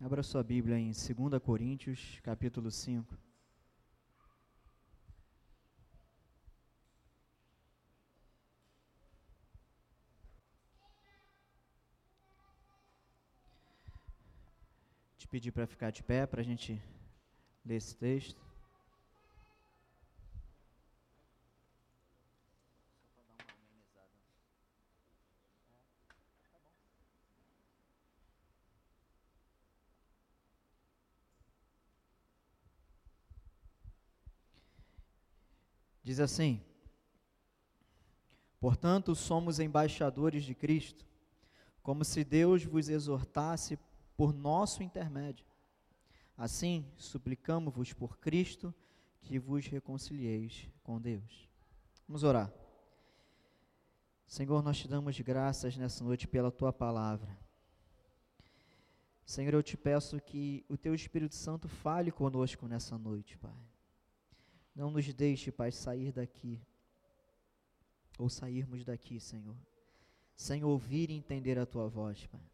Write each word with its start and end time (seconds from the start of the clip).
Abra 0.00 0.22
sua 0.22 0.44
Bíblia 0.44 0.78
em 0.78 0.92
2 0.92 1.42
Coríntios, 1.42 2.20
capítulo 2.22 2.70
5. 2.70 3.18
Te 15.16 15.26
pedir 15.26 15.50
para 15.50 15.66
ficar 15.66 15.90
de 15.90 16.04
pé 16.04 16.28
para 16.28 16.42
a 16.42 16.44
gente 16.44 16.80
ler 17.64 17.74
esse 17.74 17.96
texto. 17.96 18.47
Diz 36.08 36.20
assim: 36.20 36.58
Portanto, 38.58 39.14
somos 39.14 39.60
embaixadores 39.60 40.42
de 40.42 40.54
Cristo, 40.54 41.06
como 41.82 42.02
se 42.02 42.24
Deus 42.24 42.64
vos 42.64 42.88
exortasse 42.88 43.78
por 44.16 44.32
nosso 44.32 44.82
intermédio. 44.82 45.44
Assim, 46.34 46.90
suplicamos-vos 46.96 47.92
por 47.92 48.16
Cristo 48.16 48.74
que 49.20 49.38
vos 49.38 49.66
reconcilieis 49.66 50.66
com 50.82 50.98
Deus. 50.98 51.46
Vamos 52.06 52.22
orar. 52.22 52.50
Senhor, 54.26 54.62
nós 54.62 54.78
te 54.78 54.88
damos 54.88 55.20
graças 55.20 55.76
nessa 55.76 56.02
noite 56.02 56.26
pela 56.26 56.50
tua 56.50 56.72
palavra. 56.72 57.38
Senhor, 59.26 59.52
eu 59.52 59.62
te 59.62 59.76
peço 59.76 60.18
que 60.22 60.64
o 60.70 60.76
teu 60.78 60.94
Espírito 60.94 61.34
Santo 61.34 61.68
fale 61.68 62.10
conosco 62.10 62.66
nessa 62.66 62.96
noite, 62.96 63.36
Pai. 63.36 63.67
Não 64.78 64.92
nos 64.92 65.12
deixe, 65.12 65.50
Pai, 65.50 65.72
sair 65.72 66.12
daqui, 66.12 66.56
ou 68.16 68.30
sairmos 68.30 68.84
daqui, 68.84 69.18
Senhor, 69.18 69.56
sem 70.36 70.62
ouvir 70.62 71.10
e 71.10 71.14
entender 71.14 71.58
a 71.58 71.66
Tua 71.66 71.88
voz, 71.88 72.24
Pai. 72.26 72.48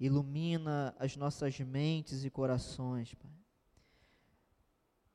Ilumina 0.00 0.92
as 0.98 1.16
nossas 1.16 1.60
mentes 1.60 2.24
e 2.24 2.30
corações, 2.30 3.14
Pai, 3.14 3.30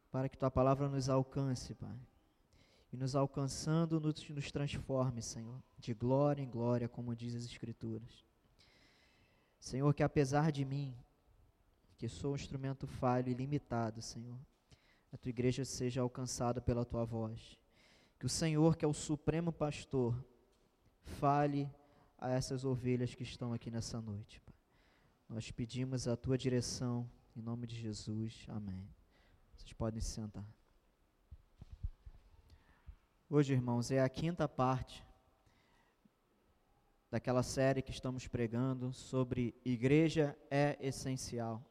para 0.09 0.29
que 0.29 0.37
Tua 0.37 0.49
palavra 0.49 0.87
nos 0.87 1.09
alcance, 1.09 1.75
Pai. 1.75 1.99
E 2.93 2.95
nos 2.95 3.13
alcançando, 3.13 3.99
nos, 3.99 4.29
nos 4.29 4.49
transforme, 4.49 5.21
Senhor, 5.21 5.61
de 5.77 5.93
glória 5.93 6.41
em 6.41 6.49
glória, 6.49 6.87
como 6.87 7.13
diz 7.13 7.35
as 7.35 7.43
Escrituras. 7.43 8.25
Senhor, 9.59 9.93
que 9.93 10.03
apesar 10.03 10.53
de 10.53 10.63
mim, 10.63 10.95
que 11.97 12.07
sou 12.07 12.31
um 12.31 12.35
instrumento 12.35 12.87
falho 12.87 13.29
e 13.29 13.33
limitado, 13.33 14.01
Senhor, 14.01 14.39
a 15.17 15.19
tua 15.19 15.31
igreja 15.31 15.65
seja 15.65 16.01
alcançada 16.01 16.61
pela 16.61 16.85
tua 16.85 17.03
voz. 17.03 17.57
Que 18.19 18.27
o 18.27 18.29
Senhor, 18.29 18.77
que 18.77 18.85
é 18.85 18.87
o 18.87 18.93
supremo 18.93 19.51
pastor, 19.51 20.15
fale 21.01 21.67
a 22.19 22.29
essas 22.29 22.63
ovelhas 22.63 23.15
que 23.15 23.23
estão 23.23 23.51
aqui 23.51 23.71
nessa 23.71 23.99
noite. 23.99 24.39
Nós 25.27 25.49
pedimos 25.49 26.07
a 26.07 26.15
tua 26.15 26.37
direção 26.37 27.09
em 27.35 27.41
nome 27.41 27.65
de 27.65 27.75
Jesus. 27.75 28.45
Amém. 28.47 28.87
Vocês 29.55 29.73
podem 29.73 29.99
se 29.99 30.11
sentar. 30.11 30.45
Hoje, 33.27 33.53
irmãos, 33.53 33.89
é 33.89 33.99
a 33.99 34.07
quinta 34.07 34.47
parte 34.47 35.03
daquela 37.09 37.41
série 37.41 37.81
que 37.81 37.89
estamos 37.89 38.27
pregando 38.27 38.93
sobre 38.93 39.55
igreja 39.65 40.37
é 40.51 40.77
essencial. 40.79 41.65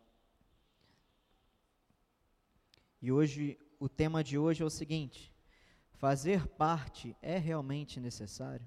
E 3.07 3.13
hoje, 3.13 3.57
o 3.79 3.89
tema 3.89 4.25
de 4.25 4.37
hoje 4.37 4.65
é 4.65 4.67
o 4.67 4.69
seguinte: 4.69 5.33
fazer 5.93 6.49
parte 6.49 7.17
é 7.23 7.39
realmente 7.39 8.01
necessário? 8.01 8.67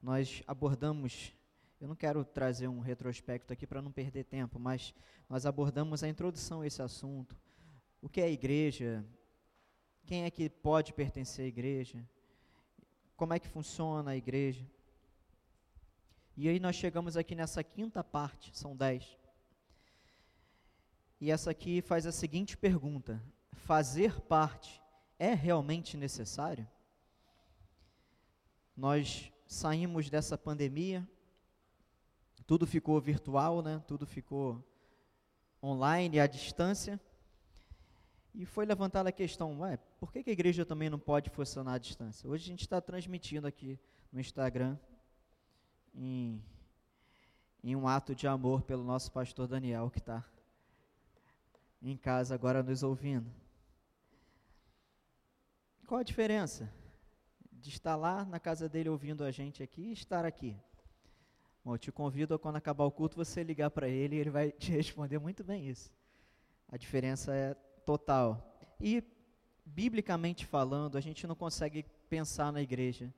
Nós 0.00 0.40
abordamos, 0.46 1.34
eu 1.80 1.88
não 1.88 1.96
quero 1.96 2.24
trazer 2.24 2.68
um 2.68 2.78
retrospecto 2.78 3.52
aqui 3.52 3.66
para 3.66 3.82
não 3.82 3.90
perder 3.90 4.22
tempo, 4.22 4.56
mas 4.60 4.94
nós 5.28 5.46
abordamos 5.46 6.04
a 6.04 6.08
introdução 6.08 6.60
a 6.60 6.66
esse 6.68 6.80
assunto. 6.80 7.36
O 8.00 8.08
que 8.08 8.20
é 8.20 8.30
igreja? 8.30 9.04
Quem 10.04 10.22
é 10.22 10.30
que 10.30 10.48
pode 10.48 10.92
pertencer 10.92 11.46
à 11.46 11.48
igreja? 11.48 12.08
Como 13.16 13.34
é 13.34 13.40
que 13.40 13.48
funciona 13.48 14.12
a 14.12 14.16
igreja? 14.16 14.64
E 16.36 16.48
aí 16.48 16.60
nós 16.60 16.76
chegamos 16.76 17.16
aqui 17.16 17.34
nessa 17.34 17.64
quinta 17.64 18.04
parte, 18.04 18.56
são 18.56 18.76
dez. 18.76 19.18
E 21.20 21.32
essa 21.32 21.50
aqui 21.50 21.82
faz 21.82 22.06
a 22.06 22.12
seguinte 22.12 22.56
pergunta: 22.56 23.20
fazer 23.66 24.20
parte 24.20 24.80
é 25.18 25.34
realmente 25.34 25.96
necessário? 25.96 26.66
Nós 28.76 29.32
saímos 29.44 30.08
dessa 30.08 30.38
pandemia, 30.38 31.06
tudo 32.46 32.64
ficou 32.64 33.00
virtual, 33.00 33.62
né? 33.62 33.82
Tudo 33.88 34.06
ficou 34.06 34.64
online, 35.60 36.20
à 36.20 36.28
distância. 36.28 37.00
E 38.32 38.46
foi 38.46 38.64
levantada 38.64 39.08
a 39.08 39.12
questão, 39.12 39.60
ué, 39.60 39.78
por 39.98 40.12
que, 40.12 40.22
que 40.22 40.30
a 40.30 40.32
igreja 40.32 40.64
também 40.64 40.88
não 40.88 40.98
pode 40.98 41.28
funcionar 41.30 41.74
à 41.74 41.78
distância? 41.78 42.28
Hoje 42.28 42.44
a 42.44 42.48
gente 42.48 42.60
está 42.60 42.80
transmitindo 42.80 43.48
aqui 43.48 43.80
no 44.12 44.20
Instagram, 44.20 44.78
em, 45.92 46.40
em 47.64 47.74
um 47.74 47.88
ato 47.88 48.14
de 48.14 48.28
amor 48.28 48.62
pelo 48.62 48.84
nosso 48.84 49.10
pastor 49.10 49.48
Daniel, 49.48 49.90
que 49.90 49.98
está 49.98 50.24
em 51.82 51.96
casa 51.96 52.34
agora 52.34 52.62
nos 52.62 52.84
ouvindo. 52.84 53.45
Qual 55.86 56.00
a 56.00 56.02
diferença 56.02 56.68
de 57.52 57.68
estar 57.68 57.94
lá 57.94 58.24
na 58.24 58.40
casa 58.40 58.68
dele 58.68 58.88
ouvindo 58.88 59.22
a 59.22 59.30
gente 59.30 59.62
aqui 59.62 59.82
e 59.82 59.92
estar 59.92 60.24
aqui? 60.24 60.56
Bom, 61.64 61.74
eu 61.74 61.78
te 61.78 61.92
convido 61.92 62.34
a 62.34 62.38
quando 62.38 62.56
acabar 62.56 62.84
o 62.84 62.90
culto 62.90 63.16
você 63.16 63.44
ligar 63.44 63.70
para 63.70 63.88
ele 63.88 64.16
e 64.16 64.18
ele 64.18 64.30
vai 64.30 64.50
te 64.50 64.72
responder 64.72 65.20
muito 65.20 65.44
bem 65.44 65.68
isso. 65.68 65.92
A 66.68 66.76
diferença 66.76 67.32
é 67.32 67.54
total. 67.84 68.58
E, 68.80 69.00
biblicamente 69.64 70.44
falando, 70.44 70.98
a 70.98 71.00
gente 71.00 71.24
não 71.24 71.36
consegue 71.36 71.84
pensar 72.08 72.52
na 72.52 72.60
igreja 72.60 73.14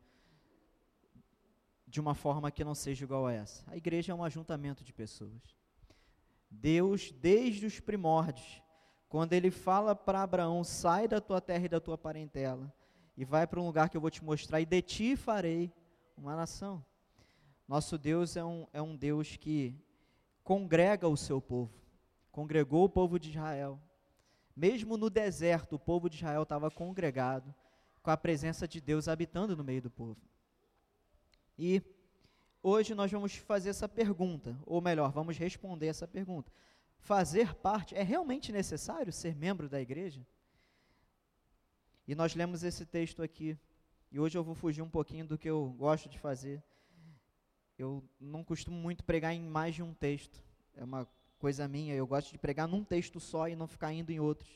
de 1.87 2.01
uma 2.01 2.15
forma 2.15 2.51
que 2.51 2.63
não 2.63 2.75
seja 2.75 3.03
igual 3.03 3.27
a 3.27 3.33
essa. 3.33 3.65
A 3.67 3.79
igreja 3.79 4.13
é 4.13 4.15
um 4.15 4.23
ajuntamento 4.23 4.85
de 4.85 4.93
pessoas. 4.93 5.57
Deus, 6.51 7.13
desde 7.13 7.65
os 7.65 7.81
primórdios, 7.81 8.63
quando 9.09 9.33
ele 9.33 9.51
fala 9.51 9.95
para 9.95 10.23
Abraão: 10.23 10.63
sai 10.63 11.09
da 11.09 11.21
tua 11.21 11.41
terra 11.41 11.65
e 11.65 11.69
da 11.69 11.81
tua 11.81 11.97
parentela, 11.97 12.73
e 13.17 13.25
vai 13.25 13.47
para 13.47 13.61
um 13.61 13.67
lugar 13.67 13.89
que 13.89 13.97
eu 13.97 14.01
vou 14.01 14.11
te 14.11 14.23
mostrar, 14.23 14.61
e 14.61 14.67
de 14.67 14.83
ti 14.83 15.17
farei 15.17 15.73
uma 16.17 16.37
nação. 16.37 16.85
Nosso 17.67 17.99
Deus 17.99 18.37
é 18.37 18.45
um, 18.45 18.67
é 18.73 18.81
um 18.81 18.97
Deus 18.97 19.37
que 19.37 19.75
congrega 20.43 21.09
o 21.09 21.17
seu 21.17 21.41
povo, 21.41 21.73
congregou 22.31 22.85
o 22.85 22.89
povo 22.89 23.19
de 23.19 23.31
Israel. 23.31 23.81
Mesmo 24.57 24.97
no 24.97 25.09
deserto, 25.09 25.77
o 25.77 25.79
povo 25.79 26.09
de 26.11 26.17
Israel 26.17 26.43
estava 26.43 26.71
congregado, 26.71 27.55
com 28.03 28.11
a 28.11 28.17
presença 28.17 28.67
de 28.67 28.81
Deus 28.81 29.07
habitando 29.07 29.57
no 29.57 29.63
meio 29.63 29.83
do 29.83 29.91
povo. 29.91 30.21
E 31.57 31.83
hoje 32.63 32.95
nós 32.95 33.11
vamos 33.11 33.37
fazer 33.37 33.71
essa 33.71 33.89
pergunta, 33.89 34.59
ou 34.67 34.81
melhor, 34.81 35.13
vamos 35.13 35.37
responder 35.37 35.87
essa 35.87 36.09
pergunta 36.09 36.51
fazer 36.99 37.55
parte, 37.55 37.95
é 37.95 38.03
realmente 38.03 38.53
necessário 38.53 39.13
ser 39.13 39.35
membro 39.35 39.69
da 39.69 39.81
igreja? 39.81 40.27
E 42.07 42.15
nós 42.15 42.35
lemos 42.35 42.63
esse 42.63 42.87
texto 42.87 43.23
aqui, 43.23 43.59
e 44.11 44.19
hoje 44.19 44.37
eu 44.37 44.43
vou 44.43 44.55
fugir 44.55 44.83
um 44.83 44.89
pouquinho 44.89 45.27
do 45.27 45.37
que 45.37 45.49
eu 45.49 45.75
gosto 45.79 46.09
de 46.09 46.19
fazer. 46.19 46.63
Eu 47.79 48.03
não 48.19 48.43
costumo 48.43 48.77
muito 48.77 49.05
pregar 49.05 49.35
em 49.35 49.43
mais 49.43 49.75
de 49.75 49.83
um 49.83 49.93
texto, 49.93 50.43
é 50.75 50.83
uma 50.83 51.07
coisa 51.39 51.69
minha, 51.69 51.95
eu 51.95 52.07
gosto 52.07 52.33
de 52.33 52.39
pregar 52.39 52.67
num 52.67 52.83
texto 52.83 53.21
só 53.21 53.49
e 53.49 53.55
não 53.55 53.67
ficar 53.67 53.93
indo 53.93 54.11
em 54.11 54.19
outros. 54.19 54.51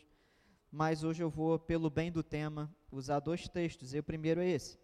Mas 0.71 1.05
hoje 1.05 1.23
eu 1.23 1.29
vou, 1.29 1.59
pelo 1.59 1.91
bem 1.91 2.11
do 2.11 2.23
tema, 2.23 2.75
usar 2.91 3.21
dois 3.21 3.47
textos, 3.47 3.93
e 3.93 3.99
o 3.99 4.03
primeiro 4.03 4.41
é 4.41 4.49
esse. 4.49 4.79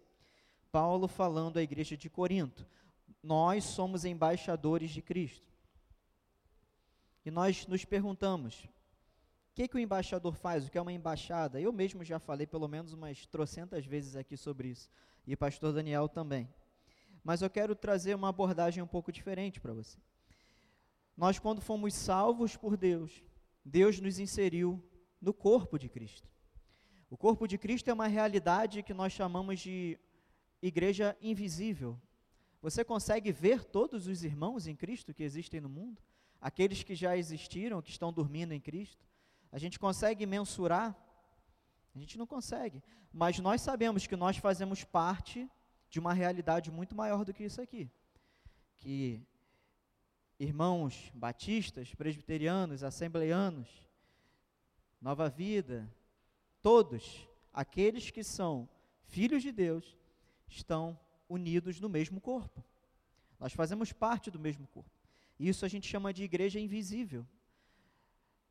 Paulo 0.71 1.07
falando 1.07 1.57
à 1.57 1.63
igreja 1.63 1.97
de 1.97 2.09
Corinto: 2.09 2.67
Nós 3.23 3.63
somos 3.63 4.05
embaixadores 4.05 4.91
de 4.91 5.01
Cristo. 5.01 5.48
E 7.29 7.31
nós 7.31 7.67
nos 7.67 7.85
perguntamos: 7.85 8.63
o 8.63 9.53
que, 9.53 9.67
que 9.67 9.75
o 9.75 9.79
embaixador 9.79 10.33
faz? 10.33 10.65
O 10.65 10.71
que 10.71 10.79
é 10.79 10.81
uma 10.81 10.91
embaixada? 10.91 11.61
Eu 11.61 11.71
mesmo 11.71 12.03
já 12.03 12.17
falei 12.17 12.47
pelo 12.47 12.67
menos 12.67 12.91
umas 12.91 13.27
trocentas 13.27 13.85
vezes 13.85 14.15
aqui 14.15 14.35
sobre 14.35 14.69
isso, 14.69 14.89
e 15.27 15.35
o 15.35 15.37
pastor 15.37 15.71
Daniel 15.71 16.09
também. 16.09 16.49
Mas 17.23 17.43
eu 17.43 17.49
quero 17.51 17.75
trazer 17.75 18.15
uma 18.15 18.29
abordagem 18.29 18.81
um 18.81 18.87
pouco 18.87 19.11
diferente 19.11 19.61
para 19.61 19.73
você. 19.73 19.99
Nós, 21.15 21.37
quando 21.37 21.61
fomos 21.61 21.93
salvos 21.93 22.57
por 22.57 22.75
Deus, 22.75 23.23
Deus 23.63 23.99
nos 23.99 24.17
inseriu 24.17 24.83
no 25.21 25.31
corpo 25.31 25.77
de 25.77 25.87
Cristo. 25.87 26.27
O 27.11 27.15
corpo 27.15 27.47
de 27.47 27.59
Cristo 27.59 27.91
é 27.91 27.93
uma 27.93 28.07
realidade 28.07 28.81
que 28.81 28.93
nós 28.93 29.13
chamamos 29.13 29.59
de 29.59 29.99
igreja 30.63 31.15
invisível. 31.21 31.95
Você 32.59 32.83
consegue 32.83 33.31
ver 33.31 33.63
todos 33.63 34.07
os 34.07 34.23
irmãos 34.23 34.65
em 34.65 34.75
Cristo 34.75 35.13
que 35.13 35.21
existem 35.21 35.61
no 35.61 35.69
mundo? 35.69 36.01
Aqueles 36.41 36.83
que 36.83 36.95
já 36.95 37.17
existiram, 37.17 37.81
que 37.81 37.89
estão 37.89 38.11
dormindo 38.11 38.53
em 38.53 38.59
Cristo? 38.59 39.05
A 39.51 39.57
gente 39.57 39.79
consegue 39.79 40.25
mensurar? 40.25 40.95
A 41.95 41.99
gente 41.99 42.17
não 42.17 42.27
consegue. 42.27 42.83
Mas 43.11 43.39
nós 43.39 43.61
sabemos 43.61 44.05
que 44.05 44.15
nós 44.15 44.37
fazemos 44.37 44.83
parte 44.83 45.49
de 45.89 45.99
uma 45.99 46.13
realidade 46.13 46.71
muito 46.71 46.95
maior 46.95 47.25
do 47.25 47.33
que 47.33 47.43
isso 47.43 47.61
aqui. 47.61 47.89
Que 48.77 49.21
irmãos 50.39 51.11
batistas, 51.13 51.93
presbiterianos, 51.95 52.83
assembleianos, 52.83 53.67
Nova 55.01 55.29
Vida, 55.29 55.91
todos 56.61 57.27
aqueles 57.53 58.11
que 58.11 58.23
são 58.23 58.69
filhos 59.07 59.41
de 59.41 59.51
Deus 59.51 59.97
estão 60.47 60.97
unidos 61.27 61.79
no 61.79 61.89
mesmo 61.89 62.21
corpo. 62.21 62.63
Nós 63.39 63.53
fazemos 63.53 63.91
parte 63.91 64.29
do 64.29 64.39
mesmo 64.39 64.67
corpo. 64.67 64.98
Isso 65.39 65.65
a 65.65 65.69
gente 65.69 65.87
chama 65.87 66.13
de 66.13 66.23
igreja 66.23 66.59
invisível, 66.59 67.25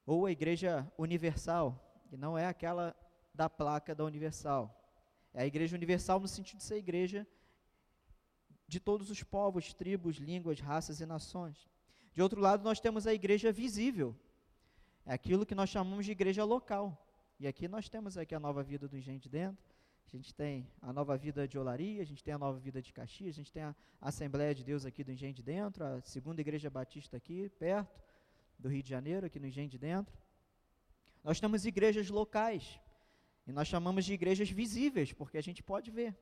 ou 0.07 0.25
a 0.25 0.33
igreja 0.33 0.91
universal, 0.97 2.03
que 2.09 2.17
não 2.17 2.39
é 2.39 2.47
aquela 2.47 2.97
da 3.35 3.51
placa 3.51 3.95
da 3.95 4.05
universal. 4.05 4.75
É 5.35 5.43
a 5.43 5.47
igreja 5.47 5.77
universal 5.77 6.19
no 6.19 6.27
sentido 6.27 6.59
de 6.59 6.65
ser 6.65 6.77
igreja 6.77 7.27
de 8.67 8.81
todos 8.81 9.11
os 9.11 9.23
povos, 9.23 9.75
tribos, 9.75 10.17
línguas, 10.17 10.61
raças 10.61 11.01
e 11.01 11.07
nações. 11.07 11.69
De 12.15 12.23
outro 12.23 12.41
lado, 12.41 12.65
nós 12.65 12.81
temos 12.81 13.07
a 13.07 13.13
igreja 13.13 13.53
visível, 13.53 14.17
é 15.05 15.13
aquilo 15.13 15.47
que 15.47 15.55
nós 15.55 15.71
chamamos 15.71 16.05
de 16.05 16.13
igreja 16.13 16.45
local. 16.45 17.07
E 17.39 17.47
aqui 17.47 17.69
nós 17.69 17.89
temos 17.89 18.19
aqui 18.19 18.35
a 18.35 18.41
nova 18.41 18.63
vida 18.63 18.89
do 18.89 18.97
Engenho 18.97 19.21
Dentro, 19.29 19.65
a 20.17 20.17
gente 20.17 20.35
tem 20.35 20.67
a 20.81 20.93
nova 20.93 21.17
vida 21.17 21.47
de 21.47 21.59
Olaria, 21.59 22.01
a 22.01 22.05
gente 22.05 22.25
tem 22.25 22.33
a 22.33 22.39
nova 22.39 22.59
vida 22.59 22.81
de 22.81 22.93
Caxias, 22.93 23.35
a 23.35 23.37
gente 23.37 23.53
tem 23.53 23.63
a 23.63 23.75
Assembleia 24.01 24.55
de 24.55 24.65
Deus 24.65 24.87
aqui 24.87 25.05
do 25.05 25.13
Engenho 25.13 25.35
de 25.35 25.43
Dentro, 25.43 25.85
a 25.85 26.01
segunda 26.01 26.41
igreja 26.41 26.71
batista 26.71 27.17
aqui, 27.17 27.51
perto 27.59 28.03
do 28.59 28.69
Rio 28.69 28.83
de 28.83 28.89
Janeiro, 28.89 29.27
aqui 29.27 29.39
no 29.39 29.47
Engenho 29.47 29.69
de 29.69 29.79
Dentro. 29.79 30.17
Nós 31.23 31.39
temos 31.39 31.67
igrejas 31.67 32.09
locais, 32.09 32.81
e 33.47 33.53
nós 33.53 33.69
chamamos 33.69 34.05
de 34.05 34.15
igrejas 34.15 34.51
visíveis, 34.51 35.13
porque 35.13 35.37
a 35.37 35.43
gente 35.43 35.63
pode 35.63 35.91
ver. 35.91 36.17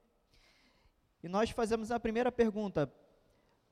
E 1.22 1.28
nós 1.28 1.50
fazemos 1.50 1.90
a 1.90 2.00
primeira 2.00 2.32
pergunta: 2.32 2.92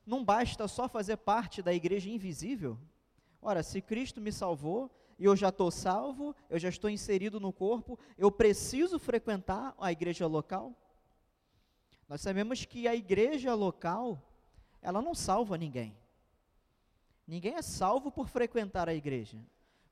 não 0.05 0.23
basta 0.23 0.67
só 0.67 0.87
fazer 0.87 1.17
parte 1.17 1.61
da 1.61 1.73
igreja 1.73 2.09
invisível? 2.09 2.79
Ora, 3.41 3.61
se 3.63 3.81
Cristo 3.81 4.21
me 4.21 4.31
salvou, 4.31 4.89
e 5.17 5.25
eu 5.25 5.35
já 5.35 5.49
estou 5.49 5.71
salvo, 5.71 6.35
eu 6.49 6.59
já 6.59 6.69
estou 6.69 6.89
inserido 6.89 7.39
no 7.39 7.53
corpo, 7.53 7.97
eu 8.17 8.31
preciso 8.31 8.99
frequentar 8.99 9.73
a 9.79 9.91
igreja 9.91 10.27
local? 10.27 10.73
Nós 12.07 12.21
sabemos 12.21 12.65
que 12.65 12.87
a 12.87 12.95
igreja 12.95 13.53
local, 13.53 14.21
ela 14.81 15.01
não 15.01 15.15
salva 15.15 15.57
ninguém. 15.57 15.97
Ninguém 17.25 17.55
é 17.55 17.61
salvo 17.61 18.11
por 18.11 18.27
frequentar 18.27 18.87
a 18.87 18.93
igreja. 18.93 19.43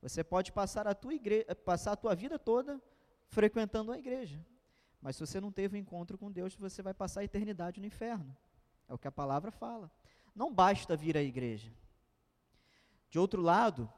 Você 0.02 0.24
pode 0.24 0.52
passar 0.52 0.88
a 0.88 0.94
tua, 0.94 1.14
igre 1.14 1.46
passar 1.66 1.94
a 1.94 1.96
tua 1.96 2.14
vida 2.14 2.38
toda 2.38 2.82
frequentando 3.30 3.92
a 3.92 3.98
igreja. 3.98 4.46
Mas 5.02 5.16
se 5.16 5.26
você 5.26 5.42
não 5.42 5.52
teve 5.52 5.76
um 5.76 5.80
encontro 5.80 6.18
com 6.18 6.32
Deus, 6.32 6.56
você 6.56 6.82
vai 6.82 6.94
passar 6.94 7.22
a 7.22 7.24
eternidade 7.24 7.80
no 7.80 7.88
inferno. 7.88 8.36
É 8.88 8.94
o 8.94 8.98
que 8.98 9.08
a 9.08 9.12
palavra 9.12 9.52
fala. 9.52 9.92
Não 10.36 10.54
basta 10.54 10.96
vir 10.96 11.18
à 11.18 11.22
igreja. 11.22 11.74
De 13.10 13.18
outro 13.18 13.42
lado, 13.42 13.92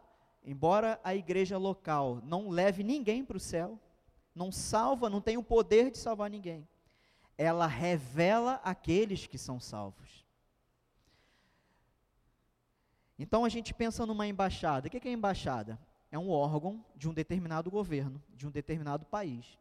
embora 0.46 1.00
a 1.04 1.16
igreja 1.16 1.58
local 1.58 2.22
não 2.24 2.50
leve 2.50 2.84
ninguém 2.84 3.26
para 3.26 3.38
o 3.38 3.40
céu, 3.40 3.80
não 4.34 4.52
salva, 4.52 5.10
não 5.10 5.20
tem 5.20 5.38
o 5.38 5.44
poder 5.44 5.92
de 5.92 5.98
salvar 5.98 6.30
ninguém, 6.30 6.68
ela 7.38 7.68
revela 7.68 8.62
aqueles 8.64 9.28
que 9.28 9.38
são 9.38 9.60
salvos. 9.60 10.24
Então 13.18 13.44
a 13.44 13.50
gente 13.50 13.74
pensa 13.74 14.06
numa 14.06 14.28
embaixada. 14.28 14.88
O 14.88 14.92
que 14.92 15.08
é 15.08 15.12
embaixada? 15.12 15.80
é 16.16 16.20
um 16.20 16.30
órgão 16.30 16.84
de 16.96 17.10
um 17.10 17.14
determinado 17.14 17.70
governo, 17.70 18.24
de 18.30 18.48
um 18.48 18.52
determinado 18.52 19.06
país, 19.06 19.60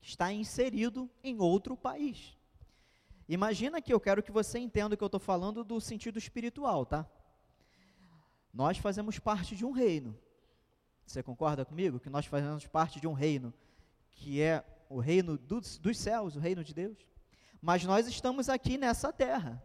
está 0.00 0.32
inserido 0.32 1.08
em 1.22 1.38
outro 1.38 1.76
país. 1.76 2.34
Imagina 3.28 3.80
que 3.80 3.92
eu 3.92 4.00
quero 4.00 4.22
que 4.22 4.32
você 4.32 4.58
entenda 4.58 4.96
que 4.96 5.02
eu 5.02 5.06
estou 5.06 5.20
falando 5.20 5.62
do 5.62 5.80
sentido 5.80 6.18
espiritual, 6.18 6.86
tá? 6.86 7.06
Nós 8.54 8.78
fazemos 8.78 9.18
parte 9.18 9.56
de 9.56 9.64
um 9.64 9.72
reino. 9.72 10.16
Você 11.04 11.24
concorda 11.24 11.64
comigo? 11.64 11.98
Que 11.98 12.08
nós 12.08 12.24
fazemos 12.24 12.64
parte 12.68 13.00
de 13.00 13.08
um 13.08 13.12
reino, 13.12 13.52
que 14.12 14.40
é 14.40 14.64
o 14.88 15.00
reino 15.00 15.36
dos, 15.36 15.76
dos 15.76 15.98
céus, 15.98 16.36
o 16.36 16.38
reino 16.40 16.62
de 16.62 16.72
Deus. 16.72 16.96
Mas 17.60 17.84
nós 17.84 18.06
estamos 18.06 18.48
aqui 18.48 18.78
nessa 18.78 19.12
terra. 19.12 19.60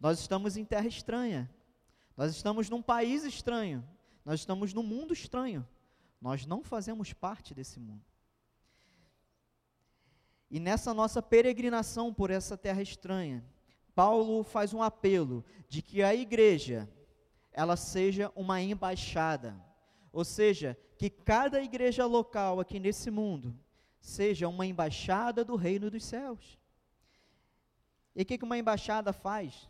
Nós 0.00 0.18
estamos 0.18 0.56
em 0.56 0.64
terra 0.64 0.86
estranha. 0.86 1.50
Nós 2.16 2.34
estamos 2.34 2.70
num 2.70 2.80
país 2.80 3.22
estranho. 3.22 3.86
Nós 4.24 4.40
estamos 4.40 4.72
num 4.72 4.82
mundo 4.82 5.12
estranho. 5.12 5.68
Nós 6.18 6.46
não 6.46 6.64
fazemos 6.64 7.12
parte 7.12 7.52
desse 7.52 7.78
mundo. 7.78 8.04
E 10.50 10.58
nessa 10.58 10.94
nossa 10.94 11.20
peregrinação 11.20 12.14
por 12.14 12.30
essa 12.30 12.56
terra 12.56 12.80
estranha, 12.80 13.44
Paulo 13.94 14.42
faz 14.42 14.72
um 14.72 14.82
apelo 14.82 15.44
de 15.68 15.82
que 15.82 16.02
a 16.02 16.14
igreja 16.14 16.88
ela 17.52 17.76
seja 17.76 18.32
uma 18.34 18.60
embaixada, 18.60 19.54
ou 20.12 20.24
seja, 20.24 20.78
que 20.98 21.08
cada 21.08 21.62
igreja 21.62 22.06
local 22.06 22.60
aqui 22.60 22.78
nesse 22.78 23.10
mundo 23.10 23.58
seja 24.00 24.48
uma 24.48 24.66
embaixada 24.66 25.44
do 25.44 25.56
reino 25.56 25.90
dos 25.90 26.04
céus. 26.04 26.58
E 28.14 28.22
o 28.22 28.26
que, 28.26 28.38
uma 28.42 28.58
embaixada 28.58 29.12
faz? 29.12 29.68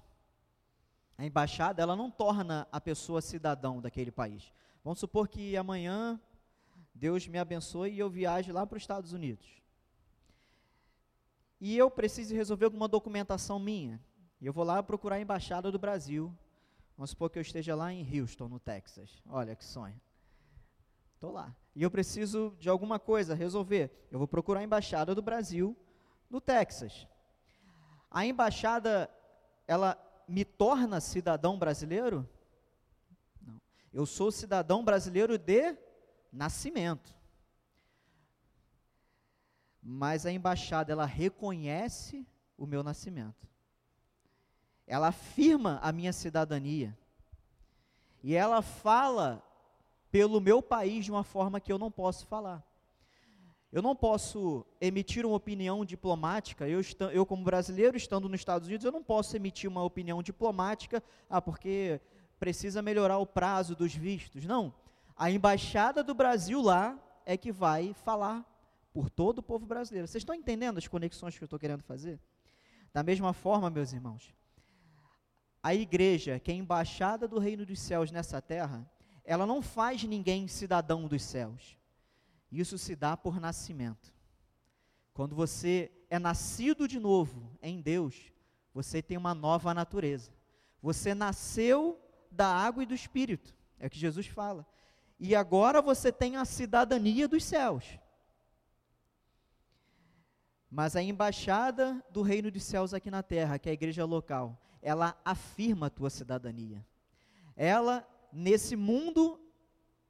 a 1.20 1.26
embaixada 1.26 1.82
ela 1.82 1.94
não 1.94 2.10
torna 2.10 2.66
a 2.72 2.80
pessoa 2.80 3.20
cidadão 3.20 3.78
daquele 3.78 4.10
país. 4.10 4.50
Vamos 4.82 5.00
supor 5.00 5.28
que 5.28 5.54
amanhã 5.54 6.18
Deus 6.94 7.28
me 7.28 7.36
abençoe 7.36 7.90
e 7.90 7.98
eu 7.98 8.08
viaje 8.08 8.50
lá 8.50 8.66
para 8.66 8.78
os 8.78 8.82
Estados 8.82 9.12
Unidos. 9.12 9.46
E 11.60 11.76
eu 11.76 11.90
preciso 11.90 12.34
resolver 12.34 12.64
alguma 12.64 12.88
documentação 12.88 13.58
minha. 13.58 14.00
Eu 14.40 14.50
vou 14.50 14.64
lá 14.64 14.82
procurar 14.82 15.16
a 15.16 15.20
embaixada 15.20 15.70
do 15.70 15.78
Brasil. 15.78 16.34
Vamos 17.00 17.12
supor 17.12 17.30
que 17.30 17.38
eu 17.38 17.40
esteja 17.40 17.74
lá 17.74 17.90
em 17.90 18.06
Houston, 18.20 18.46
no 18.46 18.60
Texas. 18.60 19.22
Olha 19.26 19.56
que 19.56 19.64
sonho. 19.64 19.98
Estou 21.14 21.32
lá. 21.32 21.56
E 21.74 21.82
eu 21.82 21.90
preciso 21.90 22.54
de 22.60 22.68
alguma 22.68 22.98
coisa 22.98 23.34
resolver. 23.34 23.90
Eu 24.10 24.18
vou 24.18 24.28
procurar 24.28 24.60
a 24.60 24.64
embaixada 24.64 25.14
do 25.14 25.22
Brasil 25.22 25.74
no 26.28 26.42
Texas. 26.42 27.08
A 28.10 28.26
embaixada, 28.26 29.10
ela 29.66 29.96
me 30.28 30.44
torna 30.44 31.00
cidadão 31.00 31.58
brasileiro? 31.58 32.28
Não. 33.40 33.56
Eu 33.94 34.04
sou 34.04 34.30
cidadão 34.30 34.84
brasileiro 34.84 35.38
de 35.38 35.74
nascimento. 36.30 37.14
Mas 39.82 40.26
a 40.26 40.30
embaixada, 40.30 40.92
ela 40.92 41.06
reconhece 41.06 42.28
o 42.58 42.66
meu 42.66 42.82
nascimento. 42.82 43.49
Ela 44.90 45.06
afirma 45.06 45.78
a 45.84 45.92
minha 45.92 46.12
cidadania. 46.12 46.98
E 48.24 48.34
ela 48.34 48.60
fala 48.60 49.40
pelo 50.10 50.40
meu 50.40 50.60
país 50.60 51.04
de 51.04 51.12
uma 51.12 51.22
forma 51.22 51.60
que 51.60 51.72
eu 51.72 51.78
não 51.78 51.92
posso 51.92 52.26
falar. 52.26 52.60
Eu 53.70 53.80
não 53.82 53.94
posso 53.94 54.66
emitir 54.80 55.24
uma 55.24 55.36
opinião 55.36 55.84
diplomática, 55.84 56.66
eu, 56.66 56.80
eu, 57.12 57.24
como 57.24 57.44
brasileiro 57.44 57.96
estando 57.96 58.28
nos 58.28 58.40
Estados 58.40 58.66
Unidos, 58.66 58.84
eu 58.84 58.90
não 58.90 59.00
posso 59.00 59.36
emitir 59.36 59.70
uma 59.70 59.84
opinião 59.84 60.20
diplomática, 60.24 61.00
ah, 61.28 61.40
porque 61.40 62.00
precisa 62.40 62.82
melhorar 62.82 63.18
o 63.18 63.26
prazo 63.26 63.76
dos 63.76 63.94
vistos. 63.94 64.44
Não. 64.44 64.74
A 65.16 65.30
embaixada 65.30 66.02
do 66.02 66.14
Brasil 66.14 66.60
lá 66.60 66.98
é 67.24 67.36
que 67.36 67.52
vai 67.52 67.94
falar 67.94 68.44
por 68.92 69.08
todo 69.08 69.38
o 69.38 69.42
povo 69.42 69.66
brasileiro. 69.66 70.08
Vocês 70.08 70.22
estão 70.22 70.34
entendendo 70.34 70.78
as 70.78 70.88
conexões 70.88 71.38
que 71.38 71.44
eu 71.44 71.46
estou 71.46 71.60
querendo 71.60 71.84
fazer? 71.84 72.18
Da 72.92 73.04
mesma 73.04 73.32
forma, 73.32 73.70
meus 73.70 73.92
irmãos, 73.92 74.34
a 75.62 75.74
igreja, 75.74 76.38
que 76.38 76.50
é 76.50 76.54
embaixada 76.54 77.28
do 77.28 77.38
reino 77.38 77.66
dos 77.66 77.78
céus 77.80 78.10
nessa 78.10 78.40
terra, 78.40 78.88
ela 79.24 79.46
não 79.46 79.60
faz 79.60 80.02
ninguém 80.04 80.48
cidadão 80.48 81.06
dos 81.06 81.22
céus. 81.22 81.76
Isso 82.50 82.78
se 82.78 82.96
dá 82.96 83.16
por 83.16 83.38
nascimento. 83.38 84.12
Quando 85.12 85.36
você 85.36 85.90
é 86.08 86.18
nascido 86.18 86.88
de 86.88 86.98
novo 86.98 87.50
em 87.62 87.80
Deus, 87.80 88.32
você 88.72 89.02
tem 89.02 89.16
uma 89.16 89.34
nova 89.34 89.74
natureza. 89.74 90.32
Você 90.82 91.14
nasceu 91.14 92.00
da 92.30 92.46
água 92.46 92.82
e 92.82 92.86
do 92.86 92.94
espírito, 92.94 93.54
é 93.78 93.86
o 93.86 93.90
que 93.90 93.98
Jesus 93.98 94.26
fala. 94.26 94.66
E 95.18 95.34
agora 95.34 95.82
você 95.82 96.10
tem 96.10 96.36
a 96.36 96.44
cidadania 96.44 97.28
dos 97.28 97.44
céus. 97.44 97.98
Mas 100.70 100.96
a 100.96 101.02
embaixada 101.02 102.02
do 102.10 102.22
reino 102.22 102.50
dos 102.50 102.62
céus 102.62 102.94
aqui 102.94 103.10
na 103.10 103.22
terra, 103.22 103.58
que 103.58 103.68
é 103.68 103.72
a 103.72 103.74
igreja 103.74 104.04
local, 104.04 104.58
ela 104.82 105.18
afirma 105.24 105.86
a 105.86 105.90
tua 105.90 106.10
cidadania. 106.10 106.84
Ela, 107.56 108.06
nesse 108.32 108.76
mundo 108.76 109.40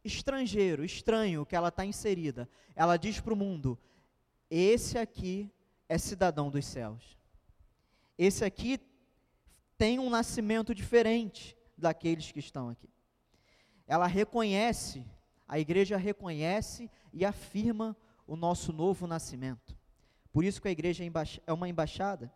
estrangeiro, 0.04 0.84
estranho 0.84 1.44
que 1.44 1.56
ela 1.56 1.68
está 1.68 1.84
inserida, 1.84 2.48
ela 2.74 2.96
diz 2.96 3.20
para 3.20 3.34
o 3.34 3.36
mundo: 3.36 3.78
esse 4.50 4.98
aqui 4.98 5.50
é 5.88 5.98
cidadão 5.98 6.50
dos 6.50 6.64
céus. 6.64 7.18
Esse 8.16 8.44
aqui 8.44 8.78
tem 9.78 9.98
um 9.98 10.10
nascimento 10.10 10.74
diferente 10.74 11.56
daqueles 11.76 12.30
que 12.30 12.38
estão 12.38 12.68
aqui. 12.68 12.88
Ela 13.86 14.06
reconhece, 14.06 15.04
a 15.48 15.58
igreja 15.58 15.96
reconhece 15.96 16.90
e 17.12 17.24
afirma 17.24 17.96
o 18.26 18.36
nosso 18.36 18.72
novo 18.72 19.06
nascimento. 19.06 19.76
Por 20.32 20.44
isso 20.44 20.60
que 20.62 20.68
a 20.68 20.70
igreja 20.70 21.02
é, 21.04 21.10
é 21.46 21.52
uma 21.52 21.68
embaixada. 21.68 22.32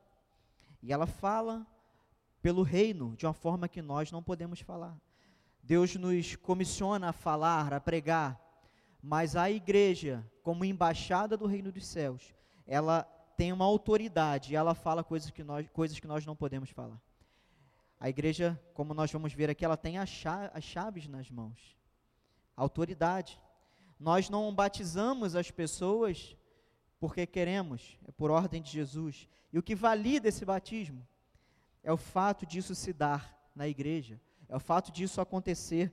E 0.83 0.93
ela 0.93 1.07
fala 1.07 1.67
pelo 2.45 2.63
reino 2.63 3.17
de 3.17 3.25
uma 3.25 3.33
forma 3.33 3.67
que 3.67 3.81
nós 3.81 4.13
não 4.13 4.23
podemos 4.23 4.61
falar. 4.61 4.95
Deus 5.63 5.97
nos 5.97 6.37
comissiona 6.37 7.09
a 7.09 7.13
falar, 7.13 7.73
a 7.73 7.81
pregar, 7.81 8.39
mas 9.03 9.35
a 9.35 9.51
igreja, 9.51 10.23
como 10.43 10.63
embaixada 10.63 11.39
do 11.39 11.47
reino 11.47 11.73
dos 11.73 11.87
céus, 11.87 12.35
ela 12.67 13.05
tem 13.35 13.51
uma 13.51 13.65
autoridade 13.65 14.55
ela 14.55 14.75
fala 14.75 15.03
coisas 15.03 15.31
que 15.31 15.43
nós, 15.43 15.67
coisas 15.71 15.99
que 15.99 16.07
nós 16.07 16.27
não 16.27 16.37
podemos 16.37 16.69
falar. 16.69 17.01
A 17.99 18.11
igreja, 18.11 18.61
como 18.75 18.93
nós 18.93 19.11
vamos 19.11 19.33
ver 19.33 19.49
aqui, 19.49 19.65
ela 19.65 19.79
tem 19.79 19.97
as 19.97 20.11
chaves 20.11 21.09
nas 21.09 21.31
mãos. 21.31 21.75
Autoridade. 22.55 23.41
Nós 23.99 24.29
não 24.29 24.55
batizamos 24.55 25.35
as 25.35 25.51
pessoas 25.51 26.37
porque 27.01 27.27
queremos, 27.27 27.99
é 28.07 28.13
por 28.13 28.31
ordem 28.31 28.61
de 28.61 28.71
Jesus. 28.71 29.31
E 29.51 29.59
o 29.59 29.63
que 29.63 29.75
valida 29.75 30.29
esse 30.29 30.45
batismo 30.45 31.09
é 31.85 31.93
o 31.93 31.97
fato 31.97 32.47
disso 32.47 32.75
se 32.75 32.93
dar 32.93 33.39
na 33.55 33.69
igreja, 33.69 34.19
é 34.49 34.57
o 34.57 34.61
fato 34.61 34.91
disso 34.91 35.21
acontecer 35.21 35.93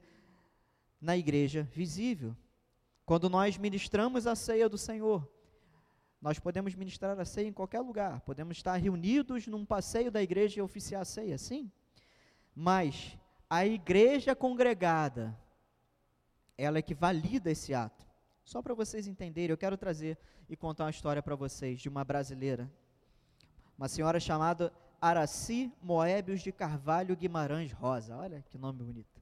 na 0.99 1.17
igreja 1.17 1.67
visível. 1.73 2.35
Quando 3.05 3.29
nós 3.29 3.57
ministramos 3.57 4.25
a 4.25 4.35
ceia 4.35 4.69
do 4.69 4.77
Senhor, 4.77 5.29
nós 6.21 6.39
podemos 6.39 6.73
ministrar 6.75 7.19
a 7.19 7.25
ceia 7.25 7.47
em 7.47 7.53
qualquer 7.53 7.81
lugar, 7.81 8.21
podemos 8.21 8.55
estar 8.55 8.77
reunidos 8.77 9.47
num 9.47 9.65
passeio 9.65 10.09
da 10.09 10.23
igreja 10.23 10.59
e 10.59 10.61
oficiar 10.61 11.01
a 11.01 11.05
ceia, 11.05 11.37
sim. 11.37 11.69
Mas 12.55 13.17
a 13.49 13.65
igreja 13.65 14.33
congregada, 14.33 15.37
ela 16.57 16.77
é 16.77 16.81
que 16.81 16.93
valida 16.93 17.51
esse 17.51 17.73
ato. 17.73 18.07
Só 18.45 18.61
para 18.61 18.73
vocês 18.73 19.07
entenderem, 19.07 19.51
eu 19.51 19.57
quero 19.57 19.77
trazer 19.77 20.17
e 20.47 20.55
contar 20.55 20.85
uma 20.85 20.89
história 20.89 21.21
para 21.21 21.35
vocês 21.35 21.81
de 21.81 21.89
uma 21.89 22.03
brasileira, 22.03 22.71
uma 23.77 23.87
senhora 23.87 24.19
chamada 24.19 24.71
Araci 25.01 25.73
Moebius 25.81 26.41
de 26.41 26.51
Carvalho 26.51 27.15
Guimarães 27.15 27.71
Rosa. 27.71 28.15
Olha 28.15 28.43
que 28.49 28.57
nome 28.57 28.83
bonito. 28.83 29.21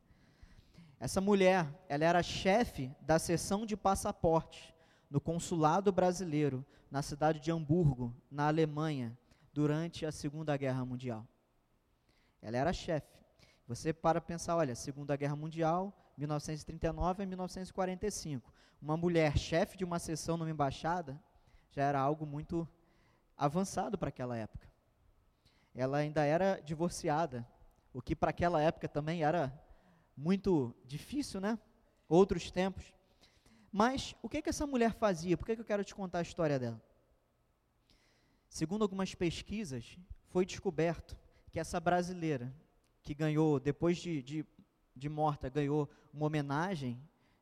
Essa 0.99 1.21
mulher, 1.21 1.65
ela 1.87 2.03
era 2.03 2.21
chefe 2.21 2.91
da 2.99 3.17
seção 3.17 3.65
de 3.65 3.77
passaportes 3.77 4.73
no 5.09 5.21
consulado 5.21 5.91
brasileiro 5.91 6.65
na 6.91 7.01
cidade 7.01 7.39
de 7.39 7.49
Hamburgo, 7.49 8.13
na 8.29 8.47
Alemanha, 8.47 9.17
durante 9.53 10.05
a 10.05 10.11
Segunda 10.11 10.57
Guerra 10.57 10.83
Mundial. 10.83 11.25
Ela 12.41 12.57
era 12.57 12.73
chefe. 12.73 13.17
Você 13.65 13.93
para 13.93 14.19
pensar, 14.19 14.57
olha, 14.57 14.75
Segunda 14.75 15.15
Guerra 15.15 15.35
Mundial, 15.35 15.93
1939 16.17 17.23
a 17.23 17.25
1945 17.25 18.53
uma 18.81 18.95
mulher 18.95 19.37
chefe 19.37 19.77
de 19.77 19.83
uma 19.83 19.99
seção 19.99 20.37
numa 20.37 20.49
embaixada 20.49 21.19
já 21.71 21.83
era 21.83 21.99
algo 21.99 22.25
muito 22.25 22.67
avançado 23.37 23.97
para 23.97 24.09
aquela 24.09 24.37
época. 24.37 24.68
Ela 25.73 25.97
ainda 25.99 26.23
era 26.23 26.59
divorciada, 26.59 27.47
o 27.93 28.01
que 28.01 28.15
para 28.15 28.31
aquela 28.31 28.61
época 28.61 28.87
também 28.87 29.23
era 29.23 29.53
muito 30.15 30.75
difícil, 30.85 31.39
né? 31.39 31.57
Outros 32.07 32.51
tempos. 32.51 32.93
Mas 33.71 34.15
o 34.21 34.29
que 34.29 34.41
que 34.41 34.49
essa 34.49 34.65
mulher 34.65 34.93
fazia? 34.93 35.37
Por 35.37 35.45
que, 35.45 35.55
que 35.55 35.61
eu 35.61 35.65
quero 35.65 35.83
te 35.83 35.93
contar 35.93 36.19
a 36.19 36.23
história 36.23 36.59
dela? 36.59 36.81
Segundo 38.49 38.81
algumas 38.81 39.13
pesquisas, 39.13 39.97
foi 40.27 40.45
descoberto 40.45 41.17
que 41.51 41.59
essa 41.59 41.79
brasileira, 41.79 42.53
que 43.03 43.13
ganhou, 43.13 43.59
depois 43.59 43.97
de, 43.97 44.23
de, 44.23 44.45
de 44.95 45.09
morta, 45.09 45.49
ganhou 45.49 45.89
uma 46.11 46.25
homenagem 46.25 46.99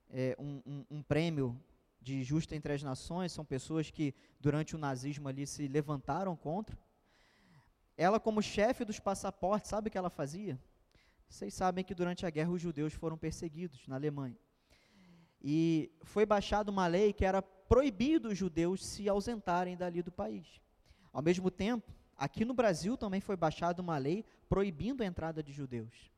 é, 0.09 0.35
um, 0.39 0.61
um, 0.65 0.85
um 0.91 1.01
prêmio 1.01 1.59
de 2.01 2.23
justa 2.23 2.55
entre 2.55 2.73
as 2.73 2.83
nações, 2.83 3.31
são 3.31 3.43
pessoas 3.43 3.89
que 3.89 4.13
durante 4.39 4.75
o 4.75 4.79
nazismo 4.79 5.27
ali 5.27 5.45
se 5.45 5.67
levantaram 5.67 6.35
contra. 6.35 6.77
Ela, 7.97 8.19
como 8.19 8.41
chefe 8.41 8.85
dos 8.85 8.99
passaportes, 8.99 9.69
sabe 9.69 9.87
o 9.87 9.91
que 9.91 9.97
ela 9.97 10.09
fazia? 10.09 10.59
Vocês 11.27 11.53
sabem 11.53 11.83
que 11.83 11.95
durante 11.95 12.25
a 12.25 12.29
guerra 12.29 12.51
os 12.51 12.61
judeus 12.61 12.93
foram 12.93 13.17
perseguidos 13.17 13.87
na 13.87 13.95
Alemanha. 13.95 14.37
E 15.41 15.91
foi 16.03 16.25
baixada 16.25 16.71
uma 16.71 16.87
lei 16.87 17.11
que 17.11 17.25
era 17.25 17.41
proibido 17.41 18.29
os 18.29 18.37
judeus 18.37 18.85
se 18.85 19.09
ausentarem 19.09 19.75
dali 19.75 20.01
do 20.01 20.11
país. 20.11 20.61
Ao 21.11 21.21
mesmo 21.21 21.49
tempo, 21.49 21.91
aqui 22.15 22.45
no 22.45 22.53
Brasil 22.53 22.95
também 22.95 23.19
foi 23.19 23.35
baixada 23.35 23.81
uma 23.81 23.97
lei 23.97 24.23
proibindo 24.47 25.01
a 25.01 25.05
entrada 25.05 25.41
de 25.41 25.51
judeus. 25.51 26.11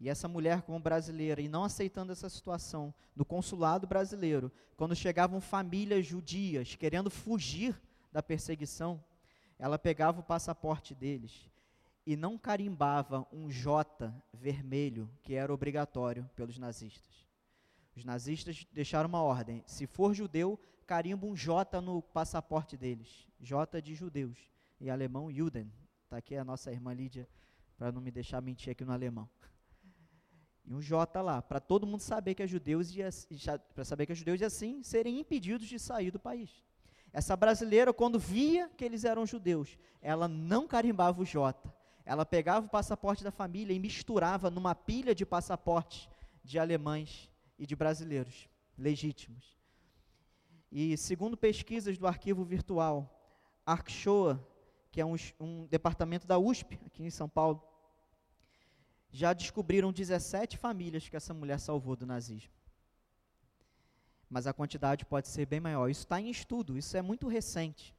E 0.00 0.08
essa 0.08 0.28
mulher, 0.28 0.62
como 0.62 0.78
brasileira, 0.78 1.40
e 1.40 1.48
não 1.48 1.64
aceitando 1.64 2.12
essa 2.12 2.28
situação, 2.28 2.94
no 3.16 3.24
consulado 3.24 3.86
brasileiro, 3.86 4.52
quando 4.76 4.94
chegavam 4.94 5.40
famílias 5.40 6.06
judias 6.06 6.76
querendo 6.76 7.10
fugir 7.10 7.80
da 8.12 8.22
perseguição, 8.22 9.02
ela 9.58 9.78
pegava 9.78 10.20
o 10.20 10.24
passaporte 10.24 10.94
deles 10.94 11.50
e 12.06 12.16
não 12.16 12.38
carimbava 12.38 13.26
um 13.32 13.50
J 13.50 14.12
vermelho, 14.32 15.10
que 15.22 15.34
era 15.34 15.52
obrigatório 15.52 16.28
pelos 16.34 16.56
nazistas. 16.58 17.26
Os 17.94 18.04
nazistas 18.04 18.66
deixaram 18.72 19.08
uma 19.08 19.22
ordem: 19.22 19.62
se 19.66 19.86
for 19.86 20.14
judeu, 20.14 20.58
carimba 20.86 21.26
um 21.26 21.34
J 21.34 21.80
no 21.80 22.00
passaporte 22.00 22.76
deles. 22.76 23.26
J 23.40 23.82
de 23.82 23.94
judeus. 23.94 24.38
Em 24.80 24.88
alemão, 24.90 25.30
Juden. 25.30 25.70
Está 26.04 26.16
aqui 26.18 26.36
a 26.36 26.44
nossa 26.44 26.72
irmã 26.72 26.94
Lídia, 26.94 27.28
para 27.76 27.92
não 27.92 28.00
me 28.00 28.10
deixar 28.10 28.40
mentir 28.40 28.70
aqui 28.70 28.84
no 28.84 28.92
alemão. 28.92 29.28
E 30.64 30.74
um 30.74 30.80
J 30.80 31.20
lá, 31.20 31.42
para 31.42 31.60
todo 31.60 31.86
mundo 31.86 32.00
saber 32.00 32.34
que 32.34 32.42
é 32.42 32.46
judeus 32.46 32.94
e 32.94 33.00
para 33.74 33.84
saber 33.84 34.06
que 34.06 34.12
é 34.12 34.14
judeus 34.14 34.40
e 34.40 34.44
assim 34.44 34.82
serem 34.82 35.18
impedidos 35.18 35.66
de 35.66 35.78
sair 35.78 36.10
do 36.10 36.18
país. 36.18 36.64
Essa 37.12 37.36
brasileira, 37.36 37.92
quando 37.92 38.18
via 38.18 38.68
que 38.76 38.84
eles 38.84 39.04
eram 39.04 39.26
judeus, 39.26 39.78
ela 40.00 40.28
não 40.28 40.66
carimbava 40.66 41.20
o 41.20 41.24
J. 41.24 41.72
Ela 42.04 42.24
pegava 42.24 42.66
o 42.66 42.70
passaporte 42.70 43.24
da 43.24 43.30
família 43.30 43.74
e 43.74 43.78
misturava 43.78 44.50
numa 44.50 44.74
pilha 44.74 45.14
de 45.14 45.26
passaportes 45.26 46.08
de 46.42 46.58
alemães 46.58 47.30
e 47.58 47.66
de 47.66 47.74
brasileiros 47.74 48.48
legítimos. 48.76 49.58
E 50.70 50.96
segundo 50.96 51.36
pesquisas 51.36 51.98
do 51.98 52.06
arquivo 52.06 52.44
virtual 52.44 53.14
ArcShoa, 53.64 54.46
que 54.90 55.00
é 55.00 55.04
um, 55.04 55.16
um 55.40 55.66
departamento 55.66 56.26
da 56.26 56.38
USP, 56.38 56.78
aqui 56.86 57.02
em 57.04 57.10
São 57.10 57.28
Paulo, 57.28 57.62
já 59.10 59.32
descobriram 59.32 59.92
17 59.92 60.56
famílias 60.56 61.08
que 61.08 61.16
essa 61.16 61.32
mulher 61.32 61.58
salvou 61.58 61.96
do 61.96 62.06
nazismo. 62.06 62.52
Mas 64.28 64.46
a 64.46 64.52
quantidade 64.52 65.04
pode 65.04 65.28
ser 65.28 65.46
bem 65.46 65.60
maior. 65.60 65.88
Isso 65.88 66.02
está 66.02 66.20
em 66.20 66.30
estudo, 66.30 66.76
isso 66.76 66.96
é 66.96 67.02
muito 67.02 67.28
recente. 67.28 67.94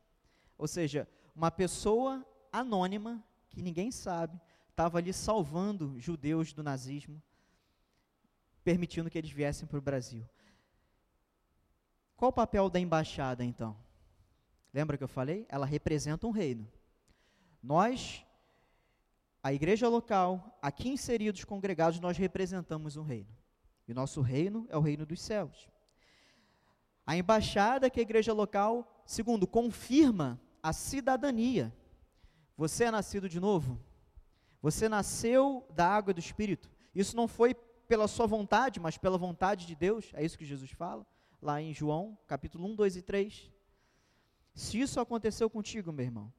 Ou 0.57 0.67
seja, 0.67 1.07
uma 1.35 1.49
pessoa 1.49 2.25
anônima, 2.51 3.23
que 3.49 3.61
ninguém 3.61 3.91
sabe, 3.91 4.39
estava 4.69 4.97
ali 4.97 5.11
salvando 5.11 5.99
judeus 5.99 6.53
do 6.53 6.63
nazismo, 6.63 7.21
permitindo 8.63 9.09
que 9.09 9.17
eles 9.17 9.31
viessem 9.31 9.67
para 9.67 9.79
o 9.79 9.81
Brasil. 9.81 10.27
Qual 12.15 12.29
o 12.29 12.33
papel 12.33 12.69
da 12.69 12.79
embaixada, 12.79 13.43
então? 13.43 13.75
Lembra 14.73 14.97
que 14.97 15.03
eu 15.03 15.07
falei? 15.07 15.45
Ela 15.49 15.65
representa 15.65 16.27
um 16.27 16.31
reino. 16.31 16.69
Nós 17.63 18.23
a 19.41 19.53
igreja 19.53 19.87
local, 19.87 20.57
aqui 20.61 20.89
inseridos, 20.89 21.45
congregados, 21.45 21.99
nós 21.99 22.17
representamos 22.17 22.97
um 22.97 23.03
reino. 23.03 23.29
E 23.87 23.91
o 23.91 23.95
nosso 23.95 24.21
reino 24.21 24.67
é 24.69 24.77
o 24.77 24.81
reino 24.81 25.05
dos 25.05 25.21
céus. 25.21 25.69
A 27.09 27.17
embaixada 27.17 27.89
que 27.89 27.99
a 27.99 28.03
igreja 28.03 28.31
local, 28.31 28.87
segundo, 29.03 29.47
confirma 29.47 30.39
a 30.61 30.71
cidadania. 30.71 31.75
Você 32.55 32.83
é 32.83 32.91
nascido 32.91 33.27
de 33.27 33.39
novo? 33.39 33.81
Você 34.61 34.87
nasceu 34.87 35.65
da 35.73 35.87
água 35.87 36.13
do 36.13 36.19
Espírito. 36.19 36.69
Isso 36.93 37.15
não 37.15 37.27
foi 37.27 37.55
pela 37.87 38.07
sua 38.07 38.27
vontade, 38.27 38.79
mas 38.79 38.95
pela 38.95 39.17
vontade 39.17 39.65
de 39.65 39.73
Deus. 39.75 40.11
É 40.13 40.23
isso 40.23 40.37
que 40.37 40.45
Jesus 40.45 40.69
fala, 40.69 41.03
lá 41.41 41.59
em 41.59 41.73
João, 41.73 42.15
capítulo 42.27 42.67
1, 42.67 42.75
2 42.75 42.97
e 42.97 43.01
3. 43.01 43.51
Se 44.53 44.79
isso 44.79 44.99
aconteceu 44.99 45.49
contigo, 45.49 45.91
meu 45.91 46.05
irmão, 46.05 46.31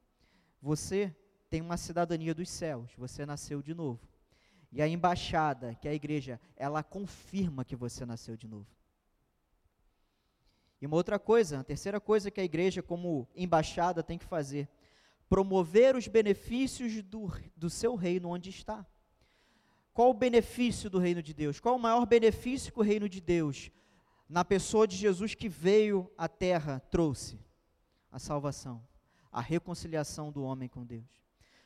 você 0.63 1.13
tem 1.49 1.61
uma 1.61 1.77
cidadania 1.77 2.33
dos 2.33 2.49
céus, 2.49 2.93
você 2.97 3.27
nasceu 3.27 3.61
de 3.61 3.75
novo. 3.75 4.09
E 4.71 4.81
a 4.81 4.87
embaixada, 4.87 5.75
que 5.75 5.89
é 5.89 5.91
a 5.91 5.95
igreja, 5.95 6.41
ela 6.55 6.81
confirma 6.85 7.65
que 7.65 7.75
você 7.75 8.07
nasceu 8.07 8.37
de 8.37 8.47
novo. 8.47 8.69
E 10.81 10.87
uma 10.87 10.97
outra 10.97 11.19
coisa, 11.19 11.61
a 11.61 11.65
terceira 11.65 12.01
coisa 12.01 12.31
que 12.31 12.41
a 12.41 12.45
igreja, 12.45 12.83
como 12.83 13.29
embaixada, 13.37 14.03
tem 14.03 14.17
que 14.17 14.25
fazer: 14.25 14.69
promover 15.29 15.95
os 15.95 16.09
benefícios 16.09 17.03
do, 17.03 17.31
do 17.57 17.69
seu 17.69 17.95
reino 17.95 18.31
onde 18.31 18.49
está. 18.49 18.87
Qual 19.93 20.11
o 20.11 20.15
benefício 20.15 20.89
do 20.89 20.99
reino 20.99 21.23
de 21.23 21.35
Deus? 21.35 21.61
Qual 21.61 21.77
o 21.77 21.79
maior 21.79 22.07
benefício 22.07 22.73
que 22.73 22.79
o 22.79 22.83
reino 22.83 23.09
de 23.09 23.21
Deus, 23.21 23.71
na 24.29 24.45
pessoa 24.45 24.87
de 24.87 24.97
Jesus 24.97 25.35
que 25.35 25.49
veio 25.49 26.11
à 26.17 26.29
terra, 26.29 26.81
trouxe? 26.91 27.39
A 28.11 28.19
salvação, 28.19 28.83
a 29.31 29.41
reconciliação 29.41 30.33
do 30.33 30.43
homem 30.43 30.69
com 30.69 30.85
Deus. 30.85 31.23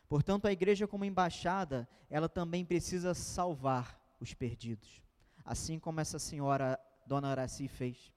Portanto, 0.09 0.47
a 0.47 0.53
igreja, 0.53 0.87
como 0.87 1.05
embaixada, 1.05 1.89
ela 2.11 2.29
também 2.29 2.65
precisa 2.65 3.15
salvar 3.15 3.99
os 4.21 4.35
perdidos. 4.35 5.03
Assim 5.45 5.79
como 5.79 6.01
essa 6.01 6.19
senhora, 6.19 6.79
Dona 7.07 7.29
Araci, 7.29 7.69
fez. 7.69 8.14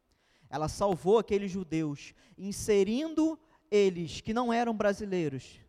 Ela 0.50 0.68
salvou 0.68 1.20
aqueles 1.20 1.52
judeus, 1.52 2.14
inserindo 2.38 3.40
eles 3.70 4.22
que 4.22 4.34
não 4.34 4.52
eram 4.52 4.76
brasileiros, 4.76 5.60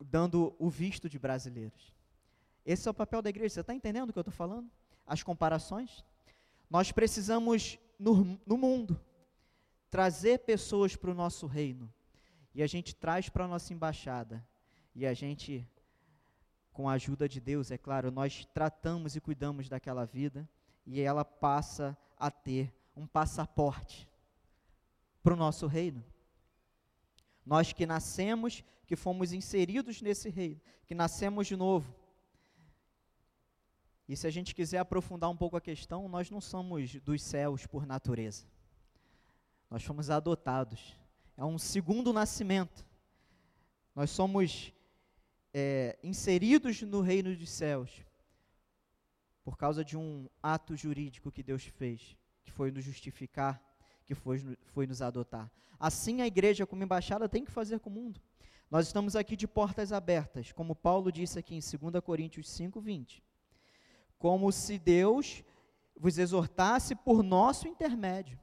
dando 0.00 0.54
o 0.58 0.68
visto 0.68 1.08
de 1.08 1.18
brasileiros. 1.18 1.92
Esse 2.64 2.88
é 2.88 2.90
o 2.90 2.94
papel 2.94 3.20
da 3.20 3.30
igreja. 3.30 3.54
Você 3.54 3.60
está 3.60 3.74
entendendo 3.74 4.10
o 4.10 4.12
que 4.12 4.18
eu 4.18 4.22
estou 4.22 4.32
falando? 4.32 4.70
As 5.06 5.22
comparações? 5.22 6.04
Nós 6.70 6.92
precisamos, 6.92 7.78
no, 7.98 8.40
no 8.46 8.56
mundo, 8.56 9.00
trazer 9.90 10.40
pessoas 10.40 10.96
para 10.96 11.10
o 11.10 11.14
nosso 11.14 11.46
reino. 11.46 11.92
E 12.54 12.62
a 12.62 12.66
gente 12.66 12.94
traz 12.94 13.28
para 13.28 13.44
a 13.44 13.48
nossa 13.48 13.72
embaixada. 13.74 14.46
E 14.94 15.04
a 15.04 15.12
gente, 15.12 15.68
com 16.72 16.88
a 16.88 16.92
ajuda 16.92 17.28
de 17.28 17.40
Deus, 17.40 17.70
é 17.70 17.76
claro, 17.76 18.10
nós 18.10 18.46
tratamos 18.54 19.16
e 19.16 19.20
cuidamos 19.20 19.68
daquela 19.68 20.04
vida. 20.04 20.48
E 20.86 21.00
ela 21.00 21.24
passa 21.24 21.96
a 22.16 22.30
ter 22.30 22.72
um 22.96 23.06
passaporte 23.06 24.08
para 25.22 25.34
o 25.34 25.36
nosso 25.36 25.66
reino. 25.66 26.04
Nós 27.44 27.72
que 27.72 27.86
nascemos, 27.86 28.64
que 28.86 28.96
fomos 28.96 29.32
inseridos 29.32 30.00
nesse 30.00 30.28
reino, 30.28 30.60
que 30.86 30.94
nascemos 30.94 31.46
de 31.46 31.56
novo. 31.56 31.94
E 34.08 34.16
se 34.16 34.26
a 34.26 34.30
gente 34.30 34.54
quiser 34.54 34.78
aprofundar 34.78 35.30
um 35.30 35.36
pouco 35.36 35.56
a 35.56 35.60
questão, 35.60 36.08
nós 36.08 36.30
não 36.30 36.40
somos 36.40 36.94
dos 37.00 37.22
céus 37.22 37.66
por 37.66 37.86
natureza. 37.86 38.46
Nós 39.70 39.82
fomos 39.82 40.10
adotados. 40.10 40.96
É 41.36 41.44
um 41.44 41.58
segundo 41.58 42.12
nascimento. 42.12 42.86
Nós 43.94 44.10
somos 44.10 44.72
é, 45.52 45.98
inseridos 46.02 46.82
no 46.82 47.00
reino 47.00 47.34
dos 47.34 47.48
céus 47.50 48.04
por 49.44 49.56
causa 49.56 49.84
de 49.84 49.96
um 49.96 50.28
ato 50.42 50.74
jurídico 50.74 51.30
que 51.30 51.42
Deus 51.42 51.64
fez, 51.64 52.16
que 52.44 52.52
foi 52.52 52.70
nos 52.70 52.84
justificar, 52.84 53.60
que 54.04 54.14
foi, 54.14 54.56
foi 54.66 54.86
nos 54.86 55.02
adotar. 55.02 55.50
Assim 55.80 56.20
a 56.20 56.26
igreja, 56.26 56.66
como 56.66 56.84
embaixada, 56.84 57.28
tem 57.28 57.44
que 57.44 57.50
fazer 57.50 57.80
com 57.80 57.90
o 57.90 57.92
mundo. 57.92 58.20
Nós 58.70 58.86
estamos 58.86 59.16
aqui 59.16 59.36
de 59.36 59.46
portas 59.46 59.92
abertas, 59.92 60.52
como 60.52 60.74
Paulo 60.74 61.10
disse 61.10 61.38
aqui 61.38 61.54
em 61.54 61.60
2 61.60 62.02
Coríntios 62.04 62.48
5, 62.50 62.80
20. 62.80 63.22
Como 64.18 64.50
se 64.52 64.78
Deus 64.78 65.44
vos 65.96 66.18
exortasse 66.18 66.94
por 66.94 67.22
nosso 67.22 67.68
intermédio. 67.68 68.38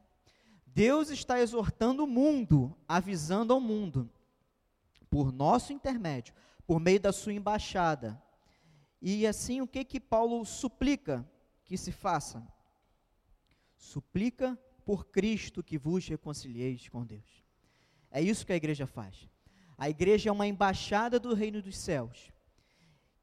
Deus 0.66 1.10
está 1.10 1.40
exortando 1.40 2.04
o 2.06 2.08
mundo, 2.08 2.76
avisando 2.88 3.54
ao 3.54 3.60
mundo, 3.60 4.10
por 5.10 5.32
nosso 5.32 5.74
intermédio, 5.74 6.34
por 6.66 6.80
meio 6.80 7.00
da 7.00 7.12
sua 7.12 7.34
embaixada. 7.34 8.22
E 9.02 9.28
assim, 9.28 9.60
o 9.60 9.68
que 9.68 9.84
que 9.84 10.00
Paulo 10.00 10.46
suplica 10.46 11.28
que 11.66 11.78
se 11.78 11.92
faça? 11.92 12.42
Suplica 13.82 14.58
por 14.86 15.08
Cristo 15.08 15.64
que 15.64 15.76
vos 15.76 16.08
reconcilieis 16.08 16.88
com 16.88 17.04
Deus. 17.04 17.44
É 18.12 18.22
isso 18.22 18.46
que 18.46 18.54
a 18.54 18.56
igreja 18.56 18.86
faz. 18.86 19.28
A 19.76 19.90
igreja 19.90 20.30
é 20.30 20.32
uma 20.32 20.46
embaixada 20.46 21.20
do 21.20 21.34
reino 21.34 21.64
dos 21.64 21.76
céus, 21.76 22.32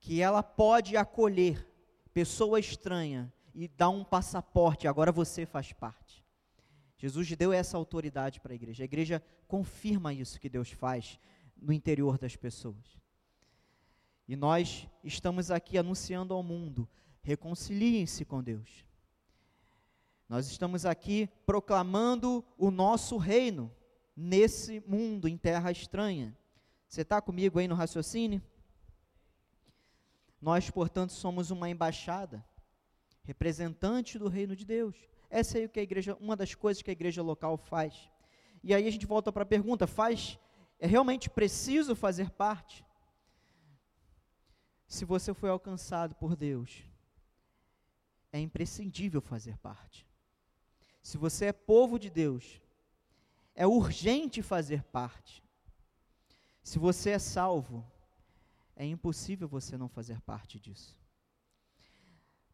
que 0.00 0.20
ela 0.20 0.42
pode 0.42 0.96
acolher 0.96 1.64
pessoa 2.12 2.58
estranha 2.58 3.32
e 3.54 3.68
dar 3.68 3.90
um 3.90 4.02
passaporte, 4.02 4.88
agora 4.88 5.12
você 5.12 5.46
faz 5.46 5.72
parte. 5.72 6.24
Jesus 6.96 7.30
deu 7.36 7.52
essa 7.52 7.76
autoridade 7.76 8.40
para 8.40 8.52
a 8.52 8.56
igreja. 8.56 8.82
A 8.82 8.84
igreja 8.84 9.22
confirma 9.46 10.12
isso 10.12 10.40
que 10.40 10.48
Deus 10.48 10.72
faz 10.72 11.20
no 11.56 11.72
interior 11.72 12.18
das 12.18 12.34
pessoas. 12.34 12.98
E 14.26 14.34
nós 14.34 14.88
estamos 15.04 15.52
aqui 15.52 15.78
anunciando 15.78 16.34
ao 16.34 16.42
mundo: 16.42 16.88
reconciliem-se 17.22 18.24
com 18.24 18.42
Deus. 18.42 18.87
Nós 20.28 20.46
estamos 20.46 20.84
aqui 20.84 21.28
proclamando 21.46 22.44
o 22.58 22.70
nosso 22.70 23.16
reino 23.16 23.74
nesse 24.14 24.80
mundo, 24.86 25.26
em 25.26 25.38
terra 25.38 25.70
estranha. 25.70 26.36
Você 26.86 27.00
está 27.00 27.20
comigo 27.22 27.58
aí 27.58 27.66
no 27.66 27.74
raciocínio? 27.74 28.42
Nós, 30.40 30.70
portanto, 30.70 31.12
somos 31.12 31.50
uma 31.50 31.70
embaixada, 31.70 32.44
representante 33.22 34.18
do 34.18 34.28
reino 34.28 34.54
de 34.54 34.66
Deus. 34.66 34.96
Essa 35.30 35.58
é 35.58 35.64
o 35.64 35.68
que 35.68 35.80
a 35.80 35.82
igreja, 35.82 36.16
uma 36.20 36.36
das 36.36 36.54
coisas 36.54 36.82
que 36.82 36.90
a 36.90 36.92
igreja 36.92 37.22
local 37.22 37.56
faz. 37.56 38.10
E 38.62 38.74
aí 38.74 38.86
a 38.86 38.90
gente 38.90 39.06
volta 39.06 39.32
para 39.32 39.44
a 39.44 39.46
pergunta: 39.46 39.86
faz 39.86 40.38
é 40.78 40.86
realmente 40.86 41.28
preciso 41.28 41.96
fazer 41.96 42.30
parte? 42.30 42.84
Se 44.86 45.04
você 45.04 45.34
foi 45.34 45.50
alcançado 45.50 46.14
por 46.14 46.36
Deus, 46.36 46.84
é 48.32 48.38
imprescindível 48.38 49.20
fazer 49.20 49.58
parte. 49.58 50.06
Se 51.08 51.16
você 51.16 51.46
é 51.46 51.52
povo 51.54 51.98
de 51.98 52.10
Deus, 52.10 52.60
é 53.54 53.66
urgente 53.66 54.42
fazer 54.42 54.82
parte. 54.82 55.42
Se 56.62 56.78
você 56.78 57.12
é 57.12 57.18
salvo, 57.18 57.82
é 58.76 58.84
impossível 58.84 59.48
você 59.48 59.78
não 59.78 59.88
fazer 59.88 60.20
parte 60.20 60.60
disso. 60.60 60.98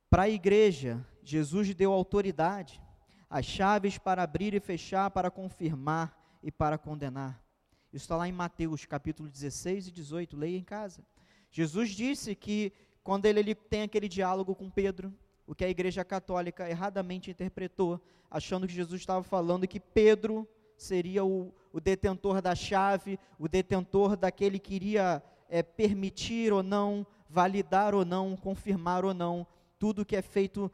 Para 0.08 0.22
a 0.22 0.28
igreja, 0.28 1.04
Jesus 1.20 1.74
deu 1.74 1.92
autoridade, 1.92 2.80
as 3.28 3.44
chaves 3.44 3.98
para 3.98 4.22
abrir 4.22 4.54
e 4.54 4.60
fechar, 4.60 5.10
para 5.10 5.32
confirmar 5.32 6.16
e 6.40 6.52
para 6.52 6.78
condenar. 6.78 7.44
Isso 7.92 8.04
está 8.04 8.16
lá 8.16 8.28
em 8.28 8.32
Mateus 8.32 8.84
capítulo 8.84 9.28
16 9.28 9.88
e 9.88 9.90
18, 9.90 10.36
leia 10.36 10.56
em 10.56 10.62
casa. 10.62 11.04
Jesus 11.50 11.90
disse 11.90 12.36
que 12.36 12.72
quando 13.02 13.26
ele, 13.26 13.40
ele 13.40 13.54
tem 13.56 13.82
aquele 13.82 14.08
diálogo 14.08 14.54
com 14.54 14.70
Pedro, 14.70 15.12
o 15.46 15.54
que 15.54 15.64
a 15.64 15.68
igreja 15.68 16.04
católica 16.04 16.68
erradamente 16.68 17.30
interpretou, 17.30 18.00
achando 18.30 18.66
que 18.66 18.72
Jesus 18.72 19.00
estava 19.00 19.22
falando 19.22 19.68
que 19.68 19.78
Pedro 19.78 20.48
seria 20.76 21.24
o, 21.24 21.52
o 21.72 21.80
detentor 21.80 22.40
da 22.40 22.54
chave, 22.54 23.18
o 23.38 23.48
detentor 23.48 24.16
daquele 24.16 24.58
que 24.58 24.74
iria 24.74 25.22
é, 25.48 25.62
permitir 25.62 26.52
ou 26.52 26.62
não, 26.62 27.06
validar 27.28 27.94
ou 27.94 28.04
não, 28.04 28.36
confirmar 28.36 29.04
ou 29.04 29.14
não, 29.14 29.46
tudo 29.78 30.04
que 30.04 30.16
é 30.16 30.22
feito 30.22 30.70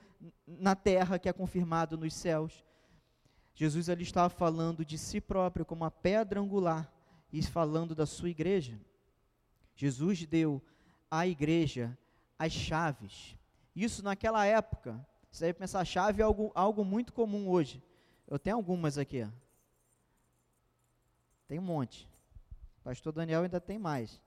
na 0.46 0.74
terra 0.74 1.18
que 1.18 1.28
é 1.28 1.32
confirmado 1.32 1.96
nos 1.96 2.14
céus. 2.14 2.64
Jesus 3.54 3.88
ali 3.88 4.04
estava 4.04 4.30
falando 4.30 4.84
de 4.84 4.96
si 4.96 5.20
próprio 5.20 5.66
como 5.66 5.84
a 5.84 5.90
pedra 5.90 6.40
angular 6.40 6.90
e 7.32 7.42
falando 7.42 7.94
da 7.94 8.06
sua 8.06 8.30
igreja. 8.30 8.80
Jesus 9.74 10.24
deu 10.24 10.62
à 11.10 11.26
igreja 11.26 11.96
as 12.38 12.52
chaves 12.52 13.39
isso 13.74 14.02
naquela 14.02 14.44
época, 14.44 15.04
você 15.30 15.46
deve 15.46 15.58
pensar, 15.58 15.84
chave 15.84 16.20
é 16.20 16.24
algo, 16.24 16.50
algo 16.54 16.84
muito 16.84 17.12
comum 17.12 17.48
hoje. 17.48 17.82
Eu 18.26 18.38
tenho 18.38 18.56
algumas 18.56 18.98
aqui. 18.98 19.22
Ó. 19.22 19.28
Tem 21.46 21.58
um 21.58 21.62
monte. 21.62 22.08
Pastor 22.82 23.12
Daniel 23.12 23.42
ainda 23.42 23.60
tem 23.60 23.78
mais. 23.78 24.20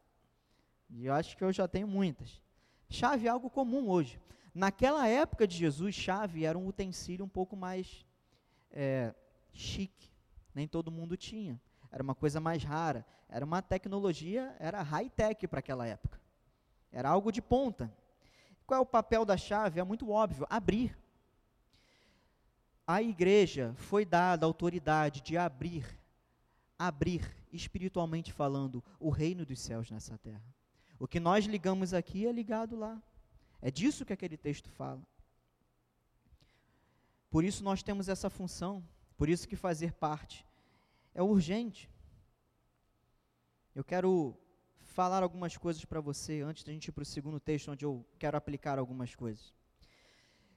E 0.89 1.05
eu 1.05 1.13
acho 1.13 1.35
que 1.35 1.43
eu 1.43 1.51
já 1.51 1.67
tenho 1.67 1.87
muitas. 1.87 2.41
Chave 2.89 3.27
é 3.27 3.29
algo 3.29 3.49
comum 3.49 3.89
hoje. 3.89 4.19
Naquela 4.53 5.07
época 5.07 5.47
de 5.47 5.57
Jesus, 5.57 5.95
chave 5.95 6.45
era 6.45 6.57
um 6.57 6.67
utensílio 6.67 7.25
um 7.25 7.29
pouco 7.29 7.55
mais 7.55 8.05
é, 8.71 9.13
chique. 9.51 10.11
Nem 10.53 10.67
todo 10.67 10.91
mundo 10.91 11.17
tinha. 11.17 11.59
Era 11.91 12.03
uma 12.03 12.13
coisa 12.13 12.39
mais 12.39 12.63
rara. 12.63 13.05
Era 13.27 13.43
uma 13.43 13.61
tecnologia, 13.61 14.55
era 14.59 14.81
high-tech 14.83 15.47
para 15.47 15.59
aquela 15.59 15.87
época. 15.87 16.21
Era 16.91 17.09
algo 17.09 17.31
de 17.31 17.41
ponta. 17.41 17.91
Qual 18.65 18.77
é 18.77 18.81
o 18.81 18.85
papel 18.85 19.25
da 19.25 19.37
chave? 19.37 19.79
É 19.79 19.83
muito 19.83 20.09
óbvio: 20.09 20.47
abrir. 20.49 20.97
A 22.85 23.01
igreja 23.01 23.73
foi 23.77 24.05
dada 24.05 24.45
a 24.45 24.47
autoridade 24.47 25.21
de 25.21 25.37
abrir, 25.37 25.85
abrir, 26.77 27.33
espiritualmente 27.51 28.33
falando, 28.33 28.83
o 28.99 29.09
reino 29.09 29.45
dos 29.45 29.59
céus 29.59 29.89
nessa 29.89 30.17
terra. 30.17 30.43
O 30.99 31.07
que 31.07 31.19
nós 31.19 31.45
ligamos 31.45 31.93
aqui 31.93 32.27
é 32.27 32.31
ligado 32.31 32.75
lá. 32.75 33.01
É 33.61 33.71
disso 33.71 34.05
que 34.05 34.11
aquele 34.11 34.35
texto 34.35 34.69
fala. 34.69 35.01
Por 37.29 37.43
isso 37.43 37.63
nós 37.63 37.81
temos 37.81 38.09
essa 38.09 38.29
função, 38.29 38.83
por 39.17 39.29
isso 39.29 39.47
que 39.47 39.55
fazer 39.55 39.93
parte 39.93 40.45
é 41.15 41.23
urgente. 41.23 41.89
Eu 43.73 43.83
quero 43.83 44.37
falar 44.93 45.23
algumas 45.23 45.57
coisas 45.57 45.83
para 45.83 45.99
você 45.99 46.41
antes 46.41 46.63
da 46.63 46.71
gente 46.71 46.87
ir 46.87 46.91
para 46.91 47.01
o 47.01 47.05
segundo 47.05 47.39
texto, 47.39 47.71
onde 47.71 47.83
eu 47.83 48.05
quero 48.19 48.37
aplicar 48.37 48.77
algumas 48.77 49.15
coisas. 49.15 49.51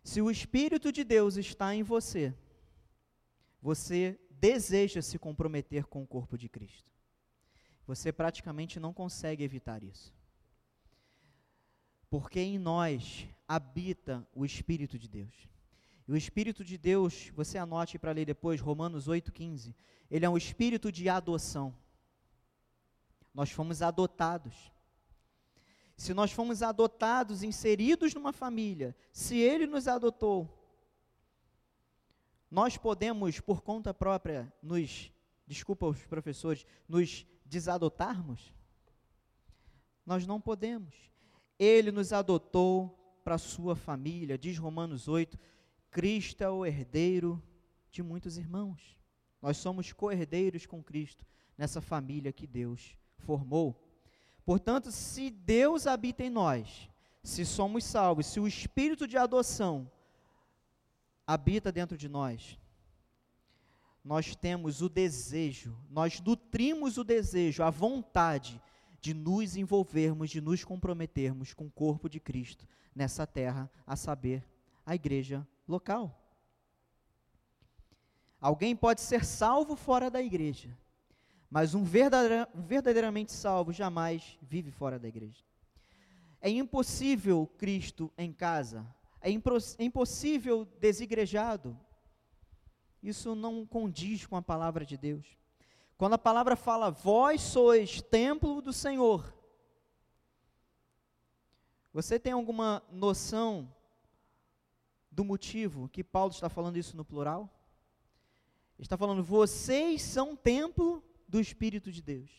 Se 0.04 0.20
o 0.20 0.30
Espírito 0.30 0.92
de 0.92 1.02
Deus 1.02 1.36
está 1.36 1.74
em 1.74 1.82
você, 1.82 2.34
você 3.62 4.20
deseja 4.30 5.00
se 5.00 5.18
comprometer 5.18 5.86
com 5.86 6.02
o 6.02 6.06
corpo 6.06 6.36
de 6.36 6.48
Cristo. 6.50 6.92
Você 7.86 8.12
praticamente 8.12 8.78
não 8.78 8.92
consegue 8.92 9.42
evitar 9.42 9.82
isso. 9.82 10.14
Porque 12.10 12.38
em 12.38 12.58
nós 12.58 13.26
habita 13.48 14.26
o 14.34 14.44
Espírito 14.44 14.98
de 14.98 15.08
Deus. 15.08 15.48
E 16.06 16.12
o 16.12 16.16
Espírito 16.16 16.62
de 16.62 16.76
Deus, 16.76 17.32
você 17.34 17.56
anote 17.56 17.98
para 17.98 18.12
ler 18.12 18.26
depois, 18.26 18.60
Romanos 18.60 19.08
8,15, 19.08 19.74
ele 20.10 20.26
é 20.26 20.30
um 20.30 20.36
espírito 20.36 20.92
de 20.92 21.08
adoção. 21.08 21.74
Nós 23.36 23.50
fomos 23.50 23.82
adotados. 23.82 24.72
Se 25.94 26.14
nós 26.14 26.32
fomos 26.32 26.62
adotados, 26.62 27.42
inseridos 27.42 28.14
numa 28.14 28.32
família, 28.32 28.96
se 29.12 29.36
Ele 29.36 29.66
nos 29.66 29.86
adotou, 29.86 30.50
nós 32.50 32.78
podemos, 32.78 33.38
por 33.38 33.60
conta 33.60 33.92
própria, 33.92 34.50
nos, 34.62 35.12
desculpa 35.46 35.86
os 35.86 36.02
professores, 36.06 36.64
nos 36.88 37.26
desadotarmos? 37.44 38.54
Nós 40.06 40.26
não 40.26 40.40
podemos. 40.40 40.94
Ele 41.58 41.92
nos 41.92 42.14
adotou 42.14 43.20
para 43.22 43.36
sua 43.36 43.76
família, 43.76 44.38
diz 44.38 44.56
Romanos 44.56 45.08
8, 45.08 45.38
Cristo 45.90 46.40
é 46.40 46.48
o 46.48 46.64
herdeiro 46.64 47.42
de 47.90 48.02
muitos 48.02 48.38
irmãos. 48.38 48.98
Nós 49.42 49.58
somos 49.58 49.92
co-herdeiros 49.92 50.64
com 50.64 50.82
Cristo 50.82 51.26
nessa 51.58 51.82
família 51.82 52.32
que 52.32 52.46
Deus 52.46 52.96
formou. 53.18 53.80
Portanto, 54.44 54.92
se 54.92 55.30
Deus 55.30 55.86
habita 55.86 56.22
em 56.22 56.30
nós, 56.30 56.88
se 57.22 57.44
somos 57.44 57.84
salvos, 57.84 58.26
se 58.26 58.38
o 58.38 58.46
espírito 58.46 59.06
de 59.06 59.16
adoção 59.16 59.90
habita 61.26 61.72
dentro 61.72 61.96
de 61.96 62.08
nós, 62.08 62.58
nós 64.04 64.36
temos 64.36 64.82
o 64.82 64.88
desejo, 64.88 65.76
nós 65.90 66.20
nutrimos 66.20 66.96
o 66.96 67.02
desejo, 67.02 67.64
a 67.64 67.70
vontade 67.70 68.62
de 69.00 69.12
nos 69.12 69.56
envolvermos, 69.56 70.30
de 70.30 70.40
nos 70.40 70.62
comprometermos 70.62 71.52
com 71.52 71.66
o 71.66 71.70
corpo 71.70 72.08
de 72.08 72.20
Cristo 72.20 72.66
nessa 72.94 73.26
terra, 73.26 73.68
a 73.84 73.96
saber, 73.96 74.48
a 74.84 74.94
igreja 74.94 75.46
local. 75.66 76.22
Alguém 78.40 78.76
pode 78.76 79.00
ser 79.00 79.24
salvo 79.24 79.74
fora 79.74 80.08
da 80.08 80.22
igreja, 80.22 80.76
mas 81.56 81.74
um, 81.74 81.82
verdadeira, 81.82 82.46
verdadeiramente 82.54 83.32
salvo 83.32 83.72
jamais 83.72 84.38
vive 84.42 84.70
fora 84.70 84.98
da 84.98 85.08
igreja. 85.08 85.42
É 86.38 86.50
impossível 86.50 87.50
Cristo 87.56 88.12
em 88.18 88.30
casa, 88.30 88.86
é, 89.22 89.30
é 89.30 89.84
impossível 89.86 90.66
desigrejado. 90.78 91.74
Isso 93.02 93.34
não 93.34 93.64
condiz 93.64 94.26
com 94.26 94.36
a 94.36 94.42
palavra 94.42 94.84
de 94.84 94.98
Deus. 94.98 95.24
Quando 95.96 96.12
a 96.12 96.18
palavra 96.18 96.56
fala, 96.56 96.90
vós 96.90 97.40
sois 97.40 98.02
templo 98.02 98.60
do 98.60 98.70
Senhor, 98.70 99.34
você 101.90 102.18
tem 102.18 102.34
alguma 102.34 102.82
noção 102.92 103.74
do 105.10 105.24
motivo 105.24 105.88
que 105.88 106.04
Paulo 106.04 106.32
está 106.32 106.50
falando 106.50 106.76
isso 106.76 106.94
no 106.98 107.02
plural? 107.02 107.50
Ele 108.78 108.84
está 108.84 108.98
falando, 108.98 109.24
vocês 109.24 110.02
são 110.02 110.36
templo 110.36 111.02
do 111.28 111.40
Espírito 111.40 111.90
de 111.90 112.02
Deus. 112.02 112.30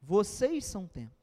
Vocês 0.00 0.64
são 0.64 0.86
templo. 0.86 1.16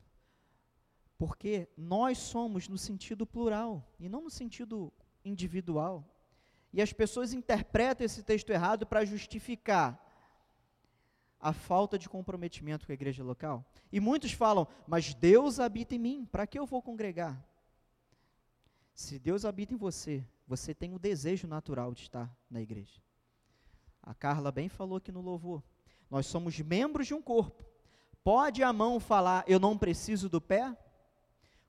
Porque 1.18 1.70
nós 1.78 2.18
somos 2.18 2.68
no 2.68 2.78
sentido 2.78 3.26
plural 3.26 3.88
e 4.00 4.10
não 4.10 4.22
no 4.22 4.30
sentido 4.30 4.92
individual. 5.24 6.06
E 6.74 6.82
as 6.82 6.92
pessoas 6.92 7.34
interpretam 7.34 8.06
esse 8.06 8.24
texto 8.24 8.50
errado 8.50 8.86
para 8.86 9.06
justificar 9.06 10.00
a 11.40 11.54
falta 11.54 12.00
de 12.00 12.10
comprometimento 12.10 12.86
com 12.86 12.92
a 12.92 12.96
igreja 12.96 13.24
local. 13.24 13.66
E 13.92 14.00
muitos 14.00 14.32
falam, 14.32 14.68
mas 14.88 15.14
Deus 15.14 15.60
habita 15.60 15.94
em 15.94 16.00
mim, 16.00 16.26
para 16.26 16.48
que 16.48 16.58
eu 16.58 16.66
vou 16.66 16.82
congregar? 16.82 17.46
Se 18.94 19.20
Deus 19.20 19.44
habita 19.44 19.74
em 19.74 19.78
você, 19.78 20.26
você 20.48 20.74
tem 20.74 20.94
o 20.94 21.00
desejo 21.00 21.48
natural 21.48 21.94
de 21.94 22.02
estar 22.02 22.34
na 22.50 22.62
igreja. 22.62 23.02
A 24.02 24.14
Carla 24.14 24.52
bem 24.52 24.70
falou 24.70 24.98
aqui 24.98 25.12
no 25.12 25.22
louvor. 25.22 25.64
Nós 26.14 26.28
somos 26.28 26.60
membros 26.60 27.08
de 27.08 27.16
um 27.16 27.22
corpo. 27.24 27.66
Pode 28.24 28.62
a 28.62 28.72
mão 28.72 29.00
falar, 29.00 29.44
eu 29.48 29.60
não 29.60 29.76
preciso 29.76 30.30
do 30.30 30.40
pé? 30.40 30.78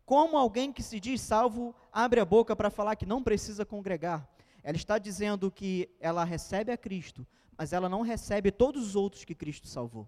Como 0.05 0.37
alguém 0.37 0.71
que 0.71 0.83
se 0.83 1.01
diz 1.01 1.23
salvo 1.23 1.75
abre 1.91 2.21
a 2.21 2.27
boca 2.27 2.55
para 2.55 2.69
falar 2.69 2.95
que 2.95 3.07
não 3.07 3.23
precisa 3.23 3.65
congregar? 3.65 4.29
Ela 4.63 4.77
está 4.77 4.99
dizendo 4.99 5.51
que 5.51 5.89
ela 5.99 6.25
recebe 6.25 6.71
a 6.71 6.77
Cristo, 6.77 7.27
mas 7.57 7.73
ela 7.73 7.89
não 7.89 8.03
recebe 8.03 8.53
todos 8.53 8.89
os 8.89 8.95
outros 8.95 9.25
que 9.25 9.35
Cristo 9.35 9.67
salvou. 9.67 10.07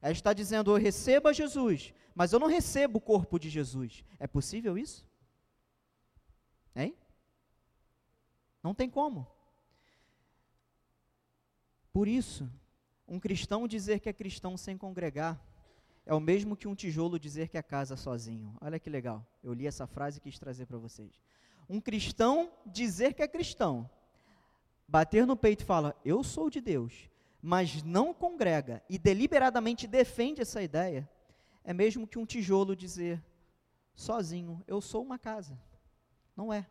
Ela 0.00 0.12
está 0.12 0.32
dizendo: 0.32 0.70
Eu 0.70 0.80
recebo 0.80 1.28
a 1.28 1.32
Jesus, 1.34 1.92
mas 2.14 2.32
eu 2.32 2.40
não 2.40 2.48
recebo 2.48 2.96
o 2.96 3.02
corpo 3.02 3.38
de 3.38 3.50
Jesus. 3.50 4.02
É 4.18 4.26
possível 4.26 4.78
isso? 4.78 5.06
Hein? 6.74 6.96
Não 8.62 8.74
tem 8.74 8.88
como. 8.88 9.26
Por 11.92 12.08
isso, 12.08 12.50
um 13.06 13.20
cristão 13.20 13.68
dizer 13.68 14.00
que 14.00 14.08
é 14.08 14.12
cristão 14.12 14.56
sem 14.56 14.76
congregar 14.76 15.40
é 16.06 16.12
o 16.14 16.20
mesmo 16.20 16.56
que 16.56 16.68
um 16.68 16.74
tijolo 16.74 17.18
dizer 17.18 17.48
que 17.48 17.56
é 17.56 17.62
casa 17.62 17.96
sozinho. 17.96 18.54
Olha 18.60 18.78
que 18.78 18.90
legal. 18.90 19.26
Eu 19.42 19.54
li 19.54 19.66
essa 19.66 19.86
frase 19.86 20.18
e 20.18 20.20
quis 20.20 20.38
trazer 20.38 20.66
para 20.66 20.78
vocês. 20.78 21.22
Um 21.68 21.80
cristão 21.80 22.52
dizer 22.66 23.14
que 23.14 23.22
é 23.22 23.28
cristão, 23.28 23.88
bater 24.86 25.26
no 25.26 25.36
peito 25.36 25.62
e 25.62 25.66
falar, 25.66 25.96
eu 26.04 26.22
sou 26.22 26.50
de 26.50 26.60
Deus, 26.60 27.08
mas 27.40 27.82
não 27.82 28.12
congrega 28.12 28.82
e 28.88 28.98
deliberadamente 28.98 29.86
defende 29.86 30.42
essa 30.42 30.62
ideia, 30.62 31.08
é 31.64 31.72
mesmo 31.72 32.06
que 32.06 32.18
um 32.18 32.26
tijolo 32.26 32.76
dizer 32.76 33.22
sozinho, 33.94 34.62
eu 34.66 34.80
sou 34.80 35.02
uma 35.02 35.18
casa. 35.18 35.58
Não 36.36 36.52
é. 36.52 36.66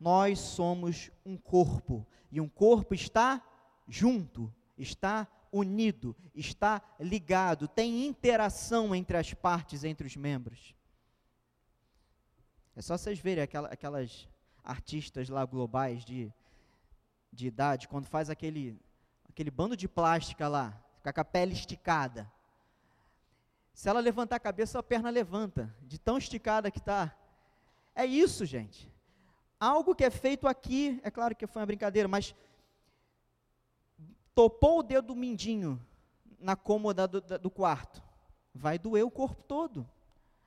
Nós 0.00 0.40
somos 0.40 1.12
um 1.24 1.36
corpo 1.36 2.04
e 2.30 2.40
um 2.40 2.48
corpo 2.48 2.92
está 2.92 3.40
junto, 3.86 4.52
está 4.82 5.28
unido, 5.52 6.16
está 6.34 6.82
ligado, 6.98 7.68
tem 7.68 8.06
interação 8.06 8.94
entre 8.94 9.16
as 9.16 9.32
partes, 9.34 9.84
entre 9.84 10.06
os 10.06 10.16
membros. 10.16 10.74
É 12.74 12.80
só 12.80 12.96
vocês 12.96 13.18
verem 13.18 13.44
aquela, 13.44 13.68
aquelas 13.68 14.28
artistas 14.64 15.28
lá 15.28 15.44
globais 15.44 16.04
de, 16.04 16.32
de 17.30 17.46
idade, 17.46 17.86
quando 17.86 18.06
faz 18.06 18.30
aquele, 18.30 18.80
aquele 19.28 19.50
bando 19.50 19.76
de 19.76 19.86
plástica 19.86 20.48
lá, 20.48 20.82
com 21.02 21.20
a 21.20 21.24
pele 21.24 21.52
esticada. 21.52 22.30
Se 23.74 23.88
ela 23.88 24.00
levantar 24.00 24.36
a 24.36 24.40
cabeça, 24.40 24.78
a 24.78 24.82
perna 24.82 25.10
levanta, 25.10 25.74
de 25.82 25.98
tão 25.98 26.16
esticada 26.16 26.70
que 26.70 26.78
está. 26.78 27.14
É 27.94 28.06
isso, 28.06 28.46
gente. 28.46 28.90
Algo 29.60 29.94
que 29.94 30.04
é 30.04 30.10
feito 30.10 30.48
aqui, 30.48 31.00
é 31.02 31.10
claro 31.10 31.36
que 31.36 31.46
foi 31.46 31.60
uma 31.60 31.66
brincadeira, 31.66 32.08
mas 32.08 32.34
topou 34.34 34.80
o 34.80 34.82
dedo 34.82 35.08
do 35.08 35.16
mindinho 35.16 35.80
na 36.38 36.56
cômoda 36.56 37.06
do, 37.06 37.20
do 37.20 37.50
quarto, 37.50 38.02
vai 38.54 38.78
doer 38.78 39.04
o 39.04 39.10
corpo 39.10 39.42
todo. 39.42 39.88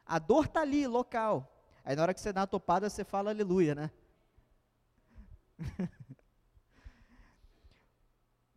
A 0.06 0.20
dor 0.20 0.46
está 0.46 0.62
ali, 0.62 0.86
local. 0.86 1.52
Aí 1.84 1.96
na 1.96 2.02
hora 2.02 2.14
que 2.14 2.20
você 2.20 2.32
dá 2.34 2.44
a 2.44 2.48
topada, 2.48 2.90
você 2.90 3.04
fala 3.04 3.32
aleluia, 3.32 3.74
né? 3.76 3.92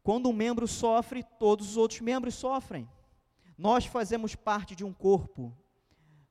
Quando 0.02 0.28
um 0.28 0.32
membro 0.32 0.66
sofre, 0.66 1.22
todos 1.22 1.70
os 1.70 1.76
outros 1.76 2.00
membros 2.00 2.34
sofrem. 2.34 2.88
Nós 3.56 3.84
fazemos 3.84 4.34
parte 4.34 4.74
de 4.74 4.84
um 4.84 4.92
corpo. 4.92 5.56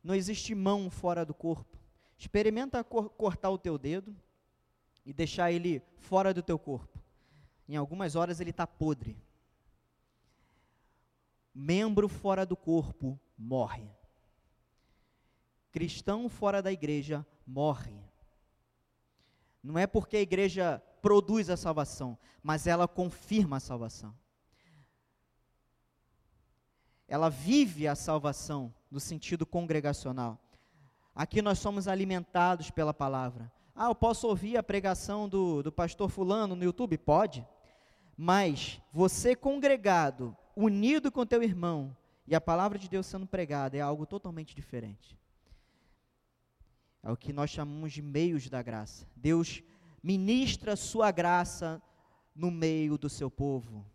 Não 0.04 0.16
existe 0.16 0.56
mão 0.56 0.90
fora 0.90 1.24
do 1.26 1.34
corpo. 1.34 1.78
Experimenta 2.18 2.84
cor 2.84 3.10
cortar 3.12 3.50
o 3.52 3.58
teu 3.58 3.78
dedo 3.78 4.16
e 5.06 5.14
deixar 5.14 5.52
ele 5.52 5.82
fora 5.98 6.34
do 6.34 6.42
teu 6.42 6.58
corpo 6.58 7.07
em 7.68 7.76
algumas 7.76 8.16
horas 8.16 8.40
ele 8.40 8.52
está 8.52 8.66
podre. 8.66 9.18
Membro 11.54 12.08
fora 12.08 12.46
do 12.46 12.56
corpo 12.56 13.20
morre. 13.38 13.90
Cristão 15.72 16.30
fora 16.30 16.62
da 16.62 16.72
igreja 16.72 17.26
morre. 17.46 18.00
Não 19.62 19.78
é 19.78 19.86
porque 19.86 20.18
a 20.18 20.22
igreja 20.22 20.82
produz 21.02 21.50
a 21.50 21.58
salvação, 21.58 22.18
mas 22.42 22.68
ela 22.68 22.88
confirma 22.88 23.58
a 23.58 23.60
salvação. 23.60 24.16
Ela 27.08 27.30
vive 27.30 27.88
a 27.88 27.96
salvação 27.96 28.74
no 28.90 29.00
sentido 29.00 29.46
congregacional. 29.46 30.40
Aqui 31.16 31.42
nós 31.42 31.60
somos 31.60 31.88
alimentados 31.88 32.70
pela 32.70 32.94
palavra. 32.94 33.52
Ah, 33.76 33.88
eu 33.88 33.96
posso 33.96 34.28
ouvir 34.28 34.58
a 34.58 34.64
pregação 34.64 35.28
do, 35.28 35.64
do 35.64 35.72
pastor 35.72 36.10
Fulano 36.10 36.56
no 36.56 36.64
YouTube? 36.64 36.98
Pode. 36.98 37.48
Mas 38.18 38.82
você 38.92 39.36
congregado, 39.36 40.36
unido 40.56 41.12
com 41.12 41.24
teu 41.24 41.44
irmão, 41.44 41.96
e 42.26 42.34
a 42.34 42.42
palavra 42.42 42.80
de 42.80 42.90
Deus 42.90 43.06
sendo 43.06 43.28
pregada 43.28 43.78
é 43.78 43.80
algo 43.82 44.08
totalmente 44.08 44.56
diferente. 44.56 45.16
É 47.04 47.12
o 47.12 47.16
que 47.16 47.32
nós 47.32 47.52
chamamos 47.52 47.94
de 47.94 48.02
meios 48.02 48.50
da 48.50 48.62
graça. 48.64 49.08
Deus 49.16 49.62
ministra 50.02 50.76
sua 50.76 51.12
graça 51.12 51.82
no 52.36 52.50
meio 52.50 52.98
do 52.98 53.08
seu 53.08 53.30
povo, 53.30 53.86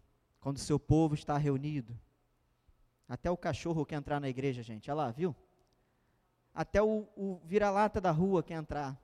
quando 0.40 0.56
o 0.56 0.61
seu 0.61 0.78
povo 0.78 1.14
está 1.14 1.37
reunido. 1.37 1.98
Até 3.08 3.30
o 3.30 3.37
cachorro 3.37 3.85
quer 3.85 3.96
entrar 3.96 4.20
na 4.20 4.28
igreja, 4.28 4.62
gente. 4.62 4.90
Olha 4.90 4.96
lá, 4.96 5.11
viu? 5.11 5.35
Até 6.54 6.80
o, 6.80 7.08
o 7.16 7.40
vira-lata 7.44 8.00
da 8.00 8.11
rua 8.11 8.42
quer 8.42 8.54
entrar. 8.54 8.98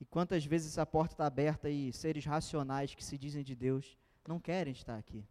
E 0.00 0.04
quantas 0.04 0.44
vezes 0.44 0.72
essa 0.72 0.84
porta 0.84 1.14
está 1.14 1.26
aberta 1.26 1.70
e 1.70 1.92
seres 1.92 2.24
racionais 2.24 2.94
que 2.94 3.04
se 3.04 3.16
dizem 3.16 3.42
de 3.42 3.54
Deus 3.54 3.96
não 4.26 4.38
querem 4.38 4.72
estar 4.72 4.96
aqui. 4.96 5.24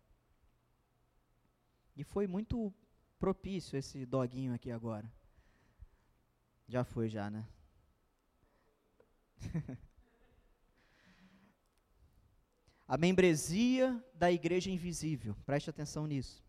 E 1.96 2.04
foi 2.04 2.28
muito 2.28 2.74
propício 3.20 3.78
esse 3.78 4.06
doguinho 4.06 4.54
aqui 4.54 4.72
agora. 4.72 5.10
Já 6.68 6.84
foi 6.84 7.08
já, 7.08 7.30
né? 7.30 7.48
a 12.88 12.98
membresia 12.98 14.04
da 14.14 14.32
igreja 14.32 14.72
invisível. 14.72 15.36
Preste 15.46 15.70
atenção 15.70 16.08
nisso. 16.08 16.44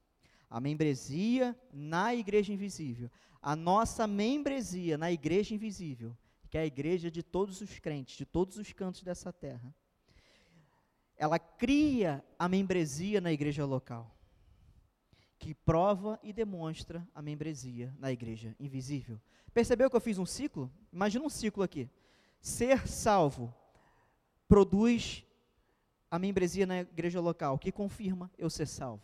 A 0.48 0.61
membresia 0.61 1.59
na 1.72 2.14
igreja 2.14 2.52
invisível. 2.52 3.11
A 3.42 3.55
nossa 3.55 4.07
membresia 4.07 4.96
na 4.98 5.12
igreja 5.12 5.55
invisível, 5.55 6.16
que 6.48 6.59
é 6.59 6.62
a 6.62 6.66
igreja 6.66 7.11
de 7.11 7.22
todos 7.22 7.61
os 7.61 7.78
crentes, 7.78 8.16
de 8.16 8.24
todos 8.24 8.56
os 8.56 8.72
cantos 8.72 9.02
dessa 9.02 9.32
terra. 9.32 9.74
Ela 11.16 11.38
cria 11.38 12.24
a 12.38 12.48
membresia 12.48 13.20
na 13.20 13.32
igreja 13.32 13.64
local, 13.64 14.14
que 15.38 15.54
prova 15.54 16.18
e 16.22 16.32
demonstra 16.32 17.06
a 17.14 17.22
membresia 17.22 17.94
na 17.98 18.12
igreja 18.12 18.54
invisível. 18.61 19.20
Percebeu 19.52 19.88
que 19.88 19.96
eu 19.96 20.00
fiz 20.00 20.18
um 20.18 20.26
ciclo? 20.26 20.70
Imagina 20.92 21.24
um 21.24 21.30
ciclo 21.30 21.62
aqui. 21.62 21.88
Ser 22.40 22.87
salvo 22.87 23.54
produz 24.46 25.24
a 26.11 26.18
membresia 26.18 26.66
na 26.66 26.80
igreja 26.80 27.20
local, 27.20 27.59
que 27.59 27.72
confirma 27.72 28.30
eu 28.38 28.48
ser 28.48 28.66
salvo. 28.66 29.02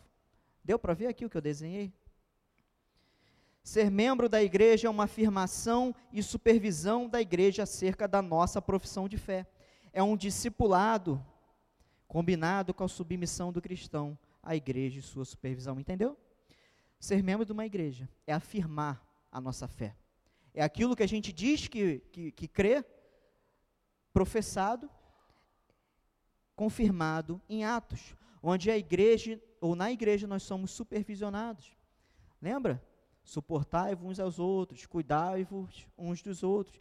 Deu 0.63 0.79
para 0.79 0.93
ver 0.93 1.07
aqui 1.07 1.25
o 1.25 1.29
que 1.29 1.35
eu 1.35 1.41
desenhei? 1.41 1.93
Ser 3.63 3.89
membro 3.89 4.27
da 4.27 4.43
igreja 4.43 4.87
é 4.87 4.89
uma 4.89 5.05
afirmação 5.05 5.95
e 6.11 6.21
supervisão 6.21 7.07
da 7.07 7.21
igreja 7.21 7.63
acerca 7.63 8.07
da 8.07 8.21
nossa 8.21 8.61
profissão 8.61 9.07
de 9.07 9.17
fé. 9.17 9.47
É 9.93 10.03
um 10.03 10.17
discipulado 10.17 11.23
combinado 12.07 12.73
com 12.73 12.83
a 12.83 12.89
submissão 12.89 13.51
do 13.53 13.61
cristão 13.61 14.17
à 14.41 14.55
igreja 14.55 14.99
e 14.99 15.01
sua 15.01 15.23
supervisão. 15.23 15.79
Entendeu? 15.79 16.17
Ser 16.99 17.23
membro 17.23 17.45
de 17.45 17.53
uma 17.53 17.65
igreja 17.65 18.09
é 18.27 18.33
afirmar 18.33 19.01
a 19.31 19.39
nossa 19.39 19.67
fé. 19.67 19.95
É 20.53 20.61
aquilo 20.61 20.95
que 20.95 21.03
a 21.03 21.07
gente 21.07 21.31
diz 21.31 21.67
que, 21.67 21.99
que, 22.11 22.31
que 22.31 22.47
crê, 22.47 22.85
professado 24.11 24.89
confirmado 26.55 27.41
em 27.49 27.65
Atos, 27.65 28.15
onde 28.41 28.69
a 28.69 28.77
igreja, 28.77 29.41
ou 29.59 29.75
na 29.75 29.91
igreja, 29.91 30.27
nós 30.27 30.43
somos 30.43 30.71
supervisionados. 30.71 31.75
Lembra? 32.41 32.83
Suportai-vos 33.23 34.05
uns 34.05 34.19
aos 34.19 34.39
outros, 34.39 34.85
cuidai-vos 34.85 35.87
uns 35.97 36.21
dos 36.21 36.43
outros. 36.43 36.79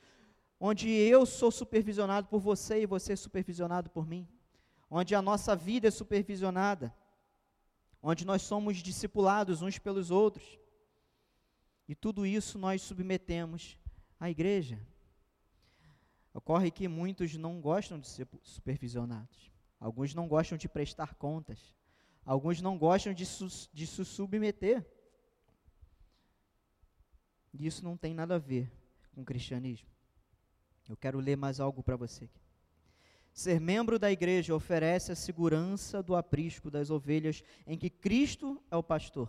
Onde 0.58 0.88
eu 0.88 1.26
sou 1.26 1.50
supervisionado 1.50 2.28
por 2.28 2.40
você 2.40 2.82
e 2.82 2.86
você 2.86 3.14
é 3.14 3.16
supervisionado 3.16 3.90
por 3.90 4.06
mim. 4.06 4.28
Onde 4.90 5.14
a 5.14 5.22
nossa 5.22 5.56
vida 5.56 5.88
é 5.88 5.90
supervisionada. 5.90 6.94
Onde 8.02 8.24
nós 8.24 8.42
somos 8.42 8.78
discipulados 8.78 9.62
uns 9.62 9.78
pelos 9.78 10.10
outros. 10.10 10.58
E 11.88 11.94
tudo 11.94 12.26
isso 12.26 12.58
nós 12.58 12.82
submetemos 12.82 13.78
à 14.18 14.30
igreja. 14.30 14.78
Ocorre 16.34 16.70
que 16.70 16.88
muitos 16.88 17.36
não 17.36 17.60
gostam 17.60 17.98
de 17.98 18.08
ser 18.08 18.26
supervisionados. 18.42 19.52
Alguns 19.78 20.14
não 20.14 20.28
gostam 20.28 20.56
de 20.56 20.68
prestar 20.68 21.14
contas. 21.14 21.74
Alguns 22.24 22.60
não 22.60 22.78
gostam 22.78 23.12
de, 23.12 23.26
su 23.26 23.48
de 23.72 23.86
se 23.86 24.04
submeter. 24.04 24.86
E 27.52 27.66
isso 27.66 27.84
não 27.84 27.96
tem 27.96 28.14
nada 28.14 28.36
a 28.36 28.38
ver 28.38 28.70
com 29.14 29.22
o 29.22 29.24
cristianismo. 29.24 29.88
Eu 30.88 30.96
quero 30.96 31.18
ler 31.18 31.36
mais 31.36 31.60
algo 31.60 31.82
para 31.82 31.96
você 31.96 32.24
aqui. 32.24 32.40
Ser 33.32 33.60
membro 33.60 33.98
da 33.98 34.12
igreja 34.12 34.54
oferece 34.54 35.10
a 35.10 35.16
segurança 35.16 36.02
do 36.02 36.14
aprisco 36.14 36.70
das 36.70 36.90
ovelhas 36.90 37.42
em 37.66 37.78
que 37.78 37.88
Cristo 37.88 38.62
é 38.70 38.76
o 38.76 38.82
pastor. 38.82 39.28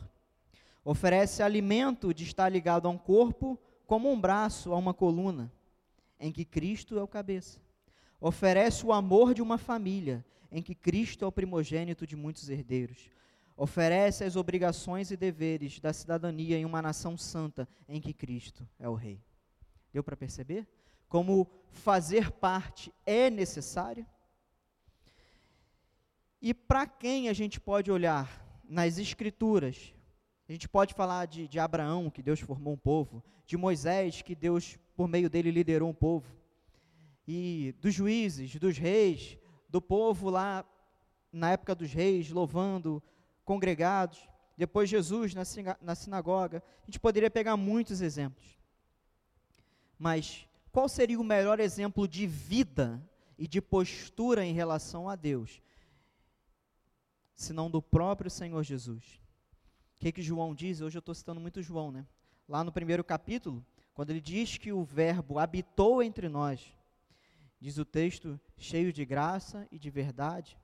Oferece 0.84 1.42
alimento 1.42 2.14
de 2.14 2.24
estar 2.24 2.50
ligado 2.50 2.88
a 2.88 2.92
um 2.92 2.98
corpo 2.98 3.58
como 3.86 4.12
um 4.12 4.20
braço 4.20 4.74
a 4.74 4.78
uma 4.78 4.94
coluna, 4.94 5.52
em 6.20 6.32
que 6.32 6.44
Cristo 6.44 6.98
é 6.98 7.04
o 7.04 7.08
cabeça. 7.08 7.62
Oferece 8.20 8.86
o 8.86 8.92
amor 8.92 9.34
de 9.34 9.42
uma 9.42 9.58
família 9.58 10.26
em 10.52 10.62
que 10.62 10.76
Cristo 10.76 11.24
é 11.24 11.28
o 11.28 11.32
primogênito 11.32 12.06
de 12.06 12.16
muitos 12.16 12.50
herdeiros. 12.50 13.10
Oferece 13.56 14.24
as 14.24 14.36
obrigações 14.36 15.12
e 15.12 15.18
deveres 15.18 15.80
da 15.80 15.94
cidadania 15.94 16.58
em 16.58 16.66
uma 16.66 16.82
nação 16.82 17.18
santa 17.18 17.68
em 17.88 18.02
que 18.02 18.13
Cristo 18.13 18.68
é 18.80 18.89
o 18.89 18.96
Rei. 18.96 19.22
Deu 19.92 20.04
para 20.04 20.18
perceber? 20.18 20.68
Como 21.08 21.48
fazer 21.70 22.32
parte 22.32 22.92
é 23.06 23.30
necessário? 23.30 24.06
E 26.42 26.54
para 26.54 26.88
quem 26.88 27.30
a 27.30 27.34
gente 27.34 27.60
pode 27.60 27.92
olhar 27.92 28.62
nas 28.68 28.98
Escrituras? 28.98 29.94
A 30.50 30.52
gente 30.52 30.68
pode 30.68 30.94
falar 30.94 31.26
de, 31.26 31.48
de 31.48 31.60
Abraão, 31.60 32.10
que 32.10 32.22
Deus 32.22 32.39
formou 32.39 32.74
um 32.74 32.78
povo, 32.78 33.24
de 33.46 33.56
Moisés, 33.56 34.22
que 34.22 34.36
Deus, 34.36 34.78
por 34.96 35.08
meio 35.08 35.30
dele, 35.30 35.52
liderou 35.52 35.89
um 35.89 35.94
povo, 35.94 36.36
e 37.28 37.74
dos 37.80 37.94
juízes, 37.94 38.56
dos 38.56 38.78
reis, 38.78 39.38
do 39.70 39.82
povo 39.82 40.30
lá 40.30 40.66
na 41.32 41.52
época 41.52 41.74
dos 41.74 41.94
reis, 41.94 42.30
louvando, 42.30 43.02
congregados. 43.44 44.28
Depois 44.58 44.90
Jesus 44.90 45.34
na, 45.34 45.44
na 45.82 45.96
sinagoga. 45.96 46.64
A 46.84 46.86
gente 46.86 47.00
poderia 47.00 47.30
pegar 47.30 47.58
muitos 47.58 48.02
exemplos. 48.02 48.58
Mas 49.98 50.48
qual 50.72 50.90
seria 50.90 51.20
o 51.20 51.24
melhor 51.24 51.60
exemplo 51.60 52.08
de 52.08 52.26
vida 52.26 53.02
e 53.38 53.48
de 53.48 53.62
postura 53.62 54.44
em 54.44 54.54
relação 54.54 55.08
a 55.08 55.16
Deus, 55.16 55.62
senão 57.36 57.70
do 57.70 57.82
próprio 57.82 58.30
Senhor 58.30 58.64
Jesus? 58.64 59.22
O 59.96 60.00
que, 60.00 60.12
que 60.12 60.22
João 60.22 60.54
diz? 60.54 60.82
Hoje 60.82 60.98
eu 60.98 61.00
estou 61.00 61.16
citando 61.16 61.40
muito 61.40 61.62
João, 61.62 61.92
né? 61.92 62.06
Lá 62.50 62.64
no 62.64 62.72
primeiro 62.72 63.04
capítulo, 63.04 63.66
quando 63.94 64.10
ele 64.10 64.20
diz 64.20 64.58
que 64.58 64.74
o 64.74 64.84
Verbo 64.84 65.40
habitou 65.40 66.02
entre 66.02 66.28
nós, 66.28 66.76
diz 67.60 67.78
o 67.78 67.86
texto, 67.86 68.40
cheio 68.58 68.92
de 68.92 69.06
graça 69.06 69.68
e 69.72 69.78
de 69.78 69.90
verdade. 69.90 70.58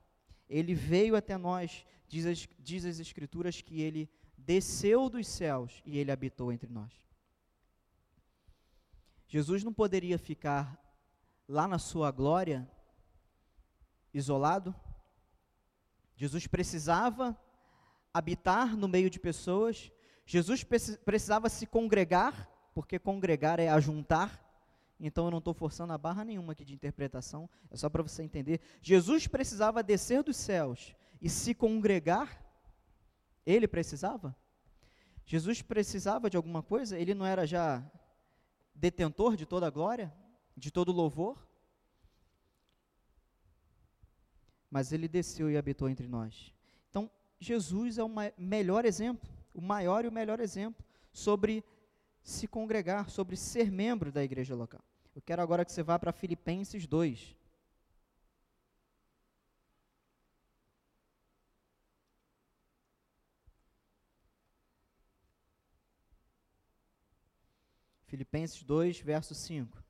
Ele 0.50 0.74
veio 0.74 1.14
até 1.14 1.38
nós, 1.38 1.86
diz 2.08 2.26
as, 2.26 2.48
diz 2.58 2.84
as 2.84 2.98
Escrituras, 2.98 3.62
que 3.62 3.80
ele 3.80 4.10
desceu 4.36 5.08
dos 5.08 5.28
céus 5.28 5.80
e 5.86 5.96
ele 5.96 6.10
habitou 6.10 6.52
entre 6.52 6.68
nós. 6.68 6.92
Jesus 9.28 9.62
não 9.62 9.72
poderia 9.72 10.18
ficar 10.18 10.76
lá 11.48 11.68
na 11.68 11.78
sua 11.78 12.10
glória, 12.10 12.68
isolado. 14.12 14.74
Jesus 16.16 16.48
precisava 16.48 17.40
habitar 18.12 18.76
no 18.76 18.88
meio 18.88 19.08
de 19.08 19.20
pessoas. 19.20 19.92
Jesus 20.26 20.64
precisava 20.64 21.48
se 21.48 21.64
congregar, 21.64 22.50
porque 22.74 22.98
congregar 22.98 23.60
é 23.60 23.68
ajuntar. 23.68 24.49
Então 25.00 25.24
eu 25.24 25.30
não 25.30 25.38
estou 25.38 25.54
forçando 25.54 25.94
a 25.94 25.98
barra 25.98 26.24
nenhuma 26.24 26.52
aqui 26.52 26.64
de 26.64 26.74
interpretação, 26.74 27.48
é 27.70 27.76
só 27.76 27.88
para 27.88 28.02
você 28.02 28.22
entender. 28.22 28.60
Jesus 28.82 29.26
precisava 29.26 29.82
descer 29.82 30.22
dos 30.22 30.36
céus 30.36 30.94
e 31.20 31.28
se 31.30 31.54
congregar. 31.54 32.44
Ele 33.46 33.66
precisava? 33.66 34.36
Jesus 35.24 35.62
precisava 35.62 36.28
de 36.28 36.36
alguma 36.36 36.62
coisa? 36.62 36.98
Ele 36.98 37.14
não 37.14 37.24
era 37.24 37.46
já 37.46 37.82
detentor 38.74 39.36
de 39.36 39.46
toda 39.46 39.66
a 39.66 39.70
glória, 39.70 40.12
de 40.54 40.70
todo 40.70 40.90
o 40.90 40.94
louvor? 40.94 41.48
Mas 44.70 44.92
ele 44.92 45.08
desceu 45.08 45.50
e 45.50 45.56
habitou 45.56 45.88
entre 45.88 46.06
nós. 46.06 46.52
Então, 46.90 47.10
Jesus 47.38 47.96
é 47.96 48.04
o 48.04 48.10
melhor 48.36 48.84
exemplo, 48.84 49.28
o 49.54 49.62
maior 49.62 50.04
e 50.04 50.08
o 50.08 50.12
melhor 50.12 50.40
exemplo 50.40 50.84
sobre 51.10 51.64
se 52.22 52.46
congregar, 52.46 53.08
sobre 53.08 53.34
ser 53.34 53.70
membro 53.70 54.12
da 54.12 54.22
igreja 54.22 54.54
local. 54.54 54.84
Eu 55.20 55.22
quero 55.22 55.42
agora 55.42 55.66
que 55.66 55.70
você 55.70 55.82
vá 55.82 55.98
para 55.98 56.12
Filipenses 56.14 56.86
2. 56.86 57.36
Filipenses 68.06 68.62
2, 68.62 69.00
verso 69.00 69.34
5. 69.34 69.84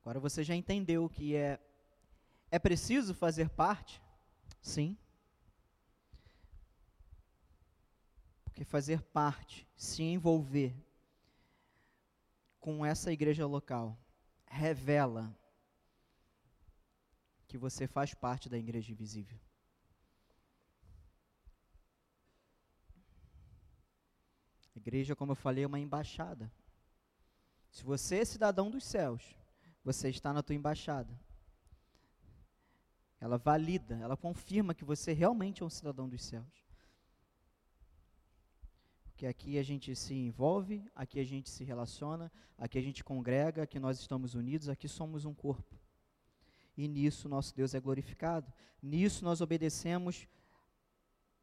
Agora 0.00 0.18
você 0.18 0.42
já 0.42 0.56
entendeu 0.56 1.10
que 1.10 1.36
é 1.36 1.60
é 2.50 2.58
preciso 2.58 3.14
fazer 3.14 3.50
parte 3.50 4.00
Sim. 4.62 4.96
Porque 8.44 8.64
fazer 8.64 9.02
parte, 9.02 9.68
se 9.76 10.02
envolver 10.02 10.74
com 12.60 12.86
essa 12.86 13.12
igreja 13.12 13.44
local, 13.44 13.98
revela 14.46 15.36
que 17.48 17.58
você 17.58 17.88
faz 17.88 18.14
parte 18.14 18.48
da 18.48 18.56
igreja 18.56 18.92
invisível. 18.92 19.38
A 24.74 24.78
igreja, 24.78 25.16
como 25.16 25.32
eu 25.32 25.36
falei, 25.36 25.64
é 25.64 25.66
uma 25.66 25.80
embaixada. 25.80 26.50
Se 27.70 27.82
você 27.82 28.20
é 28.20 28.24
cidadão 28.24 28.70
dos 28.70 28.84
céus, 28.84 29.36
você 29.82 30.08
está 30.08 30.32
na 30.32 30.42
tua 30.42 30.54
embaixada. 30.54 31.18
Ela 33.22 33.38
valida, 33.38 33.94
ela 33.98 34.16
confirma 34.16 34.74
que 34.74 34.84
você 34.84 35.12
realmente 35.12 35.62
é 35.62 35.64
um 35.64 35.70
cidadão 35.70 36.08
dos 36.08 36.24
céus. 36.24 36.66
Porque 39.04 39.28
aqui 39.28 39.58
a 39.58 39.62
gente 39.62 39.94
se 39.94 40.12
envolve, 40.12 40.84
aqui 40.92 41.20
a 41.20 41.24
gente 41.24 41.48
se 41.48 41.62
relaciona, 41.62 42.32
aqui 42.58 42.76
a 42.78 42.82
gente 42.82 43.04
congrega, 43.04 43.62
aqui 43.62 43.78
nós 43.78 44.00
estamos 44.00 44.34
unidos, 44.34 44.68
aqui 44.68 44.88
somos 44.88 45.24
um 45.24 45.32
corpo. 45.32 45.78
E 46.76 46.88
nisso 46.88 47.28
nosso 47.28 47.54
Deus 47.54 47.74
é 47.74 47.80
glorificado. 47.80 48.52
Nisso 48.82 49.24
nós 49.24 49.40
obedecemos 49.40 50.26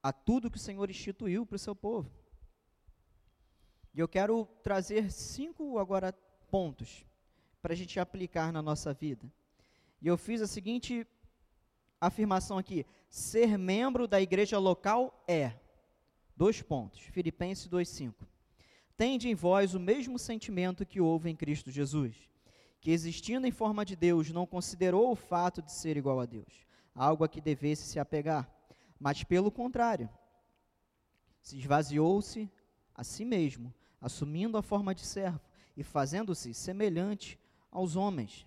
a 0.03 0.11
tudo 0.11 0.51
que 0.51 0.57
o 0.57 0.61
Senhor 0.61 0.89
instituiu 0.89 1.45
para 1.45 1.55
o 1.55 1.59
seu 1.59 1.73
povo. 1.73 2.11
E 3.93 4.01
eu 4.01 4.07
quero 4.09 4.45
trazer 4.61 5.09
cinco 5.13 5.79
agora 5.79 6.11
pontos 6.51 7.05
para 7.61 7.71
a 7.71 7.77
gente 7.77 8.01
aplicar 8.01 8.51
na 8.51 8.61
nossa 8.61 8.93
vida. 8.93 9.31
E 10.01 10.07
eu 10.09 10.17
fiz 10.17 10.41
a 10.41 10.47
seguinte 10.47 11.07
afirmação 11.99 12.57
aqui: 12.57 12.85
ser 13.09 13.57
membro 13.57 14.07
da 14.07 14.21
igreja 14.21 14.57
local 14.57 15.23
é. 15.27 15.53
Dois 16.35 16.62
pontos. 16.62 17.01
Filipenses 17.01 17.67
2,5. 17.67 18.13
Tende 18.95 19.29
em 19.29 19.35
vós 19.35 19.73
o 19.73 19.79
mesmo 19.79 20.19
sentimento 20.19 20.85
que 20.85 20.99
houve 20.99 21.29
em 21.29 21.35
Cristo 21.35 21.71
Jesus, 21.71 22.15
que 22.81 22.91
existindo 22.91 23.47
em 23.47 23.51
forma 23.51 23.85
de 23.85 23.95
Deus, 23.95 24.29
não 24.29 24.45
considerou 24.45 25.12
o 25.12 25.15
fato 25.15 25.62
de 25.62 25.71
ser 25.71 25.95
igual 25.95 26.19
a 26.19 26.25
Deus, 26.25 26.65
algo 26.93 27.23
a 27.23 27.29
que 27.29 27.39
devesse 27.39 27.83
se 27.83 27.97
apegar, 27.97 28.49
mas 28.99 29.23
pelo 29.23 29.51
contrário, 29.51 30.09
se 31.41 31.57
esvaziou-se 31.57 32.51
a 32.93 33.03
si 33.03 33.23
mesmo, 33.23 33.73
assumindo 34.01 34.57
a 34.57 34.62
forma 34.62 34.93
de 34.93 35.05
servo 35.05 35.39
e 35.75 35.83
fazendo-se 35.83 36.53
semelhante 36.53 37.39
aos 37.71 37.95
homens. 37.95 38.45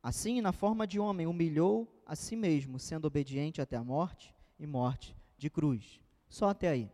Assim, 0.00 0.40
na 0.40 0.52
forma 0.52 0.86
de 0.86 1.00
homem, 1.00 1.26
humilhou 1.26 2.01
a 2.12 2.14
si 2.14 2.36
mesmo, 2.36 2.78
sendo 2.78 3.06
obediente 3.06 3.62
até 3.62 3.74
a 3.74 3.82
morte 3.82 4.34
e 4.58 4.66
morte 4.66 5.16
de 5.38 5.48
cruz. 5.48 5.98
Só 6.28 6.50
até 6.50 6.68
aí. 6.68 6.90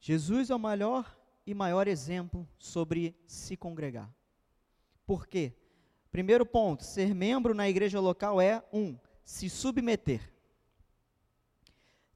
Jesus 0.00 0.48
é 0.50 0.54
o 0.54 0.60
maior 0.60 1.18
e 1.44 1.52
maior 1.52 1.88
exemplo 1.88 2.48
sobre 2.56 3.16
se 3.26 3.56
congregar. 3.56 4.14
Por 5.04 5.26
quê? 5.26 5.52
Primeiro 6.08 6.46
ponto, 6.46 6.84
ser 6.84 7.12
membro 7.12 7.52
na 7.52 7.68
igreja 7.68 7.98
local 7.98 8.40
é 8.40 8.62
um, 8.72 8.96
se 9.24 9.50
submeter. 9.50 10.32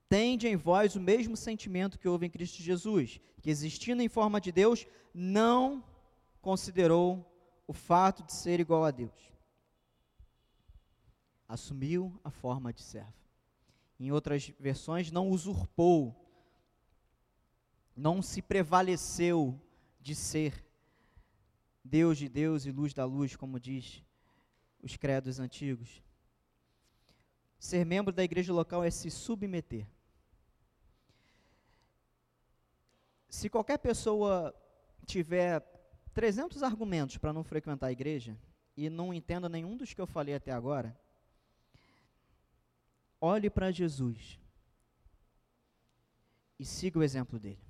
Tende 0.08 0.46
em 0.46 0.54
vós 0.54 0.94
o 0.94 1.00
mesmo 1.00 1.36
sentimento 1.36 1.98
que 1.98 2.06
houve 2.06 2.26
em 2.26 2.30
Cristo 2.30 2.62
Jesus, 2.62 3.20
que 3.40 3.50
existindo 3.50 4.00
em 4.00 4.08
forma 4.08 4.40
de 4.40 4.52
Deus, 4.52 4.86
não 5.12 5.82
considerou 6.40 7.28
o 7.66 7.72
fato 7.72 8.22
de 8.22 8.32
ser 8.32 8.60
igual 8.60 8.84
a 8.84 8.92
Deus. 8.92 9.32
Assumiu 11.52 12.18
a 12.24 12.30
forma 12.30 12.72
de 12.72 12.80
servo. 12.80 13.12
Em 14.00 14.10
outras 14.10 14.50
versões, 14.58 15.10
não 15.10 15.28
usurpou, 15.28 16.16
não 17.94 18.22
se 18.22 18.40
prevaleceu 18.40 19.60
de 20.00 20.14
ser 20.14 20.66
Deus 21.84 22.16
de 22.16 22.26
Deus 22.26 22.64
e 22.64 22.70
luz 22.70 22.94
da 22.94 23.04
luz, 23.04 23.36
como 23.36 23.60
diz 23.60 24.02
os 24.82 24.96
credos 24.96 25.38
antigos. 25.38 26.02
Ser 27.58 27.84
membro 27.84 28.14
da 28.14 28.24
igreja 28.24 28.50
local 28.50 28.82
é 28.82 28.90
se 28.90 29.10
submeter. 29.10 29.86
Se 33.28 33.50
qualquer 33.50 33.76
pessoa 33.76 34.54
tiver 35.04 35.60
300 36.14 36.62
argumentos 36.62 37.18
para 37.18 37.30
não 37.30 37.44
frequentar 37.44 37.88
a 37.88 37.92
igreja 37.92 38.38
e 38.74 38.88
não 38.88 39.12
entenda 39.12 39.50
nenhum 39.50 39.76
dos 39.76 39.92
que 39.92 40.00
eu 40.00 40.06
falei 40.06 40.34
até 40.34 40.50
agora, 40.50 40.98
olhe 43.22 43.48
para 43.48 43.70
Jesus 43.70 44.40
e 46.58 46.64
siga 46.64 46.98
o 46.98 47.04
exemplo 47.04 47.38
dele. 47.38 47.62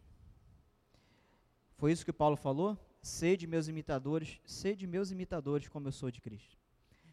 Foi 1.77 1.93
isso 1.93 2.07
que 2.07 2.13
Paulo 2.13 2.37
falou? 2.37 2.79
Sede 3.03 3.47
meus 3.47 3.69
imitadores, 3.69 4.41
sede 4.47 4.87
meus 4.87 5.11
imitadores 5.11 5.69
como 5.69 5.89
eu 5.89 5.93
sou 5.93 6.11
de 6.11 6.23
Cristo. 6.23 6.57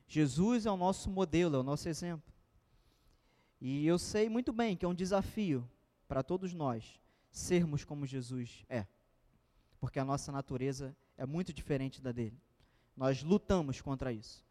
Jesus 0.08 0.66
é 0.66 0.72
o 0.72 0.78
nosso 0.78 1.10
modelo, 1.10 1.58
é 1.58 1.60
o 1.60 1.64
nosso 1.64 1.90
exemplo. 1.90 2.34
E 3.60 3.86
eu 3.86 4.00
sei 4.00 4.30
muito 4.30 4.54
bem 4.54 4.78
que 4.78 4.86
é 4.86 4.88
um 4.88 4.96
desafio 4.96 5.70
para 6.08 6.24
todos 6.24 6.54
nós 6.54 6.98
sermos 7.30 7.84
como 7.84 8.06
Jesus 8.06 8.64
é, 8.70 8.88
porque 9.80 10.00
a 10.00 10.06
nossa 10.06 10.32
natureza 10.32 10.96
é 11.18 11.26
muito 11.26 11.52
diferente 11.52 12.02
da 12.02 12.14
dele. 12.14 12.40
Nós 12.96 13.22
lutamos 13.22 13.82
contra 13.82 14.14
isso. 14.14 14.46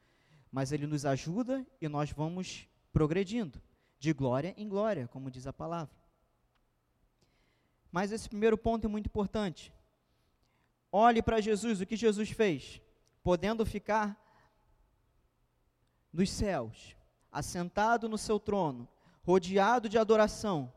Mas 0.53 0.73
ele 0.73 0.87
nos 0.87 1.07
ajuda 1.07 1.67
e 1.81 1.89
nós 1.89 2.11
vamos 2.11 2.67
progredindo, 2.93 3.61
de 3.99 4.13
glória 4.13 4.55
em 4.57 4.69
glória, 4.69 5.09
como 5.09 5.31
diz 5.31 5.47
a 5.47 5.53
palavra. 5.53 5.95
Mas 7.91 8.13
esse 8.13 8.29
primeiro 8.29 8.57
ponto 8.57 8.87
é 8.87 8.89
muito 8.89 9.07
importante. 9.07 9.73
Olhe 10.91 11.23
para 11.23 11.41
Jesus, 11.41 11.81
o 11.81 11.87
que 11.87 11.97
Jesus 11.97 12.31
fez, 12.31 12.81
podendo 13.23 13.65
ficar 13.65 14.17
nos 16.13 16.31
céus, 16.31 16.97
assentado 17.31 18.09
no 18.09 18.17
seu 18.17 18.39
trono, 18.41 18.89
rodeado 19.23 19.89
de 19.89 19.99
adoração, 19.99 20.73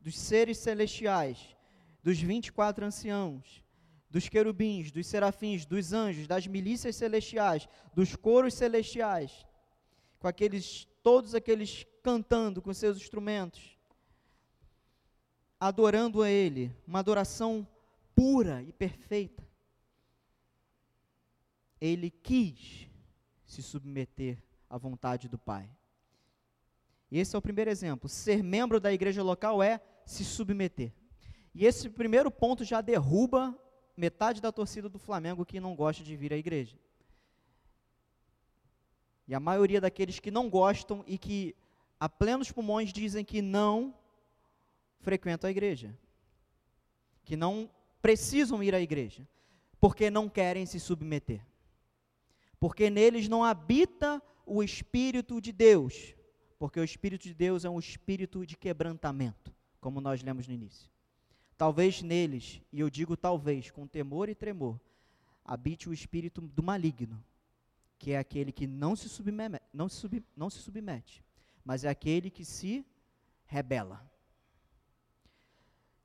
dos 0.00 0.16
seres 0.16 0.58
celestiais, 0.58 1.56
dos 2.02 2.20
24 2.20 2.84
anciãos, 2.84 3.64
dos 4.08 4.28
querubins, 4.28 4.92
dos 4.92 5.06
serafins, 5.06 5.66
dos 5.66 5.92
anjos, 5.92 6.28
das 6.28 6.46
milícias 6.46 6.94
celestiais, 6.94 7.68
dos 7.92 8.14
coros 8.14 8.54
celestiais, 8.54 9.44
com 10.18 10.28
aqueles 10.28 10.86
todos 11.02 11.34
aqueles 11.34 11.84
cantando 12.06 12.62
com 12.62 12.72
seus 12.72 12.98
instrumentos, 12.98 13.76
adorando 15.58 16.22
a 16.22 16.30
ele, 16.30 16.72
uma 16.86 17.00
adoração 17.00 17.66
pura 18.14 18.62
e 18.62 18.72
perfeita. 18.72 19.44
Ele 21.80 22.08
quis 22.08 22.88
se 23.44 23.60
submeter 23.60 24.40
à 24.70 24.78
vontade 24.78 25.28
do 25.28 25.36
Pai. 25.36 25.68
Esse 27.10 27.34
é 27.34 27.38
o 27.40 27.42
primeiro 27.42 27.72
exemplo. 27.72 28.08
Ser 28.08 28.40
membro 28.40 28.78
da 28.78 28.92
igreja 28.92 29.24
local 29.24 29.60
é 29.60 29.80
se 30.04 30.24
submeter. 30.24 30.92
E 31.52 31.66
esse 31.66 31.90
primeiro 31.90 32.30
ponto 32.30 32.62
já 32.62 32.80
derruba 32.80 33.52
metade 33.96 34.40
da 34.40 34.52
torcida 34.52 34.88
do 34.88 35.00
Flamengo 35.00 35.44
que 35.44 35.58
não 35.58 35.74
gosta 35.74 36.04
de 36.04 36.14
vir 36.14 36.32
à 36.32 36.36
igreja. 36.36 36.78
E 39.26 39.34
a 39.34 39.40
maioria 39.40 39.80
daqueles 39.80 40.20
que 40.20 40.30
não 40.30 40.48
gostam 40.48 41.02
e 41.04 41.18
que 41.18 41.56
a 41.98 42.08
plenos 42.08 42.52
pulmões 42.52 42.92
dizem 42.92 43.24
que 43.24 43.40
não 43.40 43.94
frequentam 45.00 45.48
a 45.48 45.50
igreja. 45.50 45.96
Que 47.24 47.36
não 47.36 47.70
precisam 48.02 48.62
ir 48.62 48.74
à 48.74 48.80
igreja. 48.80 49.26
Porque 49.80 50.10
não 50.10 50.28
querem 50.28 50.66
se 50.66 50.78
submeter. 50.78 51.44
Porque 52.58 52.90
neles 52.90 53.28
não 53.28 53.44
habita 53.44 54.22
o 54.44 54.62
Espírito 54.62 55.40
de 55.40 55.52
Deus. 55.52 56.14
Porque 56.58 56.80
o 56.80 56.84
Espírito 56.84 57.22
de 57.22 57.34
Deus 57.34 57.64
é 57.64 57.70
um 57.70 57.78
espírito 57.78 58.46
de 58.46 58.56
quebrantamento, 58.56 59.54
como 59.80 60.00
nós 60.00 60.22
lemos 60.22 60.46
no 60.46 60.54
início. 60.54 60.90
Talvez 61.56 62.02
neles, 62.02 62.60
e 62.72 62.80
eu 62.80 62.90
digo 62.90 63.16
talvez, 63.16 63.70
com 63.70 63.86
temor 63.86 64.28
e 64.28 64.34
tremor, 64.34 64.78
habite 65.44 65.88
o 65.88 65.92
espírito 65.92 66.40
do 66.40 66.62
maligno, 66.62 67.22
que 67.98 68.12
é 68.12 68.18
aquele 68.18 68.52
que 68.52 68.66
não 68.66 68.94
se, 68.94 69.08
submete, 69.08 69.60
não 69.72 69.88
se, 69.88 70.24
não 70.36 70.50
se 70.50 70.58
submete, 70.58 71.24
mas 71.66 71.82
é 71.82 71.88
aquele 71.88 72.30
que 72.30 72.44
se 72.44 72.86
rebela. 73.44 74.08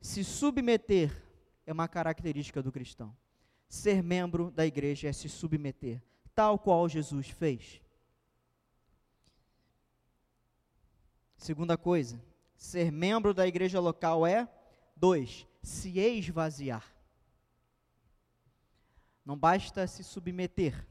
Se 0.01 0.23
submeter 0.23 1.23
é 1.67 1.71
uma 1.71 1.87
característica 1.87 2.63
do 2.63 2.71
cristão. 2.71 3.15
Ser 3.69 4.01
membro 4.01 4.49
da 4.49 4.65
igreja 4.65 5.07
é 5.07 5.13
se 5.13 5.29
submeter, 5.29 6.01
tal 6.33 6.57
qual 6.57 6.89
Jesus 6.89 7.29
fez. 7.29 7.79
Segunda 11.37 11.77
coisa, 11.77 12.19
ser 12.55 12.91
membro 12.91 13.31
da 13.31 13.47
igreja 13.47 13.79
local 13.79 14.25
é 14.25 14.49
Dois, 14.95 15.47
se 15.61 15.99
esvaziar. 15.99 16.91
Não 19.23 19.37
basta 19.37 19.85
se 19.85 20.03
submeter 20.03 20.87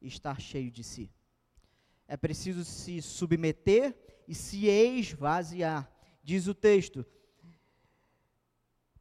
e 0.00 0.06
estar 0.06 0.40
cheio 0.40 0.70
de 0.70 0.82
si. 0.82 1.10
É 2.08 2.16
preciso 2.16 2.64
se 2.64 3.00
submeter 3.02 4.03
e 4.26 4.34
se 4.34 4.66
esvaziar. 4.66 5.90
Diz 6.22 6.46
o 6.46 6.54
texto. 6.54 7.04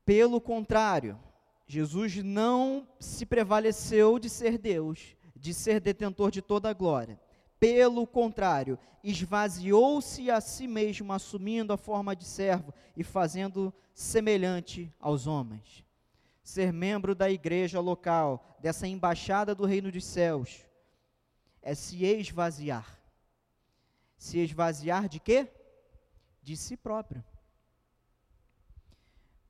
Pelo 0.05 0.41
contrário, 0.41 1.19
Jesus 1.65 2.17
não 2.23 2.87
se 2.99 3.25
prevaleceu 3.25 4.19
de 4.19 4.29
ser 4.29 4.57
Deus, 4.57 5.15
de 5.35 5.53
ser 5.53 5.79
detentor 5.79 6.29
de 6.29 6.41
toda 6.41 6.69
a 6.69 6.73
glória. 6.73 7.19
Pelo 7.59 8.05
contrário, 8.05 8.77
esvaziou-se 9.03 10.29
a 10.29 10.41
si 10.41 10.67
mesmo, 10.67 11.13
assumindo 11.13 11.71
a 11.71 11.77
forma 11.77 12.15
de 12.15 12.25
servo 12.25 12.73
e 12.95 13.03
fazendo 13.03 13.73
semelhante 13.93 14.93
aos 14.99 15.27
homens. 15.27 15.83
ser 16.43 16.73
membro 16.73 17.15
da 17.15 17.29
igreja 17.29 17.79
local, 17.79 18.57
dessa 18.59 18.85
embaixada 18.85 19.55
do 19.55 19.65
reino 19.65 19.89
dos 19.89 20.03
céus, 20.03 20.65
é 21.61 21.73
se 21.73 22.03
esvaziar. 22.03 22.99
Se 24.23 24.39
esvaziar 24.39 25.09
de 25.09 25.19
quê? 25.19 25.51
De 26.41 26.55
si 26.55 26.77
próprio. 26.77 27.21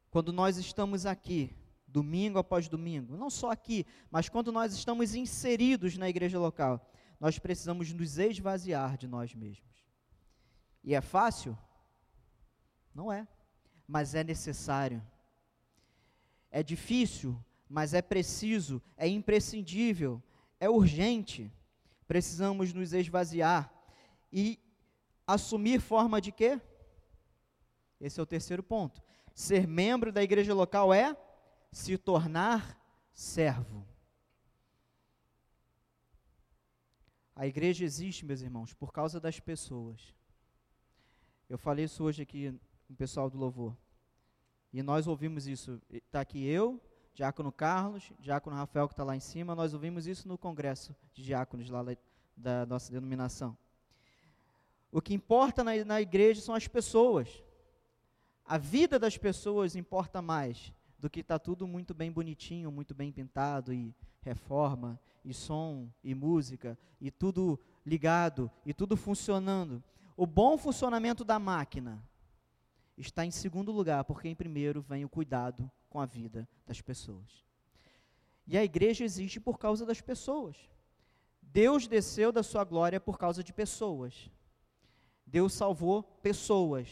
Quando 0.09 0.34
nós 0.34 0.57
estamos 0.57 1.05
aqui, 1.05 1.55
domingo 1.88 2.39
após 2.39 2.67
domingo, 2.67 3.15
não 3.15 3.30
só 3.30 3.51
aqui, 3.51 3.86
mas 4.09 4.30
quando 4.30 4.51
nós 4.51 4.74
estamos 4.74 5.13
inseridos 5.13 5.95
na 5.95 6.09
igreja 6.09 6.39
local, 6.39 6.91
nós 7.19 7.38
precisamos 7.38 7.93
nos 7.93 8.17
esvaziar 8.17 8.97
de 8.97 9.07
nós 9.07 9.36
mesmos. 9.36 9.86
E 10.84 10.95
é 10.95 11.01
fácil? 11.01 11.55
Não 12.95 13.13
é, 13.13 13.28
mas 13.88 14.15
é 14.15 14.24
necessário. 14.24 15.05
É 16.49 16.63
difícil, 16.63 17.39
mas 17.69 17.93
é 17.93 18.01
preciso, 18.01 18.82
é 18.97 19.07
imprescindível, 19.07 20.19
é 20.59 20.67
urgente. 20.67 21.53
Precisamos 22.07 22.74
nos 22.74 22.91
esvaziar 22.91 23.71
e 24.34 24.59
assumir 25.27 25.79
forma 25.79 26.19
de 26.19 26.31
quê? 26.31 26.59
Esse 28.01 28.19
é 28.19 28.23
o 28.23 28.25
terceiro 28.25 28.63
ponto. 28.63 29.01
Ser 29.36 29.67
membro 29.67 30.11
da 30.11 30.23
igreja 30.23 30.53
local 30.53 30.91
é 30.91 31.15
se 31.71 31.97
tornar 31.97 32.77
servo. 33.13 33.88
A 37.36 37.47
igreja 37.47 37.86
existe, 37.86 38.25
meus 38.25 38.41
irmãos, 38.41 38.73
por 38.73 38.91
causa 38.91 39.19
das 39.19 39.39
pessoas. 39.39 40.13
Eu 41.47 41.57
falei 41.57 41.86
isso 41.86 42.03
hoje 42.03 42.23
aqui 42.23 42.51
com 42.88 42.93
o 42.93 42.97
pessoal 42.97 43.29
do 43.29 43.38
louvor. 43.38 43.77
E 44.71 44.81
nós 44.81 45.07
ouvimos 45.07 45.47
isso. 45.47 45.79
Está 45.89 46.21
aqui 46.21 46.43
eu, 46.43 46.81
Diácono 47.13 47.51
Carlos, 47.51 48.11
Diácono 48.19 48.55
Rafael 48.55 48.88
que 48.88 48.93
está 48.93 49.03
lá 49.03 49.15
em 49.15 49.19
cima. 49.19 49.55
Nós 49.55 49.73
ouvimos 49.73 50.07
isso 50.07 50.27
no 50.27 50.38
congresso 50.38 50.95
de 51.13 51.23
diáconos 51.23 51.69
lá 51.69 51.84
da 52.36 52.65
nossa 52.65 52.91
denominação. 52.91 53.57
O 54.93 55.01
que 55.01 55.11
importa 55.11 55.63
na, 55.63 55.71
na 55.83 55.99
igreja 55.99 56.39
são 56.39 56.53
as 56.53 56.67
pessoas. 56.67 57.43
A 58.45 58.59
vida 58.59 58.99
das 58.99 59.17
pessoas 59.17 59.75
importa 59.75 60.21
mais 60.21 60.71
do 60.99 61.09
que 61.09 61.21
está 61.21 61.39
tudo 61.39 61.65
muito 61.65 61.95
bem 61.95 62.11
bonitinho, 62.11 62.71
muito 62.71 62.93
bem 62.93 63.11
pintado 63.11 63.73
e 63.73 63.91
reforma 64.21 64.99
e 65.25 65.33
som 65.33 65.89
e 66.03 66.13
música 66.13 66.77
e 67.01 67.09
tudo 67.09 67.59
ligado 67.83 68.51
e 68.63 68.71
tudo 68.71 68.95
funcionando. 68.95 69.83
O 70.15 70.27
bom 70.27 70.59
funcionamento 70.59 71.25
da 71.25 71.39
máquina 71.39 71.99
está 72.95 73.25
em 73.25 73.31
segundo 73.31 73.71
lugar, 73.71 74.03
porque 74.03 74.29
em 74.29 74.35
primeiro 74.35 74.79
vem 74.79 75.03
o 75.03 75.09
cuidado 75.09 75.71
com 75.89 75.99
a 75.99 76.05
vida 76.05 76.47
das 76.67 76.81
pessoas. 76.81 77.43
E 78.45 78.55
a 78.55 78.63
igreja 78.63 79.03
existe 79.03 79.39
por 79.39 79.57
causa 79.57 79.87
das 79.87 80.01
pessoas. 80.01 80.55
Deus 81.41 81.87
desceu 81.87 82.31
da 82.31 82.43
sua 82.43 82.63
glória 82.63 83.01
por 83.01 83.17
causa 83.17 83.43
de 83.43 83.51
pessoas. 83.51 84.29
Deus 85.34 85.51
salvou 85.53 86.03
pessoas. 86.21 86.88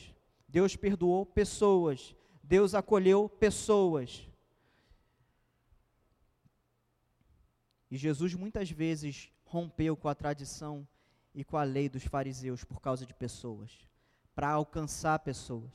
Deus 0.47 0.75
perdoou 0.75 1.27
pessoas. 1.27 2.15
Deus 2.41 2.73
acolheu 2.73 3.29
pessoas. 3.29 4.27
E 7.91 7.95
Jesus 7.95 8.33
muitas 8.33 8.71
vezes 8.71 9.31
rompeu 9.45 9.95
com 9.95 10.07
a 10.07 10.15
tradição 10.15 10.87
e 11.35 11.43
com 11.43 11.55
a 11.55 11.61
lei 11.63 11.87
dos 11.87 12.03
fariseus 12.03 12.63
por 12.63 12.81
causa 12.81 13.05
de 13.05 13.13
pessoas, 13.13 13.87
para 14.33 14.49
alcançar 14.49 15.19
pessoas. 15.19 15.71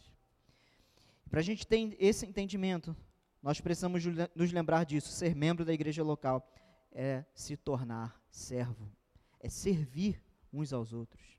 Para 1.30 1.38
a 1.38 1.44
gente 1.44 1.64
ter 1.64 1.96
esse 2.00 2.26
entendimento, 2.26 2.96
nós 3.40 3.60
precisamos 3.60 4.02
nos 4.34 4.50
lembrar 4.50 4.84
disso. 4.84 5.10
Ser 5.10 5.36
membro 5.36 5.64
da 5.64 5.72
igreja 5.72 6.02
local 6.02 6.44
é 6.90 7.24
se 7.32 7.56
tornar 7.56 8.20
servo, 8.28 8.90
é 9.38 9.48
servir 9.48 10.20
uns 10.52 10.72
aos 10.72 10.92
outros 10.92 11.35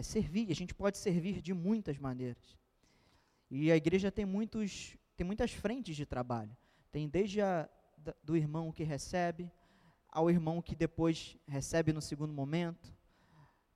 é 0.00 0.02
servir. 0.02 0.50
A 0.50 0.54
gente 0.54 0.74
pode 0.74 0.98
servir 0.98 1.40
de 1.40 1.52
muitas 1.52 1.98
maneiras. 1.98 2.58
E 3.50 3.70
a 3.70 3.76
igreja 3.76 4.10
tem, 4.10 4.24
muitos, 4.24 4.96
tem 5.16 5.26
muitas 5.26 5.52
frentes 5.52 5.94
de 5.94 6.06
trabalho. 6.06 6.56
Tem 6.90 7.08
desde 7.08 7.40
a, 7.42 7.68
do 8.22 8.36
irmão 8.36 8.72
que 8.72 8.82
recebe, 8.82 9.50
ao 10.08 10.30
irmão 10.30 10.62
que 10.62 10.74
depois 10.74 11.36
recebe 11.46 11.92
no 11.92 12.00
segundo 12.00 12.32
momento, 12.32 12.92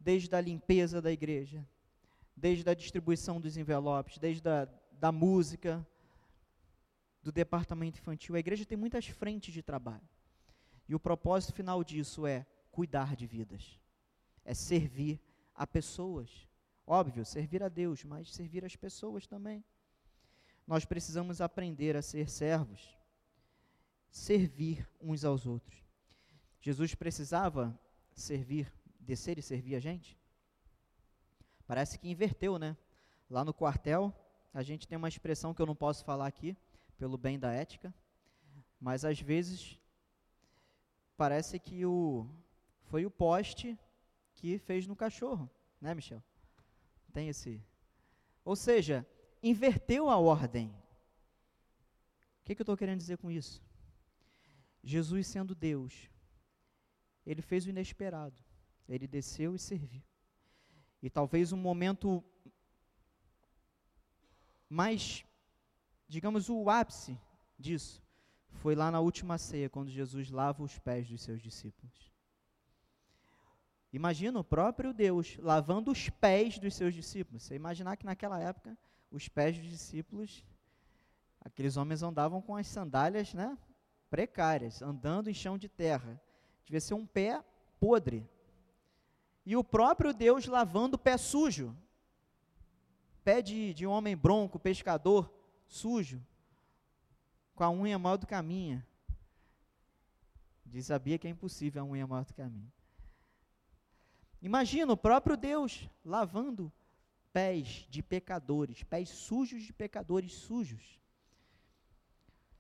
desde 0.01 0.35
a 0.35 0.41
limpeza 0.41 1.01
da 1.01 1.13
igreja, 1.13 1.67
desde 2.35 2.69
a 2.69 2.75
distribuição 2.75 3.41
dos 3.41 3.57
envelopes, 3.57 4.19
desde 4.19 4.49
a 4.49 4.69
da 4.93 5.13
música, 5.13 5.87
do 7.23 7.31
departamento 7.31 7.99
infantil. 7.99 8.37
A 8.37 8.39
igreja 8.39 8.65
tem 8.65 8.79
muitas 8.79 9.07
frentes 9.07 9.53
de 9.53 9.63
trabalho. 9.63 10.09
E 10.89 10.95
o 10.95 11.01
propósito 11.01 11.53
final 11.53 11.85
disso 11.85 12.27
é 12.27 12.47
cuidar 12.71 13.15
de 13.15 13.27
vidas, 13.27 13.79
é 14.45 14.55
servir 14.55 15.21
a 15.55 15.67
pessoas. 15.67 16.49
Óbvio, 16.87 17.25
servir 17.25 17.63
a 17.63 17.69
Deus, 17.69 18.05
mas 18.05 18.33
servir 18.33 18.65
as 18.65 18.77
pessoas 18.77 19.27
também. 19.27 19.65
Nós 20.67 20.85
precisamos 20.85 21.41
aprender 21.41 21.97
a 21.97 22.03
ser 22.03 22.29
servos, 22.29 22.97
servir 24.11 24.89
uns 25.01 25.25
aos 25.25 25.47
outros. 25.47 25.83
Jesus 26.61 26.95
precisava 26.95 27.79
servir, 28.15 28.73
descer 28.99 29.39
e 29.39 29.43
servir 29.43 29.77
a 29.77 29.81
gente? 29.81 30.19
Parece 31.67 31.99
que 31.99 32.09
inverteu, 32.09 32.59
né? 32.59 32.77
Lá 33.29 33.45
no 33.45 33.53
quartel, 33.53 34.13
a 34.53 34.63
gente 34.63 34.87
tem 34.87 34.97
uma 34.97 35.09
expressão 35.09 35.53
que 35.53 35.61
eu 35.61 35.67
não 35.67 35.75
posso 35.75 36.05
falar 36.05 36.27
aqui, 36.27 36.57
pelo 36.97 37.19
bem 37.19 37.39
da 37.39 37.53
ética, 37.53 37.93
mas 38.81 39.05
às 39.05 39.21
vezes 39.21 39.79
parece 41.17 41.59
que 41.59 41.85
o 41.85 42.29
foi 42.85 43.05
o 43.05 43.11
poste 43.11 43.79
que 44.45 44.59
fez 44.59 44.87
no 44.87 44.95
cachorro, 44.95 45.51
né, 45.81 45.95
Michel? 45.95 46.23
Tem 47.15 47.31
esse. 47.31 47.65
Ou 48.45 48.55
seja, 48.55 49.07
inverteu 49.43 50.11
a 50.11 50.19
ordem. 50.19 50.69
O 50.69 52.45
que, 52.45 52.55
que 52.55 52.61
eu 52.61 52.65
estou 52.65 52.77
querendo 52.77 52.99
dizer 52.99 53.17
com 53.17 53.31
isso? 53.31 53.65
Jesus, 54.83 55.29
sendo 55.29 55.55
Deus, 55.55 56.11
ele 57.25 57.41
fez 57.41 57.65
o 57.65 57.71
inesperado. 57.71 58.37
Ele 58.87 59.07
desceu 59.07 59.55
e 59.55 59.59
serviu. 59.59 60.03
E 61.03 61.09
talvez 61.09 61.51
um 61.51 61.57
momento 61.57 62.23
mais, 64.69 65.25
digamos, 66.07 66.51
o 66.51 66.69
ápice 66.69 67.19
disso 67.59 68.03
foi 68.51 68.75
lá 68.75 68.91
na 68.91 69.01
última 69.01 69.39
ceia, 69.39 69.71
quando 69.71 69.89
Jesus 69.89 70.31
lava 70.31 70.63
os 70.63 70.79
pés 70.79 71.09
dos 71.09 71.23
seus 71.23 71.41
discípulos. 71.41 72.14
Imagina 73.95 74.41
o 74.41 74.43
próprio 74.43 74.93
Deus 74.93 75.39
lavando 75.39 75.93
os 75.93 76.09
pés 76.09 76.59
dos 76.59 76.75
seus 76.75 76.93
discípulos. 76.93 77.45
Você 77.45 77.55
imaginar 77.55 77.97
que 77.97 78.05
naquela 78.05 78.41
época 78.41 78.77
os 79.09 79.29
pés 79.29 79.57
dos 79.57 79.69
discípulos, 79.69 80.45
aqueles 81.41 81.77
homens 81.77 82.03
andavam 82.03 82.43
com 82.43 82.57
as 82.57 82.67
sandálias, 82.67 83.33
né, 83.33 83.57
precárias, 84.11 84.83
andando 84.83 85.31
em 85.31 85.33
chão 85.33 85.57
de 85.57 85.69
terra. 85.69 86.21
Devia 86.65 86.81
ser 86.81 86.95
um 86.95 87.07
pé 87.07 87.41
podre. 87.79 88.29
E 89.47 89.57
o 89.57 89.63
próprio 89.63 90.13
Deus 90.13 90.45
lavando 90.47 90.97
o 90.97 90.99
pé 90.99 91.17
sujo. 91.17 91.73
Pé 93.23 93.41
de, 93.41 93.73
de 93.75 93.87
homem 93.87 94.17
bronco, 94.17 94.59
pescador, 94.59 95.33
sujo, 95.69 96.21
com 97.55 97.63
a 97.63 97.71
unha 97.71 97.97
maior 97.97 98.17
do 98.17 98.27
que 98.27 98.35
a 98.35 98.43
minha. 98.43 98.85
Diz 100.67 100.87
sabia 100.87 101.17
que 101.17 101.29
é 101.29 101.31
impossível 101.31 101.81
a 101.81 101.87
unha 101.87 102.09
maior 102.09 102.25
do 102.25 102.35
que 102.35 102.43
a 102.43 102.51
minha. 102.51 102.73
Imagina 104.45 104.93
o 104.93 104.97
próprio 104.97 105.39
Deus 105.39 105.89
lavando 106.05 106.71
pés 107.33 107.87
de 107.89 108.03
pecadores, 108.03 108.83
pés 108.83 109.09
sujos 109.09 109.63
de 109.63 109.73
pecadores 109.73 110.35
sujos. 110.35 111.01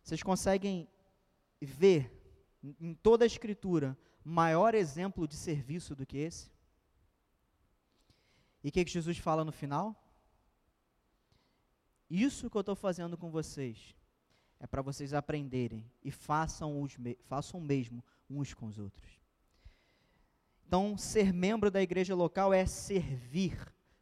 Vocês 0.02 0.22
conseguem 0.22 0.88
ver 1.60 2.10
em 2.80 2.94
toda 2.94 3.22
a 3.22 3.26
Escritura 3.26 3.94
maior 4.24 4.74
exemplo 4.74 5.28
de 5.28 5.36
serviço 5.36 5.94
do 5.94 6.06
que 6.06 6.16
esse? 6.16 6.50
E 8.62 8.70
o 8.70 8.72
que, 8.72 8.82
que 8.82 8.90
Jesus 8.90 9.18
fala 9.18 9.44
no 9.44 9.52
final? 9.52 9.94
Isso 12.08 12.48
que 12.48 12.56
eu 12.56 12.60
estou 12.60 12.74
fazendo 12.74 13.18
com 13.18 13.30
vocês 13.30 13.94
é 14.58 14.66
para 14.66 14.80
vocês 14.80 15.12
aprenderem 15.12 15.84
e 16.02 16.10
façam, 16.10 16.80
o 16.80 17.60
mesmo 17.60 18.02
uns 18.30 18.54
com 18.54 18.68
os 18.68 18.78
outros. 18.78 19.23
Então, 20.74 20.98
ser 20.98 21.32
membro 21.32 21.70
da 21.70 21.80
igreja 21.80 22.16
local 22.16 22.52
é 22.52 22.66
servir, 22.66 23.56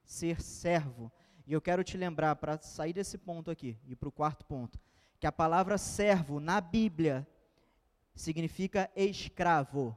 ser 0.06 0.40
servo. 0.40 1.12
E 1.46 1.52
eu 1.52 1.60
quero 1.60 1.84
te 1.84 1.98
lembrar, 1.98 2.34
para 2.36 2.56
sair 2.62 2.94
desse 2.94 3.18
ponto 3.18 3.50
aqui 3.50 3.76
e 3.86 3.94
para 3.94 4.08
o 4.08 4.10
quarto 4.10 4.46
ponto, 4.46 4.80
que 5.20 5.26
a 5.26 5.30
palavra 5.30 5.76
servo 5.76 6.40
na 6.40 6.62
Bíblia 6.62 7.28
significa 8.14 8.90
escravo. 8.96 9.94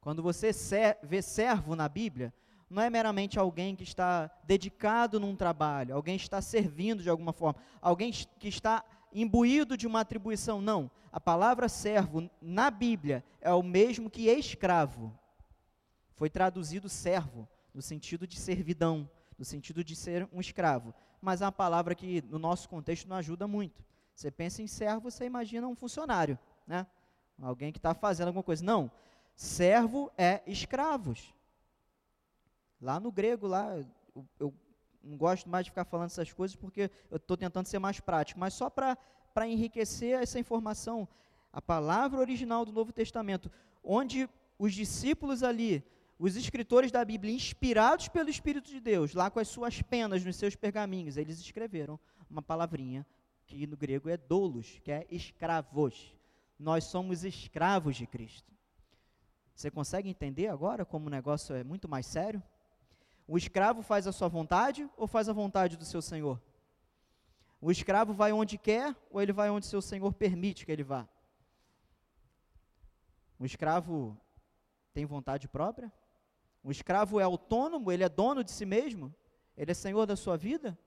Quando 0.00 0.22
você 0.22 0.52
ser, 0.52 0.98
vê 1.02 1.20
servo 1.20 1.74
na 1.74 1.88
Bíblia, 1.88 2.32
não 2.70 2.80
é 2.80 2.88
meramente 2.88 3.36
alguém 3.36 3.74
que 3.74 3.82
está 3.82 4.30
dedicado 4.44 5.18
num 5.18 5.34
trabalho, 5.34 5.96
alguém 5.96 6.16
que 6.16 6.22
está 6.22 6.40
servindo 6.40 7.02
de 7.02 7.10
alguma 7.10 7.32
forma, 7.32 7.60
alguém 7.80 8.12
que 8.12 8.46
está 8.46 8.84
imbuído 9.12 9.76
de 9.76 9.88
uma 9.88 10.02
atribuição. 10.02 10.62
Não. 10.62 10.88
A 11.10 11.18
palavra 11.18 11.68
servo 11.68 12.30
na 12.40 12.70
Bíblia 12.70 13.24
é 13.40 13.52
o 13.52 13.64
mesmo 13.64 14.08
que 14.08 14.28
escravo. 14.28 15.12
Foi 16.22 16.30
traduzido 16.30 16.88
servo, 16.88 17.48
no 17.74 17.82
sentido 17.82 18.28
de 18.28 18.38
servidão, 18.38 19.10
no 19.36 19.44
sentido 19.44 19.82
de 19.82 19.96
ser 19.96 20.28
um 20.32 20.40
escravo. 20.40 20.94
Mas 21.20 21.42
é 21.42 21.44
uma 21.44 21.50
palavra 21.50 21.96
que, 21.96 22.22
no 22.22 22.38
nosso 22.38 22.68
contexto, 22.68 23.08
não 23.08 23.16
ajuda 23.16 23.48
muito. 23.48 23.84
Você 24.14 24.30
pensa 24.30 24.62
em 24.62 24.68
servo, 24.68 25.10
você 25.10 25.24
imagina 25.24 25.66
um 25.66 25.74
funcionário, 25.74 26.38
né? 26.64 26.86
Alguém 27.40 27.72
que 27.72 27.80
está 27.80 27.92
fazendo 27.92 28.28
alguma 28.28 28.44
coisa. 28.44 28.64
Não. 28.64 28.88
Servo 29.34 30.12
é 30.16 30.42
escravos. 30.46 31.34
Lá 32.80 33.00
no 33.00 33.10
grego, 33.10 33.48
lá, 33.48 33.76
eu, 34.14 34.24
eu 34.38 34.54
não 35.02 35.16
gosto 35.16 35.48
mais 35.48 35.64
de 35.64 35.72
ficar 35.72 35.84
falando 35.84 36.06
essas 36.06 36.32
coisas 36.32 36.54
porque 36.54 36.88
eu 37.10 37.16
estou 37.16 37.36
tentando 37.36 37.66
ser 37.66 37.80
mais 37.80 37.98
prático, 37.98 38.38
mas 38.38 38.54
só 38.54 38.70
para 38.70 38.96
enriquecer 39.48 40.22
essa 40.22 40.38
informação, 40.38 41.08
a 41.52 41.60
palavra 41.60 42.20
original 42.20 42.64
do 42.64 42.70
Novo 42.70 42.92
Testamento, 42.92 43.50
onde 43.82 44.30
os 44.56 44.72
discípulos 44.72 45.42
ali, 45.42 45.84
os 46.24 46.36
escritores 46.36 46.92
da 46.92 47.04
Bíblia, 47.04 47.34
inspirados 47.34 48.06
pelo 48.06 48.30
Espírito 48.30 48.70
de 48.70 48.78
Deus, 48.78 49.12
lá 49.12 49.28
com 49.28 49.40
as 49.40 49.48
suas 49.48 49.82
penas 49.82 50.24
nos 50.24 50.36
seus 50.36 50.54
pergaminhos, 50.54 51.16
eles 51.16 51.40
escreveram 51.40 51.98
uma 52.30 52.40
palavrinha 52.40 53.04
que 53.44 53.66
no 53.66 53.76
grego 53.76 54.08
é 54.08 54.16
doulos, 54.16 54.78
que 54.84 54.92
é 54.92 55.04
escravos. 55.10 56.16
Nós 56.56 56.84
somos 56.84 57.24
escravos 57.24 57.96
de 57.96 58.06
Cristo. 58.06 58.52
Você 59.52 59.68
consegue 59.68 60.08
entender 60.08 60.46
agora 60.46 60.84
como 60.84 61.08
o 61.08 61.10
negócio 61.10 61.56
é 61.56 61.64
muito 61.64 61.88
mais 61.88 62.06
sério? 62.06 62.40
O 63.26 63.36
escravo 63.36 63.82
faz 63.82 64.06
a 64.06 64.12
sua 64.12 64.28
vontade 64.28 64.88
ou 64.96 65.08
faz 65.08 65.28
a 65.28 65.32
vontade 65.32 65.76
do 65.76 65.84
seu 65.84 66.00
senhor? 66.00 66.40
O 67.60 67.68
escravo 67.68 68.12
vai 68.12 68.30
onde 68.30 68.56
quer 68.56 68.94
ou 69.10 69.20
ele 69.20 69.32
vai 69.32 69.50
onde 69.50 69.66
seu 69.66 69.82
senhor 69.82 70.12
permite 70.12 70.64
que 70.64 70.70
ele 70.70 70.84
vá? 70.84 71.08
O 73.40 73.44
escravo 73.44 74.16
tem 74.94 75.04
vontade 75.04 75.48
própria? 75.48 75.92
O 76.62 76.70
escravo 76.70 77.18
é 77.18 77.24
autônomo, 77.24 77.90
ele 77.90 78.04
é 78.04 78.08
dono 78.08 78.44
de 78.44 78.50
si 78.50 78.64
mesmo? 78.64 79.14
Ele 79.56 79.70
é 79.70 79.74
senhor 79.74 80.06
da 80.06 80.16
sua 80.16 80.36
vida? 80.36 80.78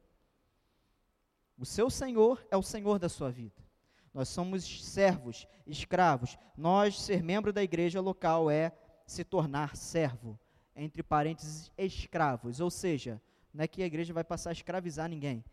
O 1.58 1.66
seu 1.66 1.90
senhor 1.90 2.46
é 2.50 2.58
o 2.58 2.64
senhor 2.64 3.00
da 3.00 3.10
sua 3.10 3.32
vida. 3.32 3.64
Nós 4.14 4.30
somos 4.30 4.86
servos, 4.86 5.48
escravos. 5.68 6.38
Nós, 6.56 7.02
ser 7.02 7.22
membro 7.22 7.52
da 7.52 7.62
igreja 7.62 8.00
local, 8.00 8.50
é 8.50 8.72
se 9.06 9.24
tornar 9.24 9.76
servo 9.76 10.40
entre 10.76 11.04
parênteses, 11.04 11.72
escravos. 11.78 12.60
Ou 12.60 12.70
seja, 12.70 13.22
não 13.54 13.64
é 13.64 13.68
que 13.68 13.84
a 13.84 13.86
igreja 13.86 14.14
vai 14.14 14.24
passar 14.24 14.50
a 14.50 14.54
escravizar 14.54 15.10
ninguém. 15.10 15.44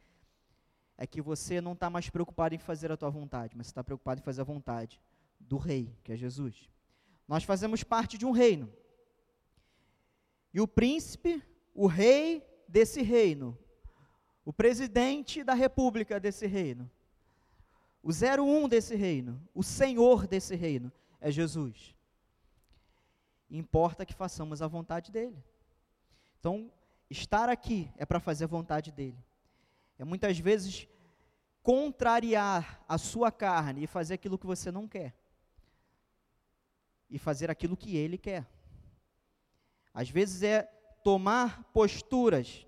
É 0.96 1.06
que 1.06 1.20
você 1.20 1.60
não 1.60 1.72
está 1.72 1.90
mais 1.90 2.08
preocupado 2.08 2.54
em 2.54 2.58
fazer 2.58 2.92
a 2.92 2.96
tua 2.96 3.10
vontade, 3.10 3.56
mas 3.56 3.66
está 3.66 3.82
preocupado 3.82 4.20
em 4.20 4.24
fazer 4.24 4.40
a 4.42 4.44
vontade 4.44 5.00
do 5.40 5.56
rei, 5.56 5.96
que 6.04 6.12
é 6.12 6.16
Jesus. 6.16 6.68
Nós 7.26 7.44
fazemos 7.44 7.82
parte 7.82 8.16
de 8.16 8.26
um 8.26 8.30
reino. 8.30 8.72
E 10.52 10.60
o 10.60 10.68
príncipe, 10.68 11.42
o 11.74 11.86
rei 11.86 12.46
desse 12.68 13.02
reino, 13.02 13.56
o 14.44 14.52
presidente 14.52 15.42
da 15.42 15.54
república 15.54 16.18
desse 16.18 16.46
reino, 16.46 16.90
o 18.02 18.10
01 18.10 18.68
desse 18.68 18.94
reino, 18.96 19.40
o 19.54 19.62
senhor 19.62 20.26
desse 20.26 20.54
reino 20.54 20.92
é 21.20 21.30
Jesus 21.30 21.94
importa 23.58 24.06
que 24.06 24.14
façamos 24.14 24.62
a 24.62 24.66
vontade 24.66 25.12
dele. 25.12 25.42
Então, 26.40 26.70
estar 27.10 27.48
aqui 27.48 27.90
é 27.96 28.06
para 28.06 28.20
fazer 28.20 28.44
a 28.44 28.48
vontade 28.48 28.90
dele. 28.90 29.18
É 29.98 30.04
muitas 30.04 30.38
vezes 30.38 30.88
contrariar 31.62 32.82
a 32.88 32.98
sua 32.98 33.30
carne 33.30 33.84
e 33.84 33.86
fazer 33.86 34.14
aquilo 34.14 34.38
que 34.38 34.46
você 34.46 34.72
não 34.72 34.88
quer. 34.88 35.14
E 37.10 37.18
fazer 37.18 37.50
aquilo 37.50 37.76
que 37.76 37.96
ele 37.96 38.16
quer. 38.16 38.46
Às 39.92 40.08
vezes 40.08 40.42
é 40.42 40.62
tomar 41.04 41.64
posturas 41.72 42.66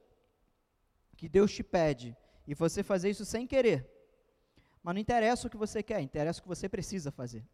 que 1.17 1.29
Deus 1.29 1.53
te 1.53 1.63
pede 1.63 2.17
e 2.47 2.55
você 2.55 2.83
fazer 2.83 3.11
isso 3.11 3.25
sem 3.25 3.47
querer. 3.47 3.91
Mas 4.83 4.95
não 4.95 5.01
interessa 5.01 5.47
o 5.47 5.51
que 5.51 5.57
você 5.57 5.83
quer, 5.83 6.01
interessa 6.01 6.41
o 6.41 6.43
que 6.43 6.49
você 6.49 6.69
precisa 6.69 7.11
fazer. 7.11 7.47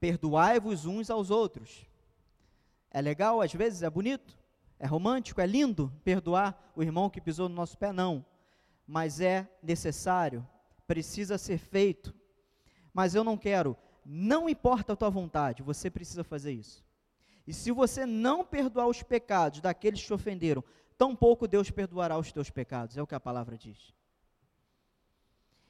Perdoai-vos 0.00 0.86
uns 0.86 1.10
aos 1.10 1.30
outros. 1.30 1.86
É 2.90 3.00
legal, 3.02 3.42
às 3.42 3.52
vezes, 3.52 3.82
é 3.82 3.90
bonito, 3.90 4.38
é 4.78 4.86
romântico, 4.86 5.40
é 5.40 5.46
lindo 5.46 5.92
perdoar 6.02 6.72
o 6.74 6.82
irmão 6.82 7.10
que 7.10 7.20
pisou 7.20 7.48
no 7.48 7.54
nosso 7.54 7.76
pé? 7.76 7.92
Não. 7.92 8.24
Mas 8.86 9.20
é 9.20 9.46
necessário, 9.62 10.46
precisa 10.86 11.36
ser 11.36 11.58
feito. 11.58 12.14
Mas 12.94 13.14
eu 13.14 13.22
não 13.22 13.36
quero, 13.36 13.76
não 14.04 14.48
importa 14.48 14.94
a 14.94 14.96
tua 14.96 15.10
vontade, 15.10 15.62
você 15.62 15.90
precisa 15.90 16.24
fazer 16.24 16.52
isso. 16.52 16.85
E 17.46 17.52
se 17.52 17.70
você 17.70 18.04
não 18.04 18.44
perdoar 18.44 18.88
os 18.88 19.02
pecados 19.02 19.60
daqueles 19.60 20.00
que 20.00 20.06
te 20.06 20.12
ofenderam, 20.12 20.64
tampouco 20.98 21.46
Deus 21.46 21.70
perdoará 21.70 22.18
os 22.18 22.32
teus 22.32 22.50
pecados, 22.50 22.96
é 22.96 23.02
o 23.02 23.06
que 23.06 23.14
a 23.14 23.20
palavra 23.20 23.56
diz. 23.56 23.94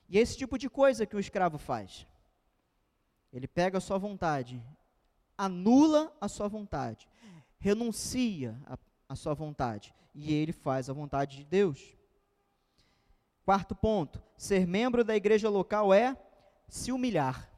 E 0.09 0.19
é 0.19 0.21
esse 0.21 0.37
tipo 0.37 0.57
de 0.57 0.71
coisa 0.71 1.05
que 1.05 1.17
o 1.17 1.21
escravo 1.21 1.59
faz. 1.59 2.07
Ele 3.33 3.47
pega 3.47 3.79
a 3.79 3.81
sua 3.81 3.99
vontade, 3.99 4.63
anula 5.37 6.17
a 6.21 6.29
sua 6.29 6.49
vontade, 6.49 7.09
renuncia 7.59 8.59
a, 9.09 9.15
sua 9.15 9.35
vontade 9.35 9.95
e 10.15 10.33
ele 10.33 10.53
faz 10.53 10.89
a 10.89 10.93
vontade 10.93 11.37
de 11.37 11.45
Deus. 11.45 11.97
Quarto 13.45 13.75
ponto: 13.75 14.23
ser 14.37 14.67
membro 14.67 15.05
da 15.05 15.15
igreja 15.15 15.51
local 15.51 15.93
é 15.93 16.17
se 16.69 16.93
humilhar. 16.93 17.51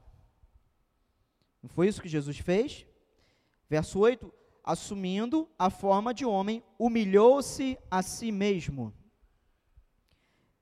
Não 1.63 1.69
foi 1.69 1.89
isso 1.89 2.03
que 2.03 2.09
Jesus 2.09 2.39
fez? 2.39 2.87
Verso 3.69 3.99
8: 3.99 4.33
assumindo 4.69 5.49
a 5.59 5.71
forma 5.71 6.13
de 6.13 6.27
homem, 6.27 6.63
humilhou-se 6.79 7.79
a 7.91 8.03
si 8.03 8.31
mesmo. 8.31 8.93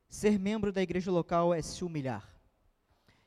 Ser 0.08 0.38
membro 0.38 0.72
da 0.72 0.80
igreja 0.80 1.10
local 1.10 1.52
é 1.52 1.60
se 1.60 1.84
humilhar. 1.84 2.32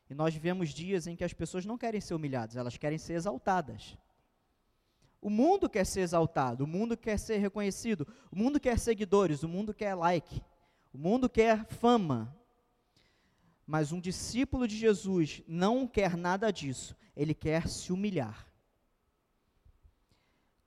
E 0.10 0.14
nós 0.14 0.34
vivemos 0.34 0.70
dias 0.70 1.06
em 1.06 1.18
que 1.18 1.24
as 1.26 1.34
pessoas 1.34 1.66
não 1.66 1.78
querem 1.78 2.00
ser 2.00 2.14
humilhadas, 2.14 2.56
elas 2.56 2.78
querem 2.78 2.98
ser 2.98 3.14
exaltadas. 3.14 3.98
O 5.22 5.30
mundo 5.30 5.70
quer 5.70 5.86
ser 5.86 6.00
exaltado, 6.00 6.64
o 6.64 6.68
mundo 6.68 6.96
quer 6.96 7.20
ser 7.20 7.40
reconhecido, 7.40 8.08
o 8.32 8.38
mundo 8.38 8.58
quer 8.58 8.80
seguidores, 8.80 9.44
o 9.44 9.50
mundo 9.50 9.74
quer 9.74 9.94
like, 9.96 10.42
o 10.94 10.98
mundo 10.98 11.28
quer 11.30 11.66
fama. 11.66 12.34
Mas 13.68 13.92
um 13.92 14.00
discípulo 14.00 14.66
de 14.66 14.78
Jesus 14.78 15.44
não 15.46 15.86
quer 15.86 16.16
nada 16.16 16.52
disso, 16.52 16.96
ele 17.16 17.34
quer 17.34 17.68
se 17.68 17.92
humilhar. 17.92 18.49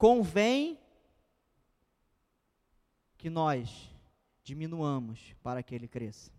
Convém 0.02 0.80
que 3.16 3.30
nós 3.30 3.88
diminuamos 4.42 5.32
para 5.44 5.62
que 5.62 5.76
ele 5.76 5.86
cresça. 5.86 6.32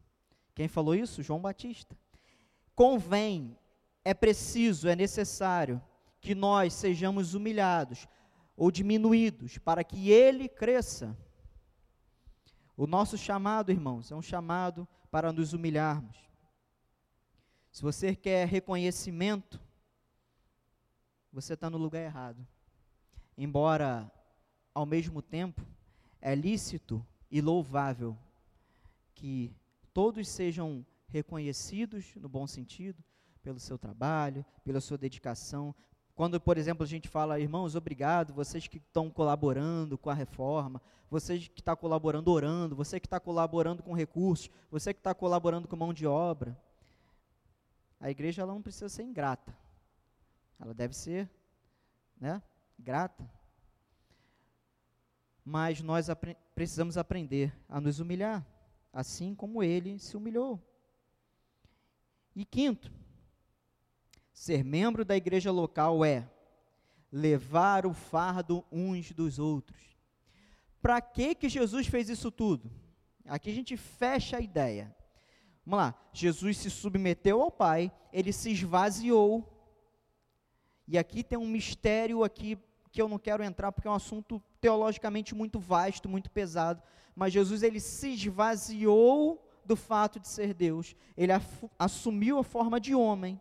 Quem 0.54 0.68
falou 0.68 0.94
isso? 0.94 1.24
João 1.24 1.40
Batista 1.40 1.96
convém, 2.76 3.58
é 4.04 4.14
preciso, 4.14 4.90
é 4.90 4.98
necessário 4.98 5.82
que 6.20 6.36
nós 6.36 6.74
sejamos 6.74 7.36
humilhados 7.36 8.06
ou 8.58 8.70
diminuídos 8.70 9.58
para 9.58 9.82
que 9.82 10.12
ele 10.12 10.50
cresça. 10.50 11.18
O 12.76 12.86
nosso 12.86 13.18
chamado, 13.18 13.72
irmãos, 13.72 14.12
é 14.12 14.16
um 14.16 14.22
chamado 14.22 14.86
para 15.10 15.32
nos 15.32 15.54
humilharmos. 15.54 16.18
Se 17.72 17.82
você 17.82 18.14
quer 18.14 18.46
reconhecimento, 18.46 19.58
você 21.32 21.54
está 21.54 21.70
no 21.70 21.78
lugar 21.78 22.02
errado. 22.02 22.46
Embora, 23.38 24.12
ao 24.74 24.86
mesmo 24.86 25.22
tempo, 25.22 25.62
é 26.22 26.36
lícito 26.36 27.06
e 27.30 27.42
louvável 27.42 28.18
que 29.16 29.52
todos 29.94 30.28
sejam 30.28 30.86
reconhecidos, 31.08 32.14
no 32.16 32.30
bom 32.30 32.48
sentido, 32.48 33.04
pelo 33.42 33.60
seu 33.60 33.78
trabalho, 33.78 34.46
pela 34.64 34.80
sua 34.80 34.98
dedicação. 34.98 35.76
Quando, 36.16 36.40
por 36.40 36.58
exemplo, 36.58 36.84
a 36.84 36.88
gente 36.88 37.08
fala, 37.08 37.40
irmãos, 37.40 37.76
obrigado, 37.76 38.34
vocês 38.34 38.68
que 38.68 38.78
estão 38.78 39.10
colaborando 39.10 39.98
com 39.98 40.10
a 40.10 40.14
reforma, 40.14 40.82
vocês 41.10 41.48
que 41.48 41.60
estão 41.60 41.76
colaborando 41.76 42.32
orando, 42.32 42.76
você 42.76 43.00
que 43.00 43.06
está 43.06 43.20
colaborando 43.20 43.84
com 43.84 43.94
recursos, 43.94 44.50
você 44.72 44.94
que 44.94 45.00
está 45.00 45.14
colaborando 45.14 45.68
com 45.68 45.76
mão 45.76 45.94
de 45.94 46.08
obra. 46.08 46.58
A 48.00 48.10
igreja 48.10 48.42
ela 48.42 48.54
não 48.54 48.62
precisa 48.62 48.90
ser 48.90 49.04
ingrata. 49.04 49.56
Ela 50.60 50.74
deve 50.74 50.96
ser 50.96 51.30
né, 52.20 52.42
grata. 52.78 53.30
Mas 55.44 55.82
nós 55.82 56.10
apre 56.10 56.38
precisamos 56.56 56.98
aprender 56.98 57.52
a 57.68 57.82
nos 57.82 58.00
humilhar, 58.00 58.46
assim 58.92 59.34
como 59.34 59.64
ele 59.64 59.98
se 59.98 60.16
humilhou. 60.16 60.62
E 62.36 62.46
quinto, 62.46 62.92
ser 64.32 64.64
membro 64.64 65.04
da 65.04 65.16
igreja 65.16 65.52
local 65.52 66.06
é 66.06 66.30
levar 67.12 67.86
o 67.86 67.94
fardo 67.94 68.66
uns 68.72 69.12
dos 69.12 69.38
outros. 69.38 69.96
Para 70.82 71.00
que 71.00 71.36
que 71.36 71.48
Jesus 71.48 71.88
fez 71.88 72.10
isso 72.10 72.32
tudo? 72.32 72.70
Aqui 73.26 73.50
a 73.50 73.54
gente 73.54 73.78
fecha 73.78 74.38
a 74.38 74.42
ideia. 74.42 74.94
Vamos 75.66 75.78
lá. 75.78 75.96
Jesus 76.12 76.58
se 76.58 76.70
submeteu 76.70 77.42
ao 77.42 77.52
Pai, 77.52 77.92
ele 78.12 78.34
se 78.34 78.52
esvaziou. 78.52 79.50
E 80.88 80.98
aqui 80.98 81.24
tem 81.24 81.38
um 81.38 81.48
mistério 81.48 82.24
aqui 82.24 82.58
que 82.92 83.02
eu 83.02 83.08
não 83.08 83.18
quero 83.18 83.44
entrar 83.44 83.72
porque 83.72 83.88
é 83.88 83.92
um 83.92 83.96
assunto 83.96 84.42
teologicamente 84.62 85.34
muito 85.34 85.60
vasto, 85.60 86.08
muito 86.08 86.30
pesado, 86.30 86.82
mas 87.16 87.34
Jesus 87.34 87.64
ele 87.64 87.80
se 87.80 88.14
esvaziou 88.14 89.44
do 89.66 89.76
fato 89.76 90.20
de 90.20 90.28
ser 90.28 90.54
Deus. 90.54 90.96
Ele 91.18 91.32
assumiu 91.80 92.38
a 92.38 92.44
forma 92.44 92.80
de 92.80 92.94
homem. 92.94 93.40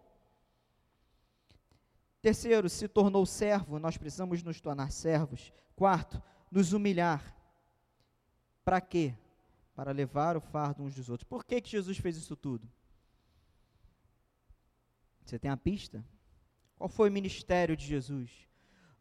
Terceiro, 2.20 2.68
se 2.68 2.86
tornou 2.86 3.26
servo, 3.26 3.78
nós 3.78 3.96
precisamos 3.96 4.42
nos 4.42 4.60
tornar 4.60 4.92
servos. 4.92 5.52
Quarto, 5.74 6.22
nos 6.50 6.72
humilhar. 6.72 7.36
Para 8.64 8.80
quê? 8.80 9.14
Para 9.74 9.90
levar 9.90 10.36
o 10.36 10.40
fardo 10.40 10.82
uns 10.82 10.94
dos 10.94 11.08
outros. 11.08 11.28
Por 11.28 11.44
que, 11.44 11.60
que 11.60 11.70
Jesus 11.70 11.98
fez 11.98 12.16
isso 12.16 12.36
tudo? 12.36 12.70
Você 15.24 15.38
tem 15.38 15.50
a 15.50 15.56
pista? 15.56 16.04
Qual 16.82 16.88
foi 16.88 17.10
o 17.10 17.12
ministério 17.12 17.76
de 17.76 17.86
Jesus? 17.86 18.28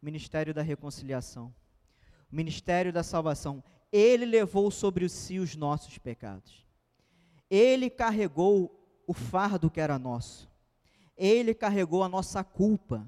O 0.00 0.04
ministério 0.04 0.54
da 0.54 0.62
reconciliação, 0.62 1.52
o 2.30 2.36
ministério 2.36 2.92
da 2.92 3.02
salvação. 3.02 3.60
Ele 3.90 4.24
levou 4.24 4.70
sobre 4.70 5.08
si 5.08 5.40
os 5.40 5.56
nossos 5.56 5.98
pecados. 5.98 6.64
Ele 7.50 7.90
carregou 7.90 8.72
o 9.04 9.12
fardo 9.12 9.68
que 9.68 9.80
era 9.80 9.98
nosso. 9.98 10.48
Ele 11.16 11.52
carregou 11.52 12.04
a 12.04 12.08
nossa 12.08 12.44
culpa. 12.44 13.04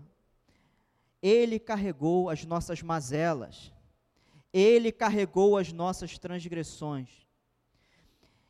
Ele 1.22 1.61
carregou 1.61 2.29
as 2.29 2.45
nossas 2.45 2.83
mazelas. 2.83 3.72
Ele 4.53 4.91
carregou 4.91 5.57
as 5.57 5.72
nossas 5.72 6.18
transgressões. 6.18 7.25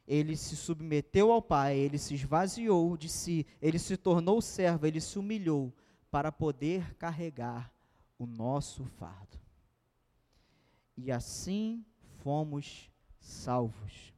Ele 0.09 0.39
se 0.39 0.57
submeteu 0.57 1.31
ao 1.31 1.43
Pai, 1.43 1.77
ele 1.77 1.99
se 1.99 2.15
esvaziou 2.15 2.97
de 2.97 3.11
si, 3.11 3.47
ele 3.61 3.79
se 3.79 3.95
tornou 3.99 4.41
servo, 4.41 4.87
ele 4.87 5.03
se 5.03 5.19
humilhou 5.19 5.71
para 6.15 6.31
poder 6.31 6.95
carregar 6.95 7.73
o 8.17 8.25
nosso 8.25 8.85
fardo. 8.85 9.37
E 10.97 11.11
assim 11.11 11.85
fomos 12.23 12.89
salvos 13.19 14.15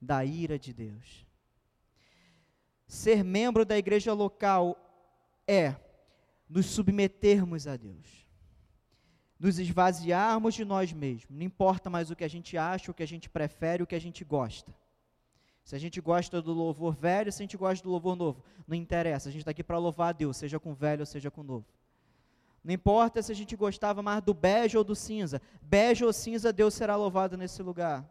da 0.00 0.24
ira 0.24 0.56
de 0.56 0.72
Deus. 0.72 1.26
Ser 2.86 3.24
membro 3.24 3.64
da 3.64 3.76
igreja 3.76 4.12
local 4.12 4.78
é 5.44 5.74
nos 6.48 6.66
submetermos 6.66 7.66
a 7.66 7.76
Deus 7.76 8.28
nos 9.40 9.60
esvaziarmos 9.60 10.54
de 10.54 10.64
nós 10.64 10.92
mesmos. 10.92 11.30
Não 11.30 11.44
importa 11.44 11.88
mais 11.88 12.10
o 12.10 12.16
que 12.16 12.24
a 12.24 12.28
gente 12.28 12.56
acha, 12.56 12.90
o 12.90 12.94
que 12.94 13.04
a 13.04 13.06
gente 13.06 13.30
prefere, 13.30 13.84
o 13.84 13.86
que 13.86 13.94
a 13.94 14.00
gente 14.00 14.24
gosta. 14.24 14.74
Se 15.68 15.76
a 15.76 15.78
gente 15.78 16.00
gosta 16.00 16.40
do 16.40 16.50
louvor 16.54 16.94
velho, 16.94 17.30
se 17.30 17.42
a 17.42 17.44
gente 17.44 17.58
gosta 17.58 17.84
do 17.84 17.90
louvor 17.90 18.16
novo, 18.16 18.42
não 18.66 18.74
interessa. 18.74 19.28
A 19.28 19.30
gente 19.30 19.42
está 19.42 19.50
aqui 19.50 19.62
para 19.62 19.76
louvar 19.76 20.08
a 20.08 20.12
Deus, 20.12 20.34
seja 20.38 20.58
com 20.58 20.72
velho 20.72 21.00
ou 21.00 21.06
seja 21.06 21.30
com 21.30 21.42
novo. 21.42 21.66
Não 22.64 22.72
importa 22.72 23.20
se 23.20 23.30
a 23.30 23.34
gente 23.34 23.54
gostava 23.54 24.00
mais 24.00 24.22
do 24.22 24.32
bege 24.32 24.78
ou 24.78 24.82
do 24.82 24.96
cinza. 24.96 25.42
Bege 25.60 26.06
ou 26.06 26.10
cinza, 26.10 26.54
Deus 26.54 26.72
será 26.72 26.96
louvado 26.96 27.36
nesse 27.36 27.62
lugar. 27.62 28.08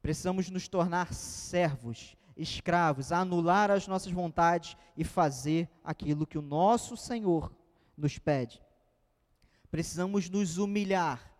Precisamos 0.00 0.48
nos 0.48 0.68
tornar 0.68 1.12
servos, 1.12 2.16
escravos, 2.34 3.12
anular 3.12 3.70
as 3.70 3.86
nossas 3.86 4.10
vontades 4.10 4.74
e 4.96 5.04
fazer 5.04 5.68
aquilo 5.84 6.26
que 6.26 6.38
o 6.38 6.42
nosso 6.42 6.96
Senhor 6.96 7.54
nos 7.94 8.16
pede. 8.18 8.62
Precisamos 9.70 10.30
nos 10.30 10.56
humilhar. 10.56 11.30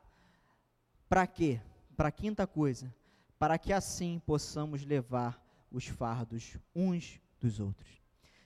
Para 1.08 1.26
quê? 1.26 1.62
Para 1.96 2.08
a 2.08 2.12
quinta 2.12 2.46
coisa, 2.46 2.94
para 3.38 3.58
que 3.58 3.72
assim 3.72 4.20
possamos 4.24 4.84
levar 4.84 5.42
os 5.70 5.86
fardos 5.86 6.56
uns 6.74 7.20
dos 7.40 7.60
outros. 7.60 7.88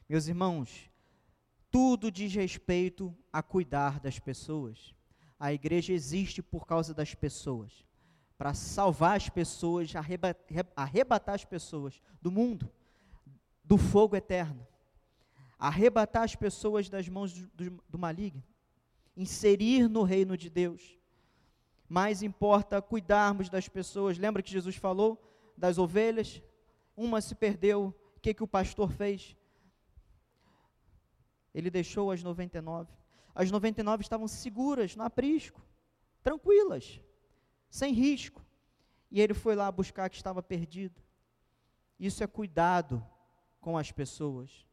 Meus 0.09 0.28
irmãos, 0.28 0.90
tudo 1.70 2.11
diz 2.11 2.34
respeito 2.34 3.16
a 3.32 3.43
cuidar 3.43 3.99
das 4.01 4.18
pessoas. 4.18 4.95
A 5.38 5.53
igreja 5.53 5.93
existe 5.93 6.43
por 6.43 6.66
causa 6.66 6.93
das 6.93 7.14
pessoas, 7.14 7.84
para 8.36 8.55
salvar 8.55 9.16
as 9.16 9.28
pessoas, 9.28 9.93
arrebatar 10.76 11.34
as 11.34 11.45
pessoas 11.45 12.01
do 12.20 12.30
mundo, 12.30 12.70
do 13.64 13.78
fogo 13.78 14.14
eterno 14.14 14.66
arrebatar 15.62 16.24
as 16.24 16.34
pessoas 16.34 16.88
das 16.88 17.09
mãos 17.09 17.32
do, 17.88 17.97
maligno, 17.97 18.43
inserir 19.16 19.88
no 19.88 20.03
reino 20.03 20.36
de 20.36 20.51
Deus. 20.51 20.99
Mais 21.93 22.22
importa 22.22 22.80
cuidarmos 22.80 23.51
das 23.51 23.68
pessoas. 23.68 24.16
Lembra 24.16 24.43
que 24.43 24.51
Jesus 24.51 24.76
falou 24.76 25.22
das 25.55 25.76
ovelhas? 25.76 26.43
Uma 26.97 27.20
se 27.20 27.34
perdeu. 27.34 27.95
O 28.16 28.20
que, 28.20 28.32
que 28.32 28.43
o 28.43 28.49
pastor 28.49 28.90
fez? 28.90 29.36
Ele 31.53 31.68
deixou 31.68 32.11
as 32.11 32.22
99. 32.22 32.90
As 33.34 33.51
99 33.51 34.01
estavam 34.01 34.26
seguras, 34.26 34.97
no 34.97 35.05
aprisco, 35.05 35.61
tranquilas, 36.22 36.99
sem 37.68 37.93
risco. 37.93 38.43
E 39.11 39.20
ele 39.20 39.34
foi 39.34 39.55
lá 39.55 39.70
buscar 39.70 40.07
a 40.07 40.09
que 40.09 40.16
estava 40.16 40.43
perdido. 40.43 40.99
Isso 42.01 42.24
é 42.24 42.26
cuidado 42.26 43.07
com 43.61 43.76
as 43.76 43.93
pessoas. 43.93 44.66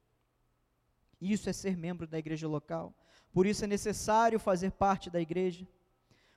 Isso 1.19 1.49
é 1.49 1.51
ser 1.51 1.75
membro 1.75 2.07
da 2.07 2.17
igreja 2.17 2.47
local. 2.47 2.95
Por 3.33 3.45
isso 3.45 3.65
é 3.65 3.67
necessário 3.67 4.39
fazer 4.39 4.71
parte 4.71 5.09
da 5.09 5.19
igreja, 5.19 5.67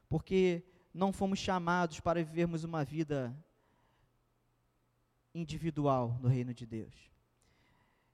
porque 0.09 0.65
não 0.93 1.13
fomos 1.13 1.39
chamados 1.39 2.01
para 2.01 2.23
vivermos 2.23 2.65
uma 2.65 2.85
vida 2.85 3.35
individual 5.35 6.19
no 6.21 6.29
reino 6.29 6.53
de 6.53 6.67
Deus. 6.67 6.95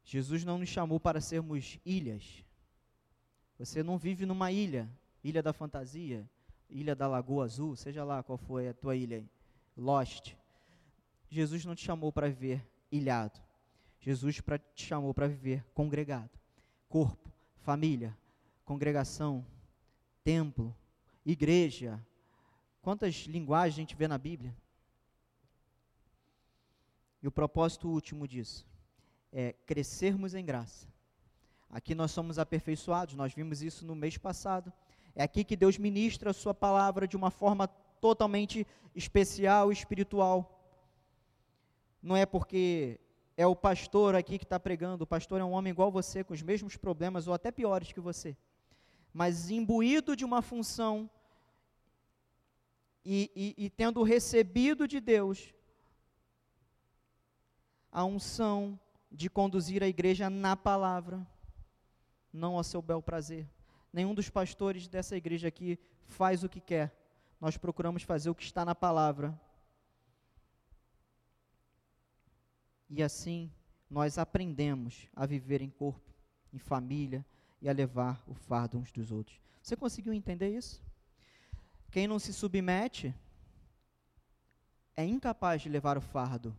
Jesus 0.05 0.45
não 0.45 0.59
nos 0.59 0.69
chamou 0.69 0.99
para 0.99 1.21
sermos 1.21 1.79
ilhas. 1.85 2.45
Você 3.59 3.83
não 3.83 3.99
vive 3.99 4.25
numa 4.25 4.53
ilha, 4.53 4.89
ilha 5.23 5.43
da 5.43 5.53
fantasia, 5.53 6.29
ilha 6.71 6.95
da 6.95 7.09
Lagoa 7.09 7.45
Azul, 7.45 7.75
seja 7.77 8.05
lá 8.05 8.23
qual 8.23 8.39
foi 8.39 8.69
a 8.69 8.75
tua 8.75 8.95
ilha, 8.95 9.25
Lost. 9.77 10.35
Jesus 11.29 11.65
não 11.65 11.75
te 11.75 11.85
chamou 11.85 12.13
para 12.13 12.29
viver 12.29 12.67
ilhado. 12.91 13.41
Jesus 14.01 14.41
pra, 14.41 14.59
te 14.59 14.87
chamou 14.87 15.13
para 15.13 15.27
viver 15.27 15.65
congregado 15.75 16.39
corpo, 16.89 17.31
família, 17.59 18.17
congregação, 18.65 19.47
templo, 20.25 20.75
igreja. 21.25 22.05
Quantas 22.81 23.27
linguagens 23.27 23.77
a 23.77 23.81
gente 23.81 23.97
vê 23.97 24.07
na 24.09 24.19
Bíblia? 24.19 24.57
E 27.23 27.29
o 27.29 27.33
propósito 27.33 27.89
último 27.89 28.27
disso 28.27 28.67
é 29.33 29.53
crescermos 29.67 30.35
em 30.35 30.45
graça. 30.45 30.87
Aqui 31.71 31.95
nós 31.95 32.11
somos 32.13 32.39
aperfeiçoados, 32.39 33.15
nós 33.15 33.35
vimos 33.35 33.63
isso 33.63 33.85
no 33.85 33.95
mês 33.95 34.17
passado. 34.17 34.73
É 35.15 35.23
aqui 35.23 35.45
que 35.45 35.57
Deus 35.57 35.77
ministra 35.77 36.31
a 36.31 36.35
sua 36.35 36.55
palavra 36.55 37.07
de 37.07 37.17
uma 37.17 37.31
forma 37.31 37.69
totalmente 38.01 38.67
especial 38.95 39.71
e 39.71 39.75
espiritual. 39.75 40.55
Não 42.03 42.17
é 42.17 42.25
porque 42.25 43.01
é 43.37 43.47
o 43.47 43.57
pastor 43.57 44.15
aqui 44.15 44.39
que 44.39 44.45
está 44.45 44.59
pregando. 44.59 45.05
O 45.05 45.07
pastor 45.07 45.41
é 45.41 45.45
um 45.45 45.53
homem 45.53 45.73
igual 45.73 45.91
você, 45.91 46.25
com 46.25 46.33
os 46.33 46.43
mesmos 46.43 46.77
problemas 46.77 47.27
ou 47.27 47.35
até 47.35 47.51
piores 47.51 47.93
que 47.93 48.01
você, 48.01 48.37
mas 49.13 49.51
imbuído 49.51 50.17
de 50.17 50.25
uma 50.25 50.41
função 50.41 51.11
e, 53.11 53.55
e, 53.59 53.65
e 53.65 53.71
tendo 53.71 54.03
recebido 54.03 54.87
de 54.87 55.01
Deus 55.01 55.55
a 57.91 58.05
unção 58.05 58.79
de 59.11 59.31
conduzir 59.31 59.83
a 59.83 59.89
igreja 59.89 60.29
na 60.29 60.55
palavra, 60.55 61.27
não 62.33 62.57
ao 62.57 62.65
seu 62.65 62.83
bel 62.83 63.01
prazer. 63.01 63.49
Nenhum 63.93 64.15
dos 64.15 64.29
pastores 64.29 64.87
dessa 64.87 65.17
igreja 65.17 65.49
aqui 65.49 65.79
faz 66.07 66.45
o 66.45 66.49
que 66.49 66.61
quer. 66.61 66.95
Nós 67.41 67.57
procuramos 67.57 68.03
fazer 68.03 68.29
o 68.29 68.35
que 68.35 68.43
está 68.43 68.65
na 68.65 68.75
palavra 68.75 69.39
E 72.89 73.03
assim 73.03 73.53
nós 73.91 74.19
aprendemos 74.19 75.09
a 75.15 75.27
viver 75.27 75.61
em 75.61 75.71
corpo, 75.71 76.15
em 76.53 76.59
família 76.59 77.25
e 77.61 77.69
a 77.69 77.73
levar 77.73 78.23
o 78.27 78.35
fardo 78.35 78.79
uns 78.79 78.93
dos 78.93 79.11
outros. 79.11 79.39
Você 79.63 79.77
conseguiu 79.77 80.13
entender 80.13 80.49
isso? 80.57 80.83
Quem 81.91 82.07
não 82.07 82.19
se 82.19 82.33
submete 82.33 83.15
é 84.97 85.05
incapaz 85.05 85.63
de 85.63 85.69
levar 85.69 85.97
o 85.97 86.01
fardo 86.01 86.57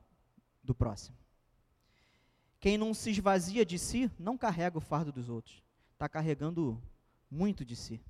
do 0.64 0.74
próximo. 0.74 1.18
Quem 2.60 2.78
não 2.78 2.94
se 2.94 3.12
esvazia 3.12 3.66
de 3.66 3.80
si 3.80 4.12
não 4.20 4.38
carrega 4.38 4.78
o 4.78 4.82
fardo 4.82 5.12
dos 5.12 5.30
outros. 5.30 5.64
Está 5.94 6.10
carregando 6.10 6.82
muito 7.30 7.64
de 7.64 7.76
si. 7.76 8.02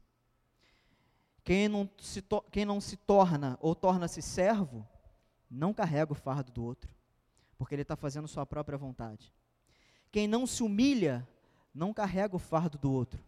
Quem 1.43 1.67
não, 1.67 1.89
se 1.99 2.23
quem 2.51 2.65
não 2.65 2.79
se 2.79 2.95
torna 2.95 3.57
ou 3.61 3.73
torna-se 3.75 4.21
servo, 4.21 4.87
não 5.49 5.73
carrega 5.73 6.11
o 6.11 6.15
fardo 6.15 6.51
do 6.51 6.63
outro 6.63 6.99
porque 7.59 7.75
ele 7.75 7.81
está 7.81 7.97
fazendo 7.97 8.25
sua 8.25 8.45
própria 8.45 8.77
vontade. 8.77 9.33
Quem 10.13 10.29
não 10.29 10.47
se 10.47 10.63
humilha, 10.63 11.27
não 11.75 11.93
carrega 11.93 12.33
o 12.33 12.39
fardo 12.39 12.77
do 12.77 12.89
outro, 12.89 13.21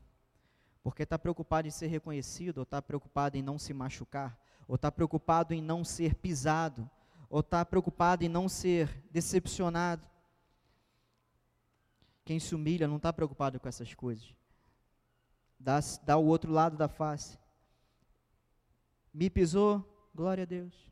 porque 0.84 1.04
está 1.04 1.18
preocupado 1.18 1.68
em 1.68 1.72
ser 1.72 1.88
reconhecido, 1.88 2.60
ou 2.60 2.64
está 2.64 2.82
preocupado 2.82 3.38
em 3.38 3.42
não 3.42 3.58
se 3.58 3.74
machucar, 3.74 4.38
ou 4.68 4.76
está 4.76 4.92
preocupado 4.92 5.54
em 5.54 5.62
não 5.62 5.84
ser 5.84 6.16
pisado, 6.16 6.90
ou 7.30 7.42
está 7.42 7.64
preocupado 7.64 8.24
em 8.24 8.30
não 8.30 8.50
ser 8.50 9.04
decepcionado. 9.12 10.06
Quem 12.26 12.40
se 12.40 12.56
humilha 12.56 12.88
não 12.88 12.98
está 12.98 13.14
preocupado 13.14 13.60
com 13.60 13.68
essas 13.68 13.94
coisas. 13.94 14.34
Dá, 15.60 15.80
dá 16.04 16.18
o 16.18 16.26
outro 16.26 16.52
lado 16.52 16.76
da 16.76 16.88
face. 16.88 17.38
Me 19.14 19.30
pisou, 19.30 20.10
glória 20.16 20.44
a 20.44 20.46
Deus. 20.46 20.90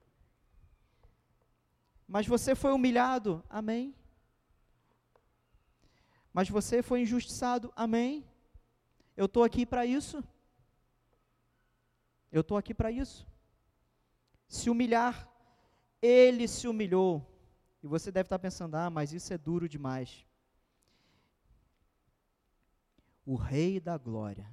Mas 2.07 2.27
você 2.27 2.55
foi 2.55 2.71
humilhado, 2.71 3.43
amém. 3.49 3.95
Mas 6.33 6.49
você 6.49 6.83
foi 6.83 7.01
injustiçado, 7.01 7.73
amém. 7.75 8.28
Eu 9.19 9.25
estou 9.25 9.43
aqui 9.43 9.65
para 9.65 9.85
isso. 9.85 10.23
Eu 12.31 12.39
estou 12.39 12.55
aqui 12.55 12.73
para 12.73 12.89
isso. 12.89 13.27
Se 14.47 14.69
humilhar, 14.69 15.29
ele 16.01 16.47
se 16.47 16.69
humilhou. 16.69 17.29
E 17.83 17.87
você 17.87 18.13
deve 18.13 18.27
estar 18.27 18.39
pensando, 18.39 18.75
ah, 18.75 18.89
mas 18.89 19.11
isso 19.11 19.33
é 19.33 19.37
duro 19.37 19.67
demais. 19.67 20.25
O 23.25 23.35
Rei 23.35 23.77
da 23.77 23.97
Glória, 23.97 24.49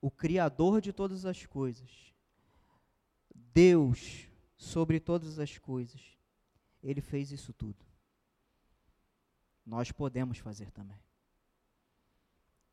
o 0.00 0.10
Criador 0.10 0.80
de 0.80 0.90
todas 0.90 1.26
as 1.26 1.44
coisas, 1.44 2.14
Deus 3.34 4.26
sobre 4.56 4.98
todas 4.98 5.38
as 5.38 5.58
coisas, 5.58 6.00
Ele 6.82 7.02
fez 7.02 7.30
isso 7.30 7.52
tudo. 7.52 7.84
Nós 9.66 9.92
podemos 9.92 10.38
fazer 10.38 10.70
também. 10.70 11.05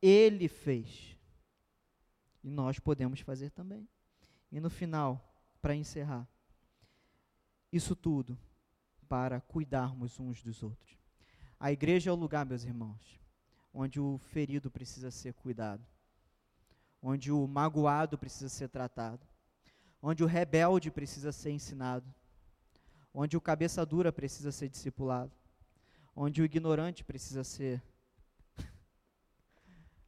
Ele 0.05 0.49
fez. 0.49 1.17
E 2.43 2.49
nós 2.49 2.77
podemos 2.77 3.21
fazer 3.21 3.51
também. 3.51 3.87
E 4.51 4.59
no 4.59 4.69
final, 4.69 5.33
para 5.61 5.73
encerrar, 5.73 6.27
isso 7.71 7.95
tudo 7.95 8.37
para 9.07 9.39
cuidarmos 9.39 10.19
uns 10.19 10.43
dos 10.43 10.61
outros. 10.61 10.97
A 11.57 11.71
igreja 11.71 12.09
é 12.09 12.13
o 12.13 12.17
lugar, 12.17 12.45
meus 12.45 12.65
irmãos, 12.65 13.17
onde 13.73 13.97
o 13.97 14.17
ferido 14.17 14.69
precisa 14.69 15.09
ser 15.09 15.33
cuidado, 15.35 15.81
onde 17.01 17.31
o 17.31 17.47
magoado 17.47 18.17
precisa 18.17 18.49
ser 18.49 18.67
tratado, 18.67 19.25
onde 20.01 20.21
o 20.21 20.27
rebelde 20.27 20.91
precisa 20.91 21.31
ser 21.31 21.51
ensinado, 21.51 22.13
onde 23.13 23.37
o 23.37 23.41
cabeça 23.41 23.85
dura 23.85 24.11
precisa 24.11 24.51
ser 24.51 24.67
discipulado, 24.67 25.31
onde 26.13 26.41
o 26.41 26.45
ignorante 26.45 27.05
precisa 27.05 27.43
ser 27.45 27.81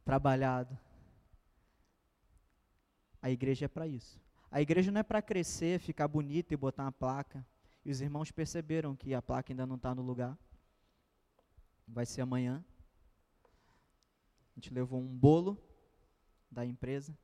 trabalhado. 0.05 0.77
A 3.21 3.29
igreja 3.31 3.65
é 3.65 3.67
para 3.67 3.87
isso. 3.87 4.21
A 4.51 4.61
igreja 4.61 4.91
não 4.91 4.99
é 4.99 5.03
para 5.03 5.21
crescer, 5.21 5.79
ficar 5.79 6.07
bonita 6.07 6.53
e 6.53 6.57
botar 6.57 6.83
uma 6.83 6.91
placa. 6.91 7.45
E 7.83 7.91
os 7.91 7.99
irmãos 7.99 8.31
perceberam 8.31 8.95
que 8.95 9.13
a 9.13 9.21
placa 9.21 9.51
ainda 9.51 9.65
não 9.65 9.75
está 9.75 9.93
no 9.93 10.03
lugar. 10.03 10.37
Vai 11.87 12.05
ser 12.05 12.21
amanhã. 12.21 12.63
A 14.55 14.59
gente 14.59 14.73
levou 14.73 15.01
um 15.01 15.17
bolo 15.17 15.61
da 16.49 16.65
empresa. 16.65 17.17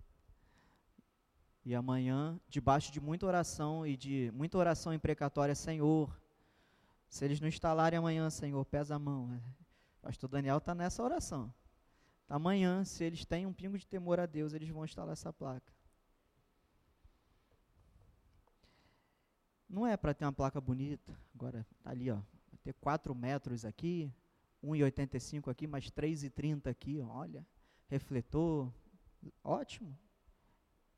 E 1.64 1.76
amanhã, 1.76 2.40
debaixo 2.50 2.92
de 2.92 3.00
muita 3.00 3.28
oração 3.28 3.86
e 3.86 3.96
de 3.96 4.32
muita 4.34 4.58
oração 4.58 4.92
imprecatória, 4.94 5.54
Senhor, 5.54 6.20
se 7.08 7.24
eles 7.24 7.40
não 7.40 7.48
instalarem 7.48 8.00
amanhã, 8.00 8.30
Senhor, 8.32 8.66
pesa 8.66 8.96
a 8.96 9.00
mão. 9.00 9.32
É, 9.32 9.40
pastor 10.02 10.30
Daniel 10.30 10.58
está 10.58 10.74
nessa 10.74 11.04
oração. 11.04 11.54
Amanhã, 12.32 12.86
se 12.86 13.04
eles 13.04 13.26
têm 13.26 13.46
um 13.46 13.52
pingo 13.52 13.78
de 13.78 13.86
temor 13.86 14.18
a 14.18 14.26
Deus, 14.26 14.54
eles 14.54 14.70
vão 14.70 14.86
instalar 14.86 15.12
essa 15.12 15.34
placa. 15.34 15.74
Não 19.68 19.86
é 19.86 19.98
para 19.98 20.14
ter 20.14 20.24
uma 20.24 20.32
placa 20.32 20.62
bonita, 20.62 21.14
agora 21.36 21.68
está 21.70 21.90
ali, 21.90 22.10
ó, 22.10 22.16
vai 22.16 22.58
ter 22.64 22.74
4 22.76 23.14
metros 23.14 23.66
aqui, 23.66 24.10
1,85 24.64 25.52
aqui, 25.52 25.68
mais 25.68 25.92
3,30 25.92 26.68
aqui, 26.68 27.02
olha, 27.02 27.46
refletor, 27.90 28.72
ótimo. 29.44 29.94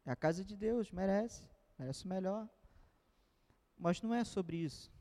É 0.06 0.12
a 0.12 0.16
casa 0.16 0.46
de 0.46 0.56
Deus, 0.56 0.92
merece, 0.92 1.44
merece 1.80 2.06
o 2.06 2.10
melhor. 2.10 2.48
Mas 3.76 4.04
não 4.04 4.14
é 4.14 4.24
sobre 4.24 4.58
isso. 4.58 4.94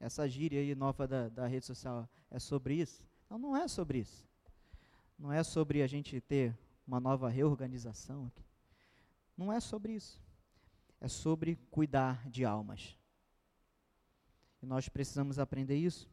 Essa 0.00 0.26
gíria 0.26 0.60
aí 0.60 0.74
nova 0.74 1.06
da, 1.06 1.28
da 1.28 1.46
rede 1.46 1.66
social 1.66 2.08
é 2.30 2.38
sobre 2.38 2.76
isso? 2.76 3.04
Não, 3.28 3.38
não 3.38 3.54
é 3.54 3.68
sobre 3.68 3.98
isso. 3.98 4.25
Não 5.18 5.32
é 5.32 5.42
sobre 5.42 5.82
a 5.82 5.86
gente 5.86 6.20
ter 6.20 6.56
uma 6.86 7.00
nova 7.00 7.28
reorganização 7.28 8.26
aqui. 8.26 8.44
Não 9.36 9.52
é 9.52 9.60
sobre 9.60 9.92
isso 9.92 10.20
é 11.00 11.08
sobre 11.08 11.56
cuidar 11.70 12.28
de 12.28 12.44
almas. 12.44 12.96
E 14.62 14.66
nós 14.66 14.88
precisamos 14.88 15.38
aprender 15.38 15.76
isso. 15.76 16.08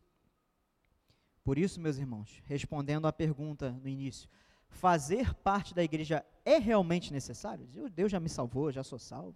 Por 1.43 1.57
isso, 1.57 1.79
meus 1.79 1.97
irmãos, 1.97 2.41
respondendo 2.45 3.07
à 3.07 3.11
pergunta 3.11 3.71
no 3.71 3.87
início, 3.87 4.29
fazer 4.69 5.33
parte 5.35 5.73
da 5.73 5.83
igreja 5.83 6.25
é 6.45 6.57
realmente 6.57 7.11
necessário? 7.11 7.67
Deus 7.93 8.11
já 8.11 8.19
me 8.19 8.29
salvou, 8.29 8.71
já 8.71 8.83
sou 8.83 8.99
salvo. 8.99 9.35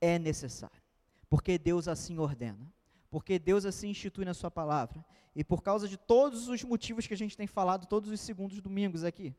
É 0.00 0.18
necessário, 0.18 0.82
porque 1.28 1.58
Deus 1.58 1.88
assim 1.88 2.18
ordena, 2.18 2.70
porque 3.10 3.38
Deus 3.38 3.64
assim 3.64 3.88
institui 3.88 4.24
na 4.24 4.34
Sua 4.34 4.50
palavra, 4.50 5.04
e 5.34 5.44
por 5.44 5.62
causa 5.62 5.88
de 5.88 5.96
todos 5.96 6.48
os 6.48 6.62
motivos 6.64 7.06
que 7.06 7.14
a 7.14 7.16
gente 7.16 7.36
tem 7.36 7.46
falado 7.46 7.86
todos 7.86 8.10
os 8.10 8.20
segundos 8.20 8.60
domingos 8.60 9.04
aqui, 9.04 9.34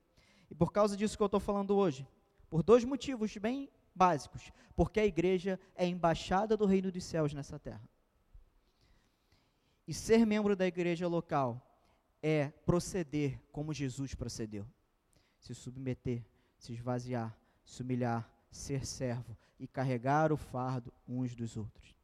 e 0.49 0.55
por 0.55 0.71
causa 0.71 0.95
disso 0.95 1.17
que 1.17 1.23
eu 1.23 1.27
estou 1.27 1.39
falando 1.39 1.75
hoje, 1.75 2.07
por 2.49 2.63
dois 2.63 2.83
motivos 2.83 3.35
bem 3.37 3.69
básicos, 3.93 4.51
porque 4.75 4.99
a 4.99 5.05
igreja 5.05 5.59
é 5.75 5.85
embaixada 5.85 6.55
do 6.55 6.65
reino 6.65 6.91
dos 6.91 7.03
céus 7.03 7.33
nessa 7.33 7.57
terra. 7.57 7.87
E 9.87 9.93
ser 9.93 10.25
membro 10.25 10.55
da 10.55 10.67
igreja 10.67 11.07
local 11.07 11.63
é 12.21 12.49
proceder 12.65 13.41
como 13.51 13.73
Jesus 13.73 14.13
procedeu: 14.13 14.67
se 15.39 15.55
submeter, 15.55 16.23
se 16.57 16.73
esvaziar, 16.73 17.37
se 17.63 17.81
humilhar, 17.81 18.29
ser 18.51 18.85
servo 18.85 19.35
e 19.59 19.67
carregar 19.67 20.31
o 20.31 20.37
fardo 20.37 20.93
uns 21.07 21.35
dos 21.35 21.57
outros. 21.57 21.96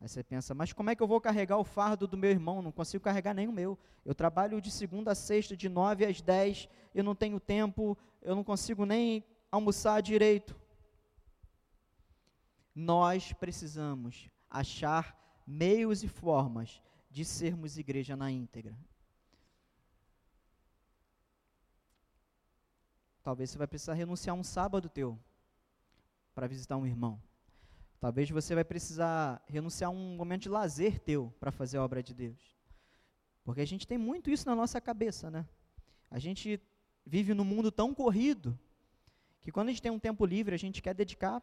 Aí 0.00 0.08
você 0.08 0.22
pensa, 0.22 0.54
mas 0.54 0.72
como 0.72 0.90
é 0.90 0.94
que 0.94 1.02
eu 1.02 1.08
vou 1.08 1.20
carregar 1.20 1.58
o 1.58 1.64
fardo 1.64 2.06
do 2.06 2.16
meu 2.16 2.30
irmão? 2.30 2.62
Não 2.62 2.70
consigo 2.70 3.02
carregar 3.02 3.34
nem 3.34 3.48
o 3.48 3.52
meu. 3.52 3.76
Eu 4.04 4.14
trabalho 4.14 4.60
de 4.60 4.70
segunda 4.70 5.12
a 5.12 5.14
sexta, 5.14 5.56
de 5.56 5.68
nove 5.68 6.04
às 6.04 6.20
dez, 6.20 6.68
eu 6.94 7.02
não 7.02 7.14
tenho 7.14 7.40
tempo, 7.40 7.98
eu 8.22 8.36
não 8.36 8.44
consigo 8.44 8.84
nem 8.84 9.24
almoçar 9.50 10.00
direito 10.00 10.54
nós 12.78 13.32
precisamos 13.32 14.30
achar 14.48 15.42
meios 15.44 16.04
e 16.04 16.08
formas 16.08 16.80
de 17.10 17.24
sermos 17.24 17.76
igreja 17.76 18.16
na 18.16 18.30
íntegra. 18.30 18.78
Talvez 23.20 23.50
você 23.50 23.58
vai 23.58 23.66
precisar 23.66 23.94
renunciar 23.94 24.36
um 24.36 24.44
sábado 24.44 24.88
teu 24.88 25.18
para 26.32 26.46
visitar 26.46 26.76
um 26.76 26.86
irmão. 26.86 27.20
Talvez 28.00 28.30
você 28.30 28.54
vai 28.54 28.64
precisar 28.64 29.42
renunciar 29.46 29.90
um 29.90 30.16
momento 30.16 30.42
de 30.42 30.48
lazer 30.48 31.00
teu 31.00 31.34
para 31.40 31.50
fazer 31.50 31.78
a 31.78 31.84
obra 31.84 32.02
de 32.02 32.14
Deus. 32.14 32.56
Porque 33.42 33.60
a 33.60 33.66
gente 33.66 33.86
tem 33.86 33.98
muito 33.98 34.30
isso 34.30 34.46
na 34.46 34.54
nossa 34.54 34.80
cabeça, 34.80 35.30
né? 35.30 35.48
A 36.10 36.18
gente 36.18 36.60
vive 37.04 37.34
num 37.34 37.44
mundo 37.44 37.72
tão 37.72 37.92
corrido 37.92 38.58
que 39.40 39.50
quando 39.50 39.68
a 39.68 39.72
gente 39.72 39.82
tem 39.82 39.90
um 39.90 39.98
tempo 39.98 40.24
livre, 40.24 40.54
a 40.54 40.58
gente 40.58 40.80
quer 40.80 40.94
dedicar 40.94 41.42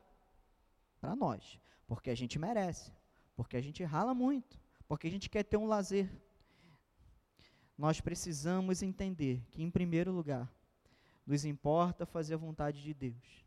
para 1.02 1.16
nós, 1.16 1.60
porque 1.88 2.10
a 2.10 2.16
gente 2.16 2.40
merece, 2.40 2.92
porque 3.36 3.58
a 3.58 3.62
gente 3.62 3.84
rala 3.84 4.14
muito, 4.14 4.60
porque 4.88 5.08
a 5.08 5.12
gente 5.12 5.30
quer 5.30 5.44
ter 5.44 5.58
um 5.58 5.66
lazer. 5.66 6.10
Nós 7.78 8.00
precisamos 8.00 8.82
entender 8.82 9.44
que, 9.52 9.62
em 9.62 9.70
primeiro 9.70 10.12
lugar, 10.12 10.50
nos 11.26 11.44
importa 11.44 12.06
fazer 12.06 12.36
a 12.36 12.38
vontade 12.38 12.82
de 12.82 12.94
Deus. 12.94 13.45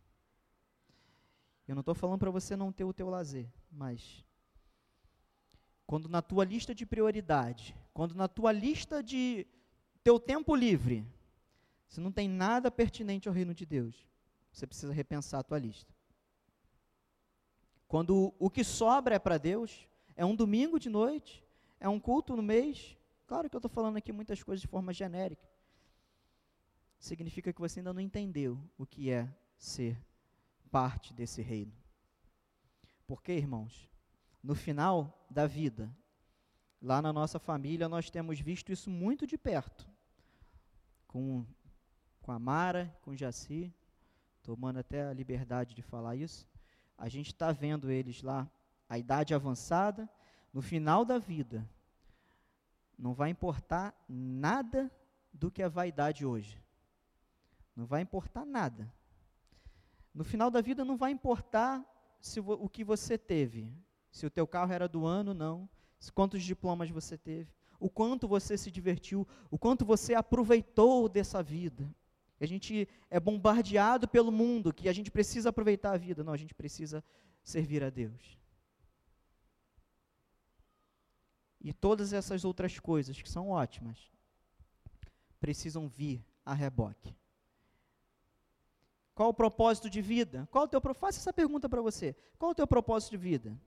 Eu 1.68 1.74
não 1.74 1.80
estou 1.80 1.94
falando 1.94 2.18
para 2.18 2.30
você 2.30 2.56
não 2.56 2.72
ter 2.72 2.84
o 2.84 2.94
teu 2.94 3.10
lazer, 3.10 3.46
mas 3.70 4.24
quando 5.86 6.08
na 6.08 6.22
tua 6.22 6.42
lista 6.42 6.74
de 6.74 6.86
prioridade, 6.86 7.76
quando 7.92 8.14
na 8.14 8.26
tua 8.26 8.50
lista 8.52 9.02
de 9.02 9.46
teu 10.02 10.18
tempo 10.18 10.56
livre, 10.56 11.06
se 11.86 12.00
não 12.00 12.10
tem 12.10 12.26
nada 12.26 12.70
pertinente 12.70 13.28
ao 13.28 13.34
reino 13.34 13.54
de 13.54 13.66
Deus, 13.66 14.08
você 14.50 14.66
precisa 14.66 14.94
repensar 14.94 15.40
a 15.40 15.42
tua 15.42 15.58
lista. 15.58 15.94
Quando 17.86 18.34
o 18.38 18.48
que 18.48 18.64
sobra 18.64 19.14
é 19.16 19.18
para 19.18 19.36
Deus, 19.36 19.86
é 20.16 20.24
um 20.24 20.34
domingo 20.34 20.78
de 20.78 20.88
noite, 20.88 21.44
é 21.78 21.88
um 21.88 22.00
culto 22.00 22.34
no 22.34 22.42
mês. 22.42 22.96
Claro 23.26 23.48
que 23.48 23.56
eu 23.56 23.58
estou 23.58 23.70
falando 23.70 23.98
aqui 23.98 24.10
muitas 24.10 24.42
coisas 24.42 24.62
de 24.62 24.68
forma 24.68 24.92
genérica. 24.92 25.46
Significa 26.98 27.52
que 27.52 27.60
você 27.60 27.80
ainda 27.80 27.92
não 27.92 28.00
entendeu 28.00 28.58
o 28.76 28.86
que 28.86 29.10
é 29.10 29.28
ser 29.56 30.02
parte 30.68 31.12
desse 31.14 31.42
reino. 31.42 31.72
Porque, 33.06 33.32
irmãos, 33.32 33.88
no 34.42 34.54
final 34.54 35.26
da 35.30 35.46
vida, 35.46 35.90
lá 36.80 37.00
na 37.02 37.12
nossa 37.12 37.38
família, 37.38 37.88
nós 37.88 38.10
temos 38.10 38.38
visto 38.38 38.70
isso 38.70 38.90
muito 38.90 39.26
de 39.26 39.36
perto. 39.36 39.88
Com, 41.06 41.44
com 42.20 42.30
a 42.30 42.38
Mara, 42.38 42.94
com 43.02 43.12
o 43.12 43.16
Jaci, 43.16 43.74
tomando 44.42 44.78
até 44.78 45.08
a 45.08 45.12
liberdade 45.12 45.74
de 45.74 45.82
falar 45.82 46.14
isso 46.16 46.46
a 46.98 47.08
gente 47.08 47.28
está 47.28 47.52
vendo 47.52 47.90
eles 47.90 48.22
lá 48.22 48.50
a 48.88 48.98
idade 48.98 49.32
avançada, 49.32 50.10
no 50.52 50.60
final 50.60 51.04
da 51.04 51.18
vida, 51.18 51.68
não 52.98 53.14
vai 53.14 53.30
importar 53.30 53.94
nada 54.08 54.90
do 55.32 55.50
que 55.50 55.62
a 55.62 55.68
vaidade 55.68 56.26
hoje. 56.26 56.60
Não 57.76 57.86
vai 57.86 58.02
importar 58.02 58.44
nada. 58.44 58.92
No 60.14 60.24
final 60.24 60.50
da 60.50 60.60
vida 60.60 60.84
não 60.84 60.96
vai 60.96 61.10
importar 61.12 61.84
se 62.20 62.40
o 62.40 62.68
que 62.68 62.82
você 62.82 63.16
teve, 63.16 63.72
se 64.10 64.26
o 64.26 64.30
teu 64.30 64.46
carro 64.46 64.72
era 64.72 64.88
do 64.88 65.06
ano, 65.06 65.32
não, 65.32 65.68
quantos 66.14 66.42
diplomas 66.42 66.90
você 66.90 67.16
teve, 67.16 67.52
o 67.78 67.88
quanto 67.88 68.26
você 68.26 68.56
se 68.56 68.70
divertiu, 68.70 69.26
o 69.50 69.58
quanto 69.58 69.84
você 69.84 70.14
aproveitou 70.14 71.08
dessa 71.08 71.42
vida. 71.42 71.88
A 72.40 72.46
gente 72.46 72.88
é 73.10 73.18
bombardeado 73.18 74.06
pelo 74.06 74.30
mundo 74.30 74.72
que 74.72 74.88
a 74.88 74.92
gente 74.92 75.10
precisa 75.10 75.48
aproveitar 75.48 75.92
a 75.92 75.96
vida. 75.96 76.22
Não, 76.22 76.32
a 76.32 76.36
gente 76.36 76.54
precisa 76.54 77.04
servir 77.42 77.82
a 77.82 77.90
Deus. 77.90 78.38
E 81.60 81.72
todas 81.72 82.12
essas 82.12 82.44
outras 82.44 82.78
coisas 82.78 83.20
que 83.20 83.28
são 83.28 83.50
ótimas 83.50 83.98
precisam 85.40 85.88
vir 85.88 86.24
a 86.44 86.54
reboque. 86.54 87.14
Qual 89.18 89.30
o 89.30 89.34
propósito 89.34 89.90
de 89.90 90.00
vida? 90.00 90.46
Qual 90.48 90.62
o 90.62 90.68
teu 90.68 90.80
Faça 90.94 91.18
essa 91.18 91.32
pergunta 91.32 91.68
para 91.68 91.82
você. 91.82 92.14
Qual 92.38 92.52
o 92.52 92.54
teu 92.54 92.68
propósito 92.68 93.10
de 93.10 93.16
vida? 93.16 93.60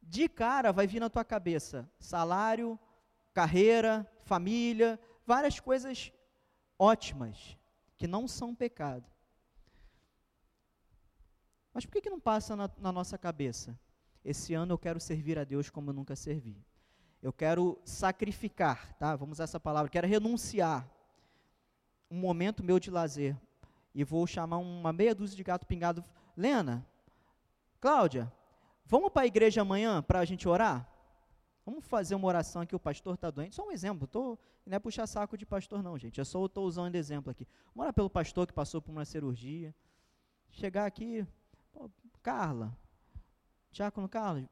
De 0.00 0.26
cara 0.26 0.72
vai 0.72 0.86
vir 0.86 1.00
na 1.00 1.10
tua 1.10 1.22
cabeça 1.22 1.86
salário, 1.98 2.78
carreira, 3.34 4.10
família, 4.22 4.98
várias 5.26 5.60
coisas 5.60 6.10
ótimas 6.78 7.58
que 7.98 8.06
não 8.06 8.26
são 8.26 8.54
pecado. 8.54 9.04
Mas 11.74 11.84
por 11.84 11.92
que, 11.92 12.00
que 12.00 12.08
não 12.08 12.20
passa 12.20 12.56
na, 12.56 12.70
na 12.78 12.90
nossa 12.90 13.18
cabeça? 13.18 13.78
Esse 14.24 14.54
ano 14.54 14.72
eu 14.72 14.78
quero 14.78 14.98
servir 14.98 15.38
a 15.38 15.44
Deus 15.44 15.68
como 15.68 15.90
eu 15.90 15.94
nunca 15.94 16.16
servi. 16.16 16.56
Eu 17.20 17.34
quero 17.34 17.78
sacrificar, 17.84 18.94
tá? 18.94 19.14
Vamos 19.14 19.36
usar 19.36 19.44
essa 19.44 19.60
palavra. 19.60 19.90
Quero 19.90 20.08
renunciar 20.08 20.90
um 22.12 22.16
momento 22.16 22.62
meu 22.62 22.78
de 22.78 22.90
lazer 22.90 23.34
e 23.94 24.04
vou 24.04 24.26
chamar 24.26 24.58
uma 24.58 24.92
meia 24.92 25.14
dúzia 25.14 25.34
de 25.34 25.42
gato 25.42 25.66
pingado. 25.66 26.04
Lena, 26.36 26.86
Cláudia, 27.80 28.30
vamos 28.84 29.10
para 29.10 29.22
a 29.22 29.26
igreja 29.26 29.62
amanhã 29.62 30.02
para 30.02 30.20
a 30.20 30.24
gente 30.24 30.46
orar? 30.46 30.86
Vamos 31.64 31.86
fazer 31.86 32.14
uma 32.14 32.28
oração 32.28 32.60
aqui, 32.60 32.76
o 32.76 32.80
pastor 32.80 33.14
está 33.14 33.30
doente. 33.30 33.54
Só 33.54 33.66
um 33.66 33.72
exemplo, 33.72 34.06
tô, 34.06 34.38
não 34.66 34.76
é 34.76 34.78
puxar 34.78 35.06
saco 35.06 35.38
de 35.38 35.46
pastor 35.46 35.82
não, 35.82 35.96
gente. 35.96 36.18
Eu 36.18 36.24
só 36.24 36.44
estou 36.44 36.66
usando 36.66 36.94
exemplo 36.96 37.30
aqui. 37.30 37.46
Vamos 37.68 37.84
orar 37.84 37.94
pelo 37.94 38.10
pastor 38.10 38.46
que 38.46 38.52
passou 38.52 38.82
por 38.82 38.92
uma 38.92 39.06
cirurgia. 39.06 39.74
Chegar 40.50 40.84
aqui, 40.84 41.26
pô, 41.72 41.90
Carla, 42.22 42.76
Diácono 43.70 44.06
Carlos, 44.06 44.46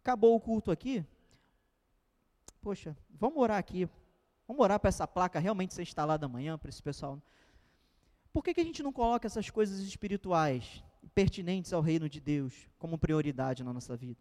acabou 0.00 0.34
o 0.34 0.40
culto 0.40 0.72
aqui? 0.72 1.06
Poxa, 2.60 2.96
vamos 3.08 3.38
orar 3.38 3.58
aqui 3.58 3.88
Vamos 4.52 4.64
orar 4.64 4.78
para 4.78 4.90
essa 4.90 5.08
placa 5.08 5.38
realmente 5.38 5.72
ser 5.72 5.80
instalada 5.80 6.26
amanhã, 6.26 6.58
para 6.58 6.68
esse 6.68 6.82
pessoal. 6.82 7.18
Por 8.34 8.44
que, 8.44 8.52
que 8.52 8.60
a 8.60 8.64
gente 8.64 8.82
não 8.82 8.92
coloca 8.92 9.26
essas 9.26 9.48
coisas 9.48 9.78
espirituais, 9.78 10.84
pertinentes 11.14 11.72
ao 11.72 11.80
reino 11.80 12.06
de 12.06 12.20
Deus, 12.20 12.68
como 12.78 12.98
prioridade 12.98 13.64
na 13.64 13.72
nossa 13.72 13.96
vida? 13.96 14.20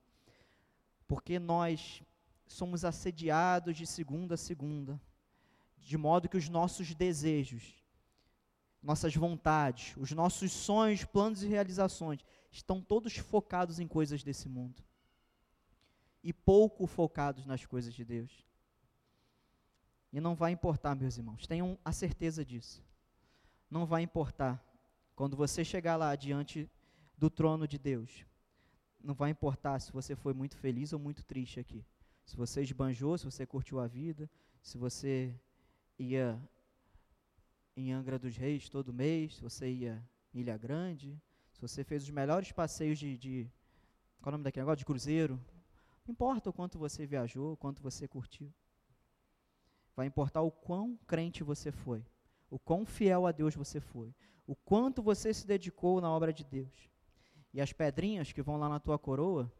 Porque 1.05 1.37
nós 1.37 2.01
somos 2.47 2.85
assediados 2.85 3.75
de 3.75 3.85
segunda 3.85 4.35
a 4.35 4.37
segunda, 4.37 5.01
de 5.77 5.97
modo 5.97 6.29
que 6.29 6.37
os 6.37 6.47
nossos 6.47 6.95
desejos, 6.95 7.83
nossas 8.81 9.13
vontades, 9.13 9.97
os 9.97 10.13
nossos 10.13 10.53
sonhos, 10.53 11.03
planos 11.03 11.43
e 11.43 11.47
realizações 11.47 12.23
estão 12.49 12.81
todos 12.81 13.17
focados 13.17 13.81
em 13.81 13.87
coisas 13.87 14.23
desse 14.23 14.47
mundo 14.47 14.81
e 16.23 16.31
pouco 16.31 16.87
focados 16.87 17.45
nas 17.45 17.65
coisas 17.65 17.93
de 17.93 18.05
Deus. 18.05 18.49
E 20.11 20.19
não 20.19 20.35
vai 20.35 20.51
importar, 20.51 20.95
meus 20.95 21.17
irmãos, 21.17 21.47
tenham 21.47 21.77
a 21.85 21.91
certeza 21.91 22.43
disso. 22.43 22.83
Não 23.69 23.85
vai 23.85 24.01
importar. 24.01 24.63
Quando 25.15 25.37
você 25.37 25.63
chegar 25.63 25.95
lá 25.95 26.15
diante 26.15 26.69
do 27.17 27.29
trono 27.29 27.67
de 27.67 27.77
Deus, 27.77 28.25
não 29.03 29.13
vai 29.13 29.29
importar 29.29 29.79
se 29.79 29.91
você 29.91 30.15
foi 30.15 30.33
muito 30.33 30.57
feliz 30.57 30.91
ou 30.93 30.99
muito 30.99 31.23
triste 31.23 31.59
aqui. 31.59 31.85
Se 32.25 32.35
você 32.35 32.61
esbanjou, 32.61 33.17
se 33.17 33.25
você 33.25 33.45
curtiu 33.45 33.79
a 33.79 33.87
vida, 33.87 34.29
se 34.61 34.77
você 34.77 35.33
ia 35.97 36.39
em 37.75 37.91
Angra 37.91 38.19
dos 38.19 38.35
Reis 38.35 38.67
todo 38.69 38.93
mês, 38.93 39.35
se 39.35 39.41
você 39.41 39.69
ia 39.69 40.03
em 40.33 40.41
Ilha 40.41 40.57
Grande, 40.57 41.19
se 41.51 41.61
você 41.61 41.83
fez 41.83 42.03
os 42.03 42.09
melhores 42.09 42.51
passeios 42.51 42.99
de, 42.99 43.17
de 43.17 43.51
qual 44.21 44.29
é 44.29 44.29
o 44.29 44.31
nome 44.33 44.43
daquele 44.43 44.63
negócio? 44.63 44.79
De 44.79 44.85
cruzeiro. 44.85 45.39
Não 46.05 46.11
importa 46.11 46.49
o 46.49 46.53
quanto 46.53 46.77
você 46.77 47.05
viajou, 47.05 47.53
o 47.53 47.57
quanto 47.57 47.81
você 47.81 48.07
curtiu. 48.07 48.53
Vai 49.95 50.07
importar 50.07 50.41
o 50.41 50.51
quão 50.51 50.97
crente 51.07 51.43
você 51.43 51.71
foi, 51.71 52.05
o 52.49 52.57
quão 52.57 52.85
fiel 52.85 53.25
a 53.25 53.31
Deus 53.31 53.55
você 53.55 53.79
foi, 53.79 54.13
o 54.47 54.55
quanto 54.55 55.01
você 55.01 55.33
se 55.33 55.45
dedicou 55.45 55.99
na 55.99 56.09
obra 56.09 56.31
de 56.31 56.43
Deus. 56.43 56.89
E 57.53 57.59
as 57.59 57.73
pedrinhas 57.73 58.31
que 58.31 58.41
vão 58.41 58.57
lá 58.57 58.69
na 58.69 58.79
tua 58.79 58.97
coroa, 58.97 59.51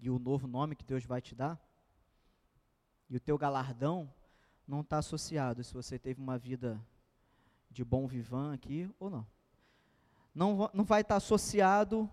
e 0.00 0.10
o 0.10 0.18
novo 0.18 0.46
nome 0.46 0.76
que 0.76 0.84
Deus 0.84 1.04
vai 1.04 1.20
te 1.20 1.34
dar, 1.34 1.60
e 3.08 3.16
o 3.16 3.20
teu 3.20 3.38
galardão 3.38 4.12
não 4.66 4.80
está 4.80 4.98
associado 4.98 5.64
se 5.64 5.72
você 5.72 5.98
teve 5.98 6.20
uma 6.20 6.36
vida 6.36 6.80
de 7.70 7.84
bom 7.84 8.06
vivan 8.06 8.52
aqui 8.52 8.90
ou 8.98 9.08
não. 9.08 9.26
Não, 10.34 10.70
não 10.74 10.84
vai 10.84 11.00
estar 11.00 11.14
tá 11.14 11.16
associado 11.16 12.10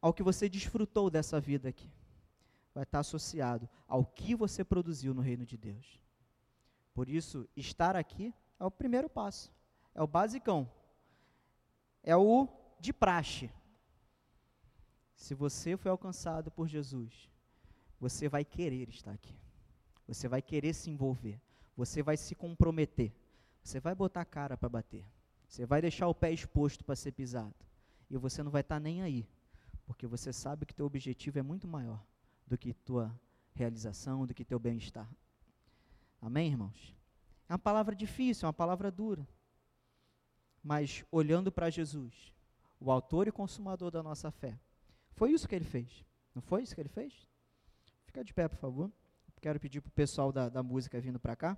ao 0.00 0.12
que 0.12 0.22
você 0.22 0.48
desfrutou 0.48 1.08
dessa 1.10 1.40
vida 1.40 1.68
aqui 1.68 1.90
vai 2.74 2.84
estar 2.84 3.00
associado 3.00 3.68
ao 3.86 4.04
que 4.04 4.34
você 4.34 4.64
produziu 4.64 5.12
no 5.12 5.22
reino 5.22 5.44
de 5.44 5.56
Deus. 5.56 6.00
Por 6.94 7.08
isso, 7.08 7.48
estar 7.56 7.96
aqui 7.96 8.34
é 8.58 8.64
o 8.64 8.70
primeiro 8.70 9.08
passo, 9.08 9.52
é 9.94 10.02
o 10.02 10.06
basicão, 10.06 10.70
é 12.02 12.16
o 12.16 12.48
de 12.78 12.92
praxe. 12.92 13.50
Se 15.14 15.34
você 15.34 15.76
foi 15.76 15.90
alcançado 15.90 16.50
por 16.50 16.66
Jesus, 16.66 17.30
você 17.98 18.28
vai 18.28 18.44
querer 18.44 18.88
estar 18.88 19.12
aqui, 19.12 19.36
você 20.06 20.28
vai 20.28 20.40
querer 20.40 20.72
se 20.72 20.90
envolver, 20.90 21.40
você 21.76 22.02
vai 22.02 22.16
se 22.16 22.34
comprometer, 22.34 23.12
você 23.62 23.78
vai 23.78 23.94
botar 23.94 24.22
a 24.22 24.24
cara 24.24 24.56
para 24.56 24.68
bater, 24.68 25.04
você 25.46 25.66
vai 25.66 25.82
deixar 25.82 26.08
o 26.08 26.14
pé 26.14 26.32
exposto 26.32 26.84
para 26.84 26.96
ser 26.96 27.12
pisado, 27.12 27.54
e 28.08 28.16
você 28.16 28.42
não 28.42 28.50
vai 28.50 28.62
estar 28.62 28.80
nem 28.80 29.02
aí, 29.02 29.28
porque 29.84 30.06
você 30.06 30.32
sabe 30.32 30.64
que 30.64 30.74
teu 30.74 30.86
objetivo 30.86 31.38
é 31.38 31.42
muito 31.42 31.68
maior 31.68 32.02
do 32.50 32.58
que 32.58 32.74
tua 32.74 33.16
realização, 33.54 34.26
do 34.26 34.34
que 34.34 34.44
teu 34.44 34.58
bem-estar. 34.58 35.08
Amém, 36.20 36.48
irmãos? 36.48 36.96
É 37.48 37.52
uma 37.52 37.58
palavra 37.58 37.94
difícil, 37.94 38.44
é 38.44 38.48
uma 38.48 38.52
palavra 38.52 38.90
dura. 38.90 39.26
Mas 40.60 41.04
olhando 41.12 41.52
para 41.52 41.70
Jesus, 41.70 42.34
o 42.80 42.90
autor 42.90 43.28
e 43.28 43.32
consumador 43.32 43.92
da 43.92 44.02
nossa 44.02 44.32
fé, 44.32 44.58
foi 45.12 45.30
isso 45.30 45.48
que 45.48 45.54
ele 45.54 45.64
fez. 45.64 46.04
Não 46.34 46.42
foi 46.42 46.64
isso 46.64 46.74
que 46.74 46.80
ele 46.80 46.88
fez? 46.88 47.28
Fica 48.04 48.24
de 48.24 48.34
pé, 48.34 48.48
por 48.48 48.58
favor. 48.58 48.92
Quero 49.40 49.60
pedir 49.60 49.80
para 49.80 49.88
o 49.88 49.92
pessoal 49.92 50.32
da, 50.32 50.48
da 50.48 50.62
música 50.62 51.00
vindo 51.00 51.20
para 51.20 51.36
cá. 51.36 51.56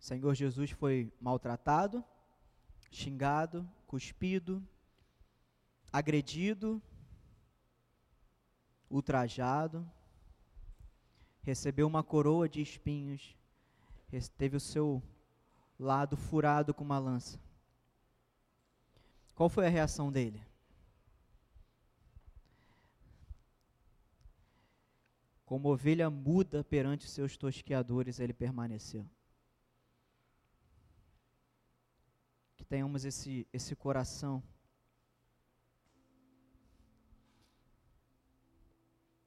Senhor 0.00 0.34
Jesus 0.34 0.70
foi 0.70 1.12
maltratado, 1.20 2.02
xingado, 2.90 3.70
cuspido, 3.86 4.66
agredido, 5.92 6.82
ultrajado, 8.88 9.88
recebeu 11.42 11.86
uma 11.86 12.02
coroa 12.02 12.48
de 12.48 12.62
espinhos, 12.62 13.36
teve 14.38 14.56
o 14.56 14.60
seu 14.60 15.02
lado 15.78 16.16
furado 16.16 16.72
com 16.72 16.82
uma 16.82 16.98
lança. 16.98 17.38
Qual 19.34 19.50
foi 19.50 19.66
a 19.66 19.70
reação 19.70 20.10
dele? 20.10 20.42
Como 25.44 25.68
ovelha 25.68 26.08
muda 26.08 26.64
perante 26.64 27.06
seus 27.06 27.36
tosqueadores, 27.36 28.18
ele 28.18 28.32
permaneceu. 28.32 29.06
Tenhamos 32.70 33.04
esse, 33.04 33.48
esse 33.52 33.74
coração. 33.74 34.40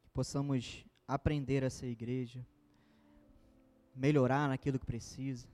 Que 0.02 0.10
possamos 0.12 0.86
aprender 1.06 1.62
a 1.66 1.70
ser 1.70 1.88
igreja, 1.88 2.48
melhorar 3.94 4.48
naquilo 4.48 4.80
que 4.80 4.86
precisa, 4.86 5.46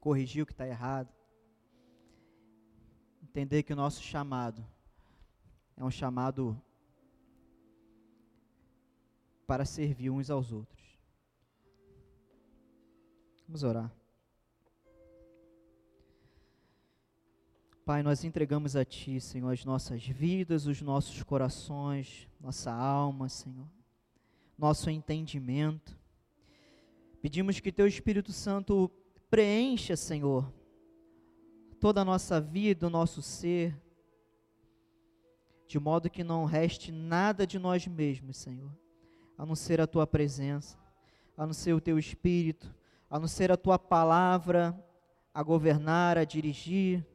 corrigir 0.00 0.42
o 0.42 0.46
que 0.46 0.52
está 0.52 0.66
errado, 0.66 1.14
entender 3.22 3.62
que 3.62 3.72
o 3.72 3.76
nosso 3.76 4.02
chamado 4.02 4.66
é 5.76 5.84
um 5.84 5.90
chamado 5.90 6.60
para 9.46 9.64
servir 9.64 10.10
uns 10.10 10.28
aos 10.28 10.50
outros. 10.50 10.98
Vamos 13.46 13.62
orar. 13.62 14.05
Pai, 17.86 18.02
nós 18.02 18.24
entregamos 18.24 18.74
a 18.74 18.84
Ti, 18.84 19.20
Senhor, 19.20 19.48
as 19.52 19.64
nossas 19.64 20.04
vidas, 20.04 20.66
os 20.66 20.82
nossos 20.82 21.22
corações, 21.22 22.28
nossa 22.40 22.72
alma, 22.72 23.28
Senhor, 23.28 23.64
nosso 24.58 24.90
entendimento. 24.90 25.96
Pedimos 27.22 27.60
que 27.60 27.70
Teu 27.70 27.86
Espírito 27.86 28.32
Santo 28.32 28.90
preencha, 29.30 29.96
Senhor, 29.96 30.52
toda 31.78 32.00
a 32.00 32.04
nossa 32.04 32.40
vida, 32.40 32.88
o 32.88 32.90
nosso 32.90 33.22
ser, 33.22 33.80
de 35.68 35.78
modo 35.78 36.10
que 36.10 36.24
não 36.24 36.44
reste 36.44 36.90
nada 36.90 37.46
de 37.46 37.56
nós 37.56 37.86
mesmos, 37.86 38.36
Senhor, 38.36 38.76
a 39.38 39.46
não 39.46 39.54
ser 39.54 39.80
a 39.80 39.86
Tua 39.86 40.08
presença, 40.08 40.76
a 41.36 41.46
não 41.46 41.52
ser 41.52 41.72
o 41.72 41.80
Teu 41.80 42.00
Espírito, 42.00 42.74
a 43.08 43.20
não 43.20 43.28
ser 43.28 43.52
a 43.52 43.56
Tua 43.56 43.78
palavra 43.78 44.76
a 45.32 45.40
governar, 45.40 46.18
a 46.18 46.24
dirigir 46.24 47.06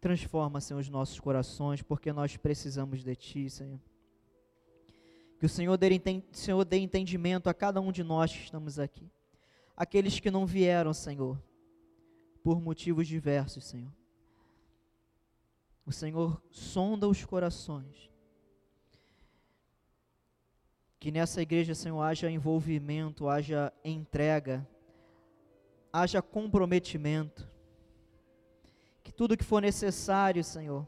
Transforma, 0.00 0.60
Senhor, 0.60 0.78
os 0.78 0.88
nossos 0.88 1.18
corações, 1.18 1.82
porque 1.82 2.12
nós 2.12 2.36
precisamos 2.36 3.02
de 3.02 3.16
Ti, 3.16 3.50
Senhor. 3.50 3.80
Que 5.38 5.46
o 5.46 5.48
Senhor 5.48 5.76
dê, 5.76 5.88
Senhor 6.32 6.64
dê 6.64 6.78
entendimento 6.78 7.48
a 7.48 7.54
cada 7.54 7.80
um 7.80 7.90
de 7.90 8.04
nós 8.04 8.32
que 8.32 8.42
estamos 8.44 8.78
aqui. 8.78 9.10
Aqueles 9.76 10.18
que 10.20 10.30
não 10.30 10.46
vieram, 10.46 10.92
Senhor, 10.92 11.40
por 12.42 12.60
motivos 12.60 13.06
diversos, 13.06 13.64
Senhor. 13.64 13.92
O 15.84 15.92
Senhor 15.92 16.40
sonda 16.50 17.08
os 17.08 17.24
corações. 17.24 18.10
Que 21.00 21.10
nessa 21.10 21.40
igreja, 21.40 21.74
Senhor, 21.74 22.02
haja 22.02 22.30
envolvimento, 22.30 23.28
haja 23.28 23.72
entrega, 23.84 24.68
haja 25.92 26.20
comprometimento 26.20 27.48
tudo 29.18 29.36
que 29.36 29.42
for 29.42 29.60
necessário, 29.60 30.44
Senhor, 30.44 30.86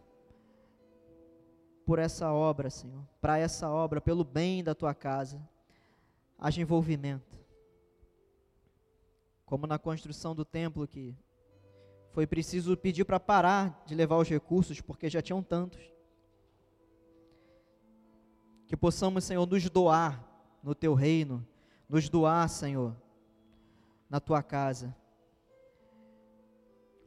por 1.85 1.99
essa 1.99 2.33
obra, 2.33 2.71
Senhor, 2.71 3.05
para 3.21 3.37
essa 3.37 3.69
obra, 3.69 4.01
pelo 4.01 4.23
bem 4.23 4.63
da 4.63 4.73
tua 4.73 4.95
casa, 4.95 5.43
haja 6.39 6.61
envolvimento. 6.61 7.37
Como 9.45 9.67
na 9.67 9.81
construção 9.81 10.33
do 10.33 10.45
templo 10.45 10.87
que 10.87 11.13
foi 12.13 12.25
preciso 12.25 12.77
pedir 12.77 13.05
para 13.05 13.19
parar 13.19 13.83
de 13.85 13.97
levar 13.97 14.19
os 14.19 14.29
recursos, 14.29 14.81
porque 14.81 15.11
já 15.11 15.21
tinham 15.21 15.43
tantos. 15.43 15.83
Que 18.69 18.77
possamos, 18.77 19.25
Senhor, 19.25 19.45
nos 19.45 19.69
doar 19.69 20.25
no 20.63 20.73
teu 20.73 20.95
reino, 20.95 21.45
nos 21.89 22.09
doar, 22.09 22.49
Senhor, 22.49 22.97
na 24.09 24.21
tua 24.21 24.41
casa 24.41 24.95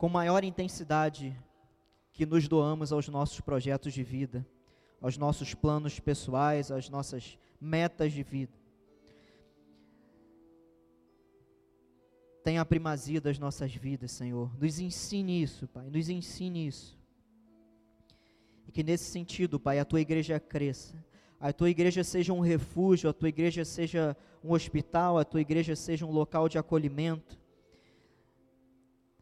com 0.03 0.09
maior 0.09 0.43
intensidade 0.43 1.33
que 2.11 2.25
nos 2.25 2.45
doamos 2.45 2.91
aos 2.91 3.07
nossos 3.07 3.39
projetos 3.39 3.93
de 3.93 4.03
vida, 4.03 4.45
aos 4.99 5.17
nossos 5.17 5.53
planos 5.53 5.97
pessoais, 5.97 6.71
às 6.71 6.89
nossas 6.89 7.39
metas 7.57 8.11
de 8.11 8.21
vida. 8.21 8.51
Tenha 12.43 12.59
a 12.59 12.65
primazia 12.65 13.21
das 13.21 13.39
nossas 13.39 13.73
vidas, 13.73 14.11
Senhor. 14.11 14.51
Nos 14.59 14.77
ensine 14.77 15.41
isso, 15.41 15.69
Pai. 15.69 15.89
Nos 15.89 16.09
ensine 16.09 16.67
isso. 16.67 16.99
E 18.67 18.73
que 18.73 18.83
nesse 18.83 19.05
sentido, 19.05 19.57
Pai, 19.57 19.79
a 19.79 19.85
tua 19.85 20.01
igreja 20.01 20.37
cresça. 20.37 21.01
A 21.39 21.53
tua 21.53 21.69
igreja 21.69 22.03
seja 22.03 22.33
um 22.33 22.41
refúgio, 22.41 23.09
a 23.09 23.13
tua 23.13 23.29
igreja 23.29 23.63
seja 23.63 24.17
um 24.43 24.51
hospital, 24.51 25.17
a 25.17 25.23
tua 25.23 25.39
igreja 25.39 25.77
seja 25.77 26.05
um 26.05 26.11
local 26.11 26.49
de 26.49 26.57
acolhimento 26.57 27.41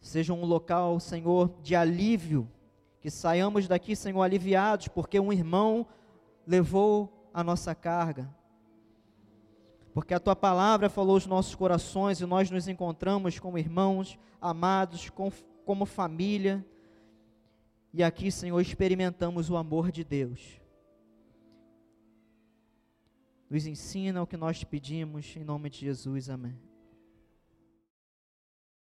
seja 0.01 0.33
um 0.33 0.43
local, 0.43 0.99
Senhor, 0.99 1.53
de 1.61 1.75
alívio, 1.75 2.49
que 2.99 3.09
saiamos 3.09 3.67
daqui, 3.67 3.95
Senhor, 3.95 4.21
aliviados, 4.21 4.87
porque 4.87 5.19
um 5.19 5.31
irmão 5.31 5.87
levou 6.45 7.29
a 7.33 7.43
nossa 7.43 7.73
carga. 7.75 8.29
Porque 9.93 10.13
a 10.13 10.19
tua 10.19 10.35
palavra 10.35 10.89
falou 10.89 11.15
os 11.15 11.25
nossos 11.25 11.53
corações 11.53 12.19
e 12.19 12.25
nós 12.25 12.49
nos 12.49 12.67
encontramos 12.67 13.37
como 13.39 13.57
irmãos, 13.57 14.17
amados, 14.39 15.09
com, 15.09 15.31
como 15.65 15.85
família. 15.85 16.65
E 17.93 18.03
aqui, 18.03 18.31
Senhor, 18.31 18.59
experimentamos 18.59 19.49
o 19.49 19.57
amor 19.57 19.91
de 19.91 20.03
Deus. 20.03 20.61
Nos 23.49 23.67
ensina 23.67 24.23
o 24.23 24.27
que 24.27 24.37
nós 24.37 24.63
pedimos, 24.63 25.35
em 25.35 25.43
nome 25.43 25.69
de 25.69 25.79
Jesus, 25.79 26.29
amém. 26.29 26.70